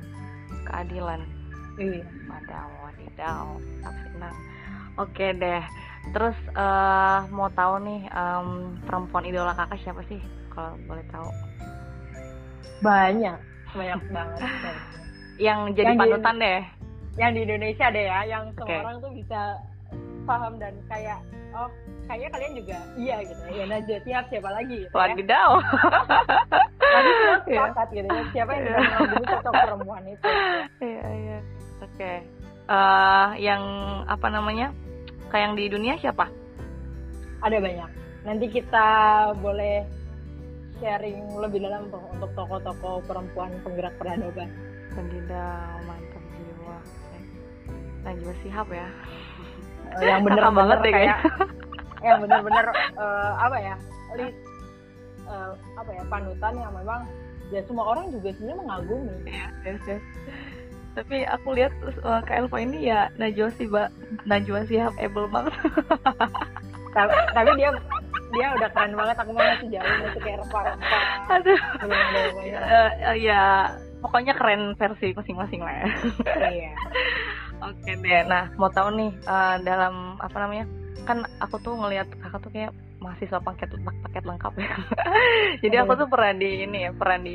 Keadilan. 0.62 1.20
iya 1.74 2.04
Wadaw, 2.24 2.68
wadidaw. 2.80 3.46
Tak 3.80 3.94
senang. 4.06 4.36
Oke 4.94 5.26
deh. 5.34 5.62
Terus 6.08 6.36
eh 6.50 7.18
mau 7.28 7.48
tahu 7.48 7.74
nih 7.80 8.00
em, 8.06 8.48
perempuan 8.82 9.24
idola 9.24 9.52
kakak 9.52 9.80
siapa 9.80 10.04
sih? 10.06 10.20
Kalau 10.48 10.76
boleh 10.82 11.04
tahu. 11.08 11.28
banyak 12.80 13.38
banyak 13.72 14.00
banget 14.10 14.40
Yang 15.38 15.58
jadi 15.72 15.86
Yang 15.86 15.94
di- 15.94 16.00
panutan 16.02 16.36
deh. 16.36 16.60
yang 17.12 17.30
di 17.30 17.40
Indonesia 17.42 17.86
deh 17.88 18.04
ya 18.04 18.20
yang 18.26 18.44
semua 18.52 18.66
Oke. 18.66 18.76
orang 18.80 18.96
tuh 18.98 19.12
bisa 19.12 19.40
paham 20.24 20.56
dan 20.56 20.74
kayak 20.86 21.20
oh 21.52 21.68
kayaknya 22.04 22.28
kalian 22.30 22.52
juga 22.54 22.78
iya 22.94 23.16
gitu 23.22 23.42
ya 23.48 23.64
Najwa 23.64 23.98
siap 24.00 24.24
siapa 24.28 24.50
lagi 24.50 24.74
gitu 24.80 24.90
ya 24.90 24.98
Wadidaw. 24.98 25.50
Tapi 26.82 27.08
semua 27.10 27.36
Iya. 27.42 27.60
sepakat 27.64 27.88
gitu 27.90 28.06
ya 28.06 28.22
siapa 28.30 28.50
yang 28.52 28.62
bisa 28.62 28.78
mengambil 28.78 29.22
sosok 29.26 29.52
perempuan 29.54 30.02
itu 30.04 30.26
Iya, 30.78 31.06
iya. 31.10 31.38
Oke. 31.80 32.12
Eh 32.64 33.28
yang 33.40 33.62
apa 34.06 34.26
namanya? 34.28 34.68
Kayak 35.28 35.42
yang 35.42 35.54
di 35.54 35.64
dunia 35.66 35.94
siapa? 35.96 36.26
ada 37.40 37.58
banyak 37.58 37.90
nanti 38.22 38.46
kita 38.48 38.86
boleh 39.36 39.82
sharing 40.78 41.26
lebih 41.34 41.58
dalam 41.60 41.90
tuh 41.90 41.98
untuk 42.12 42.30
tokoh-tokoh 42.32 43.02
perempuan 43.02 43.50
penggerak 43.62 43.90
peradaban 43.96 44.46
Wadidaw, 44.92 45.74
mantap 45.82 46.22
jiwa. 46.32 46.76
Eh, 47.10 47.22
Najwa 48.04 48.32
Shihab 48.38 48.68
ya. 48.68 48.86
Eh, 49.92 50.04
yang 50.04 50.22
bener-bener 50.22 50.54
banget 50.54 50.78
deh 50.80 50.92
kayak 50.92 51.18
yang 52.06 52.18
bener-bener 52.22 52.66
eh, 52.98 53.32
apa 53.38 53.56
ya 53.58 53.74
list 54.18 54.38
eh, 55.28 55.52
apa 55.78 55.90
ya 55.90 56.02
panutan 56.10 56.54
yang 56.58 56.72
memang 56.74 57.00
ya 57.52 57.60
semua 57.68 57.84
orang 57.96 58.08
juga 58.10 58.32
sebenarnya 58.32 58.58
mengagumi 58.64 59.16
Yes, 59.62 59.80
yes. 59.86 60.02
Tapi 60.92 61.24
aku 61.24 61.56
lihat 61.56 61.72
uh, 62.04 62.20
Kak 62.20 62.36
Elva 62.36 62.58
ini 62.60 62.92
ya 62.92 63.08
Najwa 63.16 63.48
Shihab, 63.56 63.88
Najwa 64.28 64.60
Shihab 64.68 64.92
able 65.00 65.24
banget. 65.32 65.56
tapi, 66.96 67.16
tapi 67.32 67.50
dia 67.56 67.72
dia 68.32 68.46
udah 68.56 68.68
keren 68.72 68.92
banget 68.96 69.16
aku 69.20 69.30
mau 69.32 69.44
masih 69.44 69.68
jauh 69.72 69.96
masih 70.04 70.20
kayak 70.24 70.38
rempah-rempah 70.44 71.04
Aduh. 71.36 71.60
Eh, 72.42 72.90
eh, 73.08 73.16
ya 73.24 73.72
pokoknya 74.04 74.32
keren 74.36 74.76
versi 74.76 75.16
masing-masing 75.16 75.60
lah 75.64 75.74
ya. 75.80 75.86
iya 76.48 76.72
Oke 77.62 77.94
deh. 77.94 78.22
Nah, 78.26 78.50
mau 78.58 78.68
tahu 78.72 78.90
nih 78.98 79.10
eh, 79.14 79.56
dalam 79.62 80.18
apa 80.18 80.36
namanya? 80.44 80.66
Kan 81.02 81.26
aku 81.42 81.58
tuh 81.60 81.74
ngelihat 81.74 82.08
kakak 82.22 82.40
tuh 82.42 82.50
kayak 82.54 82.72
mahasiswa 83.02 83.38
paket 83.42 83.68
paket 83.82 84.22
lengkap 84.22 84.54
ya. 84.58 84.74
Jadi 85.66 85.76
aku 85.78 85.92
tuh 85.98 86.06
pernah 86.06 86.32
di 86.34 86.50
ini 86.62 86.78
ya, 86.86 86.90
pernah 86.94 87.18
di 87.18 87.34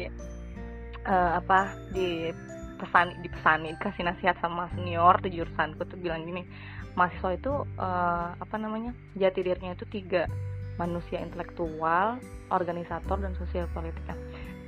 eh, 1.07 1.31
apa 1.35 1.75
di 1.91 2.31
pesan 2.77 3.25
dipesani 3.25 3.73
dikasih 3.73 4.05
nasihat 4.05 4.37
sama 4.37 4.69
senior 4.77 5.17
di 5.25 5.33
jurusanku 5.33 5.81
tuh 5.89 5.97
bilang 5.97 6.21
gini 6.29 6.45
mahasiswa 6.93 7.33
itu 7.33 7.53
eh, 7.77 8.27
apa 8.37 8.55
namanya 8.57 8.93
jati 9.17 9.41
dirinya 9.41 9.73
itu 9.73 9.85
tiga 9.89 10.29
manusia 10.77 11.17
intelektual 11.17 12.21
organisator 12.53 13.17
dan 13.17 13.33
sosial 13.35 13.65
politik. 13.73 13.99
Nah, 14.07 14.15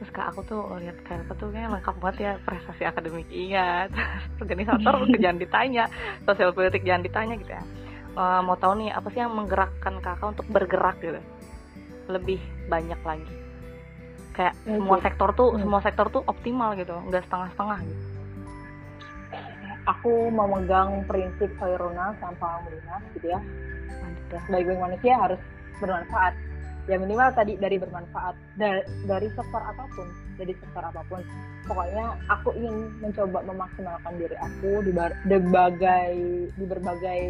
terus 0.01 0.09
kak 0.09 0.33
aku 0.33 0.41
tuh 0.47 0.61
lihat 0.81 0.97
kayak 1.05 1.27
apa 1.27 1.33
tuh 1.37 1.47
kayak 1.53 1.69
lengkap 1.69 1.95
banget 2.01 2.17
ya 2.17 2.31
prestasi 2.43 2.83
akademik. 2.83 3.29
Iya 3.29 3.85
terus 3.93 4.23
organisator 4.41 4.93
jangan 5.23 5.39
ditanya 5.39 5.83
sosial 6.25 6.51
politik 6.51 6.81
jangan 6.83 7.05
ditanya 7.05 7.35
gitu 7.37 7.53
ya 7.53 7.63
Eh, 8.09 8.41
mau 8.41 8.57
tahu 8.57 8.73
nih 8.81 8.89
apa 8.91 9.07
sih 9.13 9.21
yang 9.21 9.31
menggerakkan 9.31 10.01
kakak 10.01 10.33
untuk 10.33 10.47
bergerak 10.49 10.97
gitu? 10.99 11.21
Lebih 12.09 12.39
banyak 12.67 12.99
lagi. 13.05 13.29
Kayak 14.33 14.55
Oke. 14.57 14.71
semua 14.71 14.97
sektor 14.99 15.29
tuh 15.35 15.49
Hmm. 15.53 15.61
semua 15.61 15.79
sektor 15.83 16.05
tuh 16.09 16.23
optimal 16.25 16.73
gitu 16.73 16.95
nggak 17.07 17.23
setengah-setengah 17.27 17.79
gitu. 17.85 18.03
Aku 19.87 20.29
memegang 20.29 21.01
prinsip 21.05 21.49
Khairuna 21.57 22.13
tanpa 22.21 22.61
Mulina 22.61 23.01
gitu 23.13 23.33
ya. 23.33 23.39
Sebagai 24.45 24.77
manusia 24.77 25.17
harus 25.17 25.41
bermanfaat. 25.81 26.33
Ya 26.85 26.97
minimal 26.97 27.29
tadi 27.33 27.53
dari 27.57 27.77
bermanfaat 27.77 28.33
Da- 28.57 28.85
dari 29.05 29.29
sektor 29.33 29.61
apa 29.61 29.85
pun 29.93 30.07
dari 30.37 30.53
sektor 30.57 30.81
apa 30.81 31.01
pun. 31.05 31.21
Pokoknya 31.65 32.17
aku 32.29 32.49
ingin 32.57 32.89
mencoba 32.97 33.45
memaksimalkan 33.45 34.13
diri 34.17 34.33
aku 34.37 34.81
di 34.81 34.91
berbagai 35.25 36.13
di 36.57 36.65
berbagai 36.65 37.21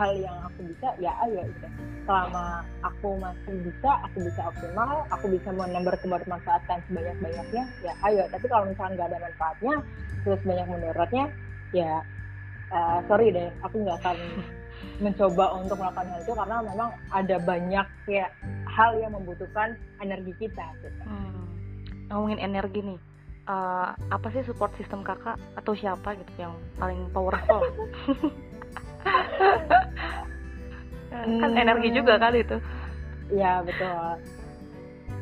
hal 0.00 0.16
yang 0.16 0.36
aku 0.48 0.64
bisa 0.64 0.88
ya 0.96 1.12
ayo 1.28 1.44
gitu 1.44 1.68
selama 2.08 2.64
aku 2.80 3.20
masih 3.20 3.54
bisa 3.68 3.90
aku 4.08 4.24
bisa 4.24 4.40
optimal 4.48 5.04
aku 5.12 5.28
bisa 5.28 5.52
menambah 5.52 6.00
bermanfaatkan 6.00 6.80
sebanyak 6.88 7.16
banyaknya 7.20 7.64
ya 7.84 7.92
ayo 8.08 8.24
tapi 8.32 8.48
kalau 8.48 8.64
misalnya 8.64 8.96
nggak 8.96 9.08
ada 9.12 9.18
manfaatnya 9.28 9.74
terus 10.24 10.40
banyak 10.40 10.66
mudaratnya 10.72 11.24
ya 11.76 12.00
eh, 12.72 12.98
sorry 13.04 13.28
deh 13.28 13.52
aku 13.60 13.76
nggak 13.84 13.98
akan 14.00 14.16
mencoba 15.04 15.44
untuk 15.60 15.76
melakukan 15.76 16.08
hal 16.08 16.20
itu 16.24 16.32
karena 16.32 16.56
memang 16.64 16.90
ada 17.12 17.36
banyak 17.36 17.86
kayak 18.08 18.30
hal 18.64 18.96
yang 18.96 19.12
membutuhkan 19.12 19.76
energi 20.00 20.32
kita 20.40 20.64
gitu. 20.80 21.02
Hmm. 21.04 21.44
ngomongin 22.08 22.40
energi 22.40 22.80
nih 22.80 22.98
eh, 23.44 23.88
apa 23.92 24.26
sih 24.32 24.40
support 24.48 24.72
system 24.80 25.04
kakak 25.04 25.36
atau 25.60 25.76
siapa 25.76 26.16
gitu 26.16 26.32
yang 26.48 26.56
paling 26.80 27.04
powerful 27.12 27.60
kan 31.10 31.50
Hmm. 31.50 31.58
energi 31.58 31.88
juga 31.92 32.16
kali 32.16 32.40
itu 32.46 32.56
Ya 33.30 33.62
betul. 33.62 34.18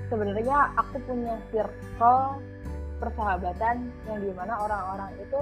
Sebenarnya 0.09 0.73
aku 0.81 0.97
punya 1.05 1.37
circle 1.53 2.41
persahabatan 2.97 3.93
yang 4.09 4.19
di 4.25 4.33
mana 4.33 4.57
orang-orang 4.57 5.13
itu 5.21 5.41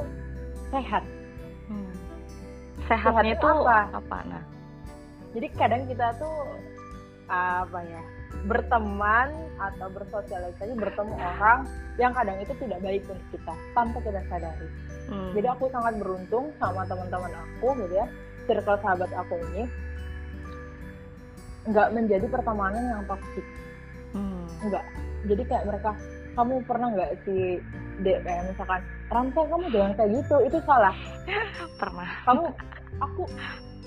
sehat. 0.74 1.06
Hmm. 1.70 1.94
sehatnya 2.90 3.38
Sehat 3.38 3.38
itu 3.38 3.46
apa? 3.46 3.78
apa? 4.02 4.18
Nah, 4.26 4.42
jadi 5.30 5.46
kadang 5.54 5.82
kita 5.86 6.10
tuh 6.18 6.36
apa 7.30 7.80
ya 7.86 8.02
berteman 8.46 9.28
atau 9.58 9.88
bersosialisasi 9.90 10.78
bertemu 10.78 11.14
orang 11.16 11.66
yang 11.98 12.12
kadang 12.14 12.38
itu 12.38 12.54
tidak 12.62 12.78
baik 12.84 13.02
untuk 13.10 13.26
kita 13.34 13.54
tanpa 13.74 13.98
kita 14.04 14.22
sadari 14.30 14.68
hmm. 15.10 15.30
jadi 15.34 15.50
aku 15.56 15.66
sangat 15.74 15.98
beruntung 15.98 16.54
sama 16.62 16.86
teman-teman 16.86 17.32
aku 17.34 17.74
gitu 17.82 17.94
ya 17.98 18.06
circle 18.46 18.78
sahabat 18.80 19.10
aku 19.12 19.34
ini 19.52 19.62
nggak 21.66 21.88
menjadi 21.92 22.26
pertemanan 22.30 22.82
yang 22.86 23.02
toksik 23.10 23.46
Hmm. 24.14 24.48
enggak 24.64 24.80
jadi 25.28 25.42
kayak 25.44 25.64
mereka 25.68 25.92
kamu 26.38 26.54
pernah 26.64 26.88
nggak 26.92 27.12
sih 27.26 27.60
dek 28.00 28.22
kayak 28.24 28.48
misalkan 28.48 28.80
Ramsa 29.08 29.40
kamu 29.46 29.66
jangan 29.70 29.92
kayak 29.94 30.10
gitu 30.20 30.36
itu 30.44 30.58
salah. 30.66 30.94
Pernah. 31.80 32.10
kamu 32.26 32.44
aku 33.00 33.22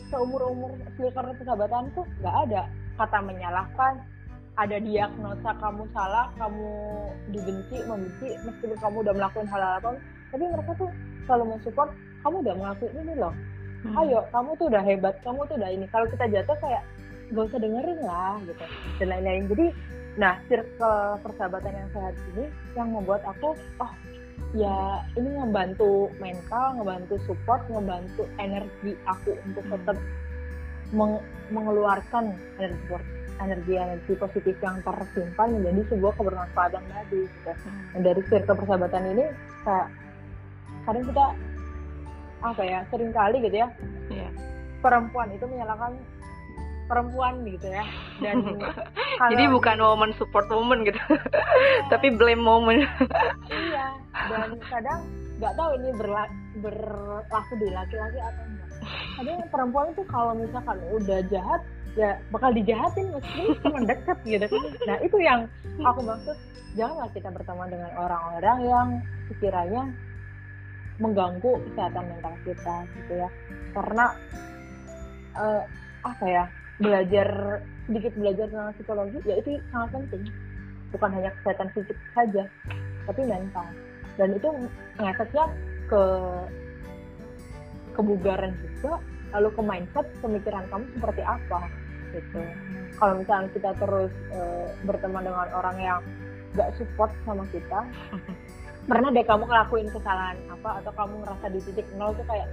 seumur 0.09 0.41
umur 0.49 0.71
karena 0.97 1.33
persahabatanku 1.37 2.01
nggak 2.23 2.35
ada. 2.49 2.61
Kata 2.97 3.17
menyalahkan 3.23 3.93
ada 4.59 4.77
diagnosa 4.79 5.49
kamu 5.59 5.87
salah 5.95 6.27
kamu 6.35 6.67
dibenci 7.31 7.77
membenci 7.87 8.27
meskipun 8.43 8.75
kamu 8.75 8.97
udah 9.07 9.13
melakukan 9.15 9.47
hal-hal 9.47 9.79
apa 9.79 9.89
tapi 10.35 10.43
mereka 10.51 10.71
tuh 10.75 10.91
selalu 11.23 11.55
mensupport 11.55 11.89
kamu 12.27 12.35
udah 12.43 12.53
ngelakuin 12.59 12.95
ini 13.07 13.13
loh 13.15 13.33
Hmm. 13.79 13.95
ayo 13.95 14.19
kamu 14.35 14.49
tuh 14.59 14.65
udah 14.67 14.83
hebat 14.83 15.15
kamu 15.23 15.39
tuh 15.47 15.55
udah 15.55 15.69
ini 15.71 15.85
kalau 15.87 16.03
kita 16.11 16.25
jatuh 16.27 16.57
kayak 16.59 16.83
gak 17.31 17.45
usah 17.47 17.59
dengerin 17.61 17.99
lah 18.03 18.35
gitu 18.43 18.65
dan 18.99 19.07
lain-lain 19.07 19.43
jadi 19.47 19.65
nah 20.17 20.33
circle 20.51 20.99
persahabatan 21.23 21.71
yang 21.71 21.89
sehat 21.95 22.15
ini 22.35 22.45
yang 22.75 22.89
membuat 22.91 23.21
aku 23.23 23.55
oh 23.79 23.91
ya 24.51 25.05
ini 25.15 25.29
ngebantu 25.31 26.09
mental 26.17 26.75
ngebantu 26.75 27.15
support 27.23 27.61
ngebantu 27.69 28.25
energi 28.41 28.97
aku 29.05 29.37
untuk 29.45 29.63
Hmm. 29.63 29.73
tetap 29.77 29.97
meng- 30.89 31.23
mengeluarkan 31.53 32.33
energi 32.57 32.97
energi 33.39 33.73
energi 33.79 34.13
positif 34.19 34.55
yang 34.59 34.83
tersimpan 34.83 35.47
menjadi 35.55 35.81
sebuah 35.95 36.13
kebermanfaatan 36.19 36.83
tadi 36.83 37.21
gitu 37.29 37.51
Hmm. 37.55 37.95
dan 37.95 38.01
dari 38.03 38.21
circle 38.27 38.57
persahabatan 38.57 39.03
ini 39.15 39.25
kayak 39.63 39.87
kadang 40.83 41.05
kita 41.05 41.25
apa 42.39 42.61
ya 42.61 42.79
sering 42.87 43.11
kali 43.11 43.37
gitu 43.39 43.57
ya 43.57 43.67
Iya. 44.09 44.29
perempuan 44.79 45.29
itu 45.29 45.45
menyalahkan 45.45 45.93
perempuan 46.85 47.45
gitu 47.45 47.69
ya. 47.69 47.85
Dan 48.17 48.41
kalau- 49.21 49.29
Jadi 49.29 49.43
bukan 49.47 49.77
woman 49.77 50.11
support 50.17 50.49
woman 50.49 50.81
gitu, 50.81 50.97
tapi 51.87 52.09
blame 52.09 52.41
woman. 52.41 52.81
iya 53.47 53.93
dan 54.25 54.57
kadang 54.65 54.99
nggak 55.37 55.53
tahu 55.53 55.69
ini 55.77 55.89
berla- 55.93 56.33
berlaku 56.57 57.53
di 57.55 57.69
laki-laki 57.69 58.17
atau 58.17 58.43
enggak. 58.43 58.69
Kadang 59.13 59.37
perempuan 59.47 59.85
itu 59.91 60.01
kalau 60.07 60.33
misalkan 60.33 60.77
udah 60.89 61.19
jahat 61.29 61.61
ya 61.93 62.17
bakal 62.29 62.49
dijahatin 62.51 63.05
meskipun 63.11 63.53
teman 63.61 63.83
dekat 63.85 64.17
gitu 64.23 64.45
kan. 64.47 64.61
Nah 64.87 64.97
itu 64.99 65.17
yang 65.19 65.39
aku 65.79 65.99
maksud 66.01 66.37
janganlah 66.73 67.09
kita 67.13 67.29
berteman 67.29 67.69
dengan 67.69 67.91
orang-orang 67.93 68.57
yang 68.63 68.87
sekiranya 69.27 69.81
mengganggu 70.99 71.51
kesehatan 71.71 72.03
mental 72.11 72.35
kita 72.43 72.75
gitu 72.95 73.13
ya. 73.15 73.29
Karena 73.73 74.05
eh, 75.35 75.63
apa 76.03 76.25
ya 76.27 76.43
belajar 76.79 77.59
sedikit 77.87 78.13
belajar 78.15 78.45
tentang 78.47 78.75
psikologi 78.75 79.19
ya 79.25 79.35
itu 79.39 79.59
sangat 79.71 79.89
penting. 79.95 80.23
Bukan 80.93 81.09
hanya 81.15 81.31
kesehatan 81.41 81.69
fisik 81.73 81.97
saja 82.13 82.43
tapi 83.07 83.21
mental. 83.25 83.67
Dan 84.19 84.35
itu 84.35 84.49
ngefeknya 84.99 85.45
ke 85.87 86.03
kebugaran 87.95 88.53
juga 88.59 88.99
lalu 89.35 89.49
ke 89.53 89.61
mindset 89.61 90.07
pemikiran 90.19 90.63
kamu 90.67 90.85
seperti 90.97 91.21
apa 91.23 91.59
gitu. 92.15 92.41
Kalau 92.97 93.13
misalnya 93.21 93.49
kita 93.53 93.71
terus 93.77 94.13
eh, 94.33 94.67
berteman 94.83 95.23
dengan 95.23 95.49
orang 95.53 95.77
yang 95.79 96.01
gak 96.57 96.73
support 96.81 97.13
sama 97.29 97.45
kita 97.53 97.85
pernah 98.89 99.09
deh 99.09 99.21
kamu 99.23 99.43
ngelakuin 99.45 99.87
kesalahan 99.87 100.37
apa 100.49 100.69
atau 100.81 100.91
kamu 100.91 101.13
ngerasa 101.19 101.45
di 101.47 101.59
titik 101.61 101.87
nol 101.93 102.11
tuh 102.11 102.25
kayak 102.25 102.47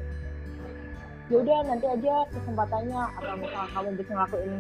ya 1.27 1.37
udah 1.37 1.59
nanti 1.65 1.87
aja 1.89 2.15
kesempatannya 2.31 3.01
atau 3.15 3.35
misalnya 3.35 3.69
kamu 3.73 3.89
bisa 3.97 4.11
ngelakuin 4.13 4.53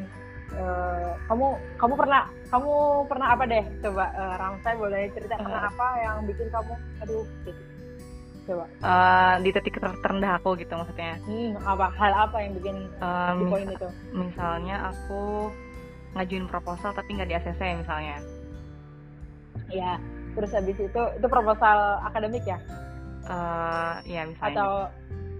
eh, 0.52 1.10
kamu 1.26 1.46
kamu 1.76 1.94
pernah 1.94 2.22
kamu 2.46 2.72
pernah 3.06 3.28
apa 3.28 3.44
deh 3.44 3.64
coba 3.80 4.04
uh, 4.10 4.34
Ramsay 4.36 4.74
boleh 4.74 5.02
cerita 5.10 5.34
pernah 5.36 5.60
Eh. 5.60 5.68
apa 5.68 5.86
yang 6.00 6.16
bikin 6.24 6.46
kamu 6.48 6.72
aduh 6.98 7.24
gitu 7.42 7.62
coba 8.46 8.64
Eh, 8.78 9.34
di 9.42 9.50
titik 9.52 9.74
ter- 9.76 10.00
terendah 10.00 10.32
aku 10.36 10.54
gitu 10.54 10.72
maksudnya. 10.72 11.18
hmm, 11.20 11.58
apa 11.60 11.86
hal 11.92 12.12
apa 12.24 12.36
yang 12.40 12.52
bikin 12.54 12.76
Eh, 12.96 13.30
di 13.32 13.42
mis- 13.42 13.52
poin 13.52 13.66
itu 13.68 13.88
misalnya 14.12 14.76
aku 14.88 15.50
ngajuin 16.14 16.46
proposal 16.46 16.90
tapi 16.90 17.10
nggak 17.12 17.28
di 17.28 17.36
ACC 17.36 17.60
misalnya. 17.76 18.16
ya 19.68 19.98
terus 20.36 20.50
habis 20.52 20.76
itu 20.76 20.86
itu 21.10 21.26
proposal 21.26 21.78
akademik 22.04 22.44
ya 22.44 22.60
Eh, 23.26 23.94
ya 24.06 24.22
misalnya. 24.22 24.54
atau 24.54 24.70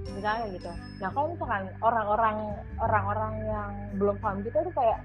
misalnya 0.09 0.47
gitu 0.51 0.71
nah 0.97 1.09
kalau 1.09 1.27
misalkan 1.31 1.63
orang-orang 1.79 2.37
orang-orang 2.79 3.33
yang 3.45 3.71
belum 3.95 4.17
paham 4.19 4.43
gitu 4.43 4.59
tuh 4.59 4.75
kayak 4.75 4.99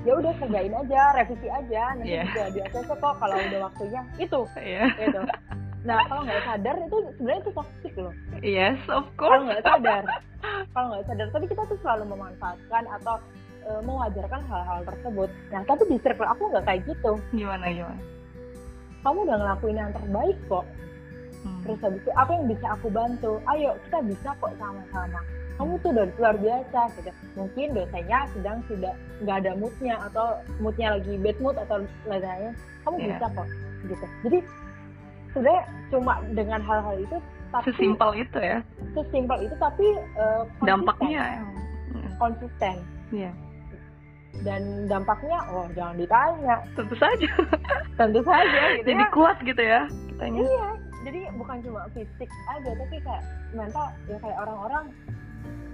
ya 0.00 0.12
udah 0.12 0.32
kerjain 0.36 0.74
aja 0.74 1.00
revisi 1.14 1.48
aja 1.48 1.82
nanti 1.94 2.10
Iya. 2.10 2.22
juga 2.26 2.44
di 2.46 2.60
ACC 2.62 2.90
kok 2.92 3.14
kalau 3.16 3.36
udah 3.36 3.60
waktunya 3.66 4.00
itu 4.16 4.40
Iya. 4.54 4.84
gitu 4.98 5.20
nah 5.80 5.96
kalau 6.04 6.22
nggak 6.22 6.44
sadar 6.44 6.76
itu 6.78 6.96
sebenarnya 7.16 7.40
itu 7.40 7.50
toxic 7.50 7.92
loh 7.96 8.14
Yes, 8.38 8.76
of 8.86 9.04
kalau 9.14 9.32
course. 9.32 9.44
nggak 9.48 9.64
sadar 9.64 10.02
kalau 10.76 10.86
nggak 10.90 11.04
sadar 11.06 11.26
tapi 11.30 11.44
kita 11.46 11.62
tuh 11.64 11.78
selalu 11.80 12.04
memanfaatkan 12.06 12.84
atau 13.00 13.16
e, 13.60 13.70
mewajarkan 13.80 14.40
hal-hal 14.44 14.80
tersebut 14.84 15.28
nah 15.48 15.64
tapi 15.64 15.82
di 15.86 15.96
circle 15.98 16.28
aku 16.28 16.42
nggak 16.48 16.64
kayak 16.66 16.82
gitu 16.84 17.12
Gimana 17.32 17.64
gimana? 17.66 17.96
Kamu 19.00 19.18
udah 19.22 19.36
ngelakuin 19.36 19.76
yang 19.76 19.92
terbaik 19.92 20.38
kok 20.46 20.66
Hmm. 21.40 21.56
terus 21.64 21.80
habis 21.80 22.04
itu 22.04 22.12
apa 22.12 22.36
yang 22.36 22.44
bisa 22.46 22.66
aku 22.68 22.92
bantu 22.92 23.32
ayo 23.48 23.72
kita 23.88 23.98
bisa 24.04 24.28
kok 24.36 24.52
sama-sama 24.60 25.20
kamu 25.56 25.72
tuh 25.80 25.88
udah 25.88 26.04
luar 26.14 26.36
biasa 26.36 26.80
gitu 26.94 27.10
mungkin 27.32 27.66
dosanya 27.72 28.18
sedang 28.30 28.60
tidak 28.68 28.92
nggak 29.20 29.36
ada 29.40 29.52
moodnya 29.56 29.96
atau 30.04 30.26
moodnya 30.60 31.00
lagi 31.00 31.16
bad 31.16 31.36
mood 31.40 31.56
atau 31.56 31.80
lainnya 32.04 32.52
kamu 32.84 32.96
Iya. 32.98 33.08
bisa 33.10 33.26
kok 33.32 33.48
gitu 33.82 34.06
jadi 34.20 34.38
sebenarnya 35.32 35.62
cuma 35.88 36.12
dengan 36.30 36.60
hal-hal 36.60 36.96
itu 36.98 37.16
tapi 37.48 37.64
Sesimpel 37.66 38.10
itu 38.14 38.38
ya. 38.38 38.58
sesimpel 38.92 39.38
itu 39.40 39.54
tapi 39.56 39.86
konsisten. 40.14 40.66
Dampaknya. 40.68 41.24
Hmm. 41.88 42.10
konsisten 42.20 42.76
Iya. 43.10 43.32
Dan 44.40 44.88
dampaknya 44.88 45.38
oh 45.52 45.66
jangan 45.76 45.96
ditanya 46.00 46.56
Tentu 46.72 46.94
saja. 46.96 47.28
tentu 48.00 48.20
saja 48.24 48.60
gitu 48.80 48.88
Jadi 48.88 49.02
ya 49.04 49.08
kuat 49.12 49.36
gitu 49.44 49.62
ya 49.62 49.80
kitanya. 50.14 50.40
iya 50.40 50.68
jadi 51.00 51.20
bukan 51.36 51.56
cuma 51.64 51.88
fisik 51.96 52.28
aja 52.48 52.70
tapi 52.76 52.96
kayak 53.00 53.24
mental 53.56 53.88
ya 54.04 54.16
kayak 54.20 54.36
orang-orang 54.36 54.84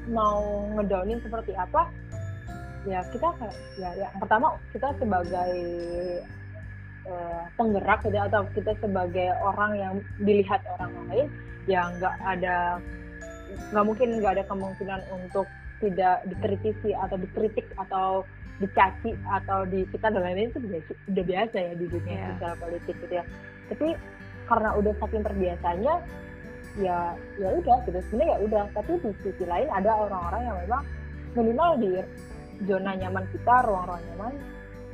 mau 0.06 0.70
ngedownin 0.78 1.18
seperti 1.18 1.50
apa 1.58 1.90
ya 2.86 3.02
kita 3.10 3.28
kayak 3.42 3.56
ya, 3.78 3.90
ya 3.98 4.06
yang 4.06 4.14
pertama 4.22 4.54
kita 4.70 4.88
sebagai 5.02 5.54
eh, 7.06 7.42
penggerak 7.58 8.00
gitu 8.06 8.18
atau 8.18 8.42
kita 8.54 8.72
sebagai 8.78 9.34
orang 9.42 9.72
yang 9.74 9.94
dilihat 10.22 10.62
orang 10.78 10.94
lain 11.10 11.26
ya 11.66 11.90
nggak 11.98 12.14
ada 12.22 12.78
nggak 13.74 13.84
mungkin 13.86 14.08
nggak 14.22 14.38
ada 14.38 14.44
kemungkinan 14.46 15.00
untuk 15.10 15.46
tidak 15.82 16.22
dikritisi 16.30 16.94
atau 16.94 17.18
dikritik 17.18 17.66
atau 17.76 18.22
dicaci 18.56 19.12
atau 19.28 19.68
di 19.68 19.84
kita 19.92 20.08
dan 20.08 20.24
lain-lain 20.24 20.48
itu 20.48 20.58
udah, 20.64 20.82
udah 21.12 21.24
biasa 21.28 21.56
ya 21.60 21.72
di 21.76 21.86
dunia 21.92 22.16
Iya. 22.16 22.26
sosial 22.32 22.54
politik 22.56 22.94
gitu 23.04 23.14
ya. 23.14 23.24
Tapi 23.68 23.88
karena 24.46 24.68
udah 24.72 24.92
saking 24.96 25.22
terbiasanya 25.26 25.94
ya 26.80 26.98
ya 27.36 27.48
udah 27.52 27.76
gitu. 27.84 27.98
Sebenarnya 28.08 28.32
ya 28.32 28.38
udah 28.48 28.62
tapi 28.72 28.92
di 29.00 29.10
sisi 29.20 29.44
lain 29.44 29.68
ada 29.68 29.90
orang-orang 29.92 30.42
yang 30.44 30.56
memang 30.64 30.82
minimal 31.36 31.70
di 31.76 31.88
zona 32.64 32.92
nyaman 32.96 33.24
kita 33.28 33.54
ruang-ruang 33.68 34.02
nyaman 34.12 34.32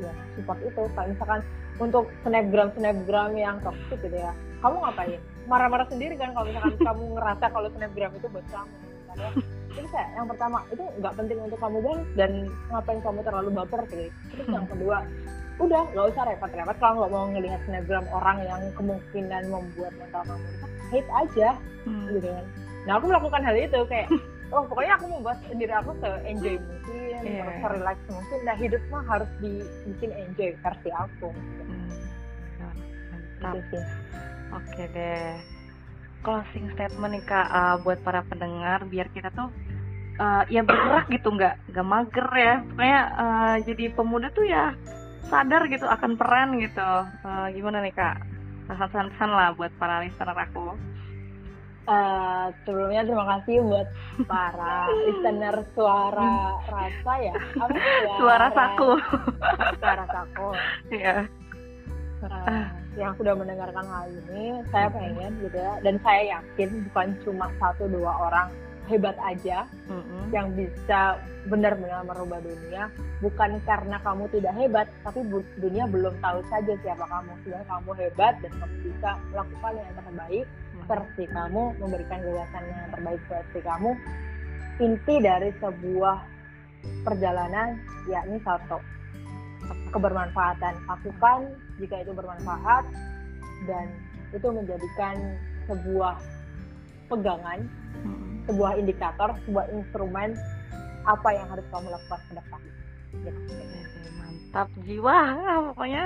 ya 0.02 0.12
support 0.34 0.58
itu. 0.66 0.82
Kayak 0.98 1.08
misalkan 1.14 1.40
untuk 1.78 2.04
snapgram 2.26 2.68
snapgram 2.74 3.30
yang 3.38 3.56
toxic 3.62 3.98
gitu 4.02 4.18
ya. 4.18 4.34
Kamu 4.58 4.78
ngapain? 4.82 5.22
Marah-marah 5.46 5.86
sendiri 5.90 6.14
kan 6.18 6.34
kalau 6.34 6.50
misalkan 6.50 6.74
kamu 6.90 7.02
ngerasa 7.14 7.44
kalau 7.46 7.68
snapgram 7.70 8.10
itu 8.18 8.26
buat 8.26 8.46
kamu 8.50 8.74
jadi 9.72 9.88
kayak 9.88 10.08
yang 10.12 10.26
pertama 10.26 10.58
itu 10.68 10.84
nggak 10.94 11.14
penting 11.14 11.38
untuk 11.40 11.58
kamu 11.58 11.78
balas 11.80 12.04
dan 12.12 12.30
ngapain 12.68 13.00
kamu 13.00 13.20
terlalu 13.22 13.50
baper 13.54 13.80
gitu 13.86 14.04
terus 14.30 14.46
yang 14.48 14.66
kedua 14.66 14.96
udah 15.58 15.82
nggak 15.86 16.06
usah 16.08 16.22
repot-repot 16.26 16.76
kalau 16.76 16.94
nggak 16.98 17.10
mau 17.10 17.26
ngelihat 17.28 17.60
snapgram 17.62 18.06
orang 18.10 18.38
yang 18.42 18.62
kemungkinan 18.72 19.42
membuat 19.46 19.92
mental 19.94 20.22
kamu 20.24 20.46
hate 20.90 21.10
aja 21.18 21.50
Hmm. 21.82 22.06
gitu 22.08 22.30
kan 22.30 22.46
nah 22.84 22.94
aku 22.94 23.10
melakukan 23.10 23.42
hal 23.42 23.56
itu 23.56 23.80
kayak 23.86 24.06
oh 24.54 24.62
pokoknya 24.62 24.94
aku 24.94 25.06
membuat 25.08 25.38
diri 25.50 25.72
aku 25.72 25.90
se 25.98 26.08
enjoy 26.24 26.54
mungkin 26.56 27.00
Iya. 27.22 27.42
se 27.58 27.66
relax 27.68 27.96
mungkin 28.06 28.38
nah 28.42 28.54
hidup 28.54 28.82
mah 28.86 29.02
harus 29.04 29.30
dibikin 29.38 30.10
enjoy 30.12 30.50
versi 30.56 30.90
aku 30.90 31.30
gitu. 31.30 31.62
Hmm. 31.64 31.90
Nah, 32.56 32.72
Gitu 33.32 33.42
Mantap. 33.42 33.66
sih 33.68 33.84
Oke 34.52 34.84
deh. 34.88 35.34
Closing 36.22 36.70
statement 36.78 37.18
nih 37.18 37.24
kak 37.26 37.48
uh, 37.50 37.76
buat 37.82 37.98
para 38.06 38.22
pendengar 38.30 38.86
biar 38.86 39.10
kita 39.10 39.28
tuh 39.34 39.50
uh, 40.22 40.42
ya 40.46 40.62
bergerak 40.62 41.10
gitu 41.10 41.34
nggak 41.34 41.58
nggak 41.74 41.86
mager 41.86 42.28
ya 42.30 42.54
pokoknya 42.62 43.00
uh, 43.18 43.56
jadi 43.66 43.84
pemuda 43.94 44.28
tuh 44.30 44.46
ya 44.46 44.74
sadar 45.26 45.66
gitu 45.66 45.86
akan 45.86 46.14
peran 46.14 46.62
gitu 46.62 46.90
uh, 47.26 47.46
gimana 47.50 47.82
nih 47.82 47.94
kak 47.94 48.22
pesan-pesan 48.70 49.30
lah 49.34 49.50
buat 49.58 49.74
para 49.76 50.02
listener 50.06 50.34
aku 50.38 50.78
Uh, 51.82 52.54
sebelumnya 52.62 53.02
terima 53.02 53.26
kasih 53.26 53.58
buat 53.66 53.90
para 54.30 54.86
listener 55.02 55.66
suara 55.74 56.54
rasa 56.70 57.12
ya. 57.18 57.34
Apa 57.58 57.74
suara, 57.74 58.14
suara 58.22 58.48
saku. 58.54 58.90
Suara 59.82 60.04
saku. 60.06 60.48
Iya. 60.94 61.26
Uh, 62.22 62.70
yang 62.94 63.18
sudah 63.18 63.34
mendengarkan 63.34 63.82
hal 63.82 64.06
ini, 64.06 64.62
saya 64.70 64.86
pengen 64.94 65.34
gitu 65.42 65.58
ya, 65.58 65.74
dan 65.82 65.98
saya 66.06 66.38
yakin 66.38 66.86
bukan 66.86 67.08
cuma 67.26 67.46
satu 67.58 67.90
dua 67.90 68.12
orang 68.30 68.46
hebat 68.86 69.18
aja 69.26 69.66
mm-hmm. 69.90 70.22
yang 70.30 70.54
bisa 70.54 71.18
benar-benar 71.50 72.06
merubah 72.06 72.38
dunia, 72.38 72.92
bukan 73.18 73.58
karena 73.66 73.98
kamu 74.06 74.30
tidak 74.30 74.54
hebat, 74.54 74.86
tapi 75.02 75.26
dunia 75.58 75.84
belum 75.90 76.14
tahu 76.22 76.38
saja 76.46 76.74
siapa 76.86 77.02
kamu. 77.10 77.30
Sebenarnya 77.42 77.66
kamu 77.66 77.90
hebat 77.98 78.34
dan 78.38 78.52
kamu 78.54 78.76
bisa 78.86 79.10
melakukan 79.34 79.72
yang 79.74 79.92
terbaik 79.98 80.46
versi 80.86 81.24
kamu, 81.26 81.62
memberikan 81.82 82.18
gagasan 82.22 82.62
yang 82.70 82.90
terbaik 82.94 83.20
versi 83.26 83.58
kamu. 83.62 83.90
Inti 84.78 85.14
dari 85.18 85.50
sebuah 85.58 86.18
perjalanan 87.02 87.78
yakni 88.06 88.38
satu 88.46 88.78
kebermanfaatan. 89.94 90.74
Lakukan 90.90 91.40
jika 91.82 92.06
itu 92.06 92.14
bermanfaat 92.14 92.86
dan 93.66 93.90
itu 94.30 94.46
menjadikan 94.48 95.14
sebuah 95.66 96.16
pegangan, 97.10 97.66
sebuah 98.46 98.72
indikator, 98.78 99.34
sebuah 99.44 99.66
instrumen 99.74 100.38
apa 101.02 101.28
yang 101.34 101.46
harus 101.50 101.66
kamu 101.68 101.90
lakukan 101.90 102.20
ke 102.30 102.32
depan. 102.38 102.60
Gitu. 103.12 103.40
Mantap 104.16 104.68
jiwa, 104.86 105.18
pokoknya 105.74 106.02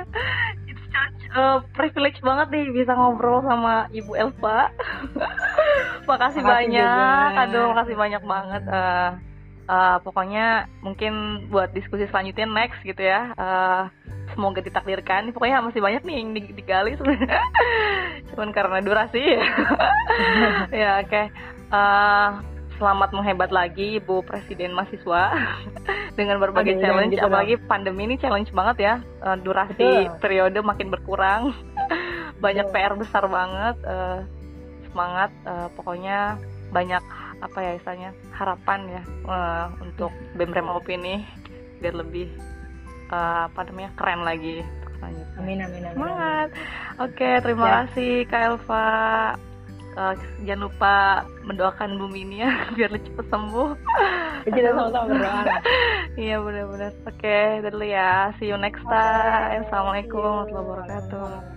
uh, 1.36 1.58
privilege 1.76 2.18
banget 2.24 2.48
nih 2.50 2.64
bisa 2.72 2.92
ngobrol 2.96 3.44
sama 3.44 3.86
Ibu 3.92 4.12
Elva. 4.16 4.72
makasih, 6.08 6.42
makasih 6.42 6.42
banyak, 6.42 7.28
juga. 7.30 7.42
aduh 7.46 7.64
makasih 7.76 7.96
banyak 7.96 8.22
banget. 8.24 8.62
Uh, 8.66 9.10
uh, 9.66 9.98
pokoknya 10.02 10.70
mungkin 10.82 11.46
buat 11.50 11.70
diskusi 11.74 12.06
selanjutnya 12.10 12.46
next 12.46 12.80
gitu 12.82 13.02
ya. 13.02 13.34
Uh, 13.36 13.90
semoga 14.34 14.62
ditakdirkan. 14.62 15.30
Pokoknya 15.30 15.62
masih 15.62 15.82
banyak 15.82 16.02
nih 16.02 16.16
yang 16.18 16.28
digali 16.34 16.98
sebenarnya. 16.98 17.42
Cuman 18.32 18.50
karena 18.50 18.78
durasi 18.82 19.20
ya. 19.22 19.44
ya 20.86 20.90
oke. 21.02 21.10
Okay. 21.10 21.26
Uh, 21.66 22.42
selamat 22.76 23.10
menghebat 23.16 23.50
lagi 23.50 23.96
Ibu 23.96 24.22
Presiden 24.28 24.76
mahasiswa 24.76 25.32
dengan 26.18 26.36
berbagai 26.36 26.76
Aduh, 26.76 26.82
challenge 26.84 27.12
gitu 27.16 27.24
apalagi 27.24 27.54
dong. 27.56 27.66
pandemi 27.68 28.02
ini 28.04 28.16
challenge 28.20 28.52
banget 28.52 28.76
ya 28.78 28.94
uh, 29.24 29.36
durasi 29.40 29.80
Betul. 29.80 30.20
periode 30.20 30.58
makin 30.60 30.88
berkurang 30.92 31.42
banyak 32.44 32.68
Betul. 32.68 32.76
PR 32.76 32.94
besar 33.00 33.24
banget 33.32 33.76
uh, 33.88 34.20
semangat 34.92 35.30
uh, 35.48 35.68
pokoknya 35.72 36.36
banyak 36.70 37.04
apa 37.40 37.58
ya 37.60 37.72
istilahnya 37.76 38.10
harapan 38.32 38.80
ya 38.88 39.02
uh, 39.28 39.66
untuk 39.84 40.12
BEM 40.36 40.68
Op 40.72 40.88
ini 40.88 41.24
biar 41.80 41.94
lebih 41.96 42.28
uh, 43.12 43.52
apa 43.52 43.60
namanya 43.68 43.90
keren 43.96 44.22
lagi 44.24 44.64
selanjutnya. 44.96 45.38
Amin 45.38 45.58
amin 45.60 45.82
amin. 45.84 45.96
Semangat. 45.96 46.48
Oke, 46.96 47.12
okay, 47.12 47.34
terima 47.44 47.66
ya. 47.68 47.74
kasih 47.84 48.12
Kak 48.28 48.42
Elva. 48.42 48.86
Uh, 49.96 50.12
jangan 50.44 50.68
lupa 50.68 51.24
mendoakan 51.48 51.96
Bumi 51.96 52.28
ini 52.28 52.44
ya 52.44 52.52
biar 52.76 52.92
cepat 53.00 53.26
sembuh. 53.32 53.68
Kita 54.44 54.70
sama-sama 54.72 55.06
berdoa. 55.12 55.44
Iya 56.16 56.40
benar-benar. 56.40 56.96
Oke, 57.04 57.28
okay, 57.28 57.60
dulu 57.60 57.84
ya. 57.84 58.32
See 58.40 58.48
you 58.48 58.56
next 58.56 58.80
time. 58.88 59.68
Assalamualaikum 59.68 60.48
warahmatullahi 60.48 60.64
wabarakatuh. 60.64 61.56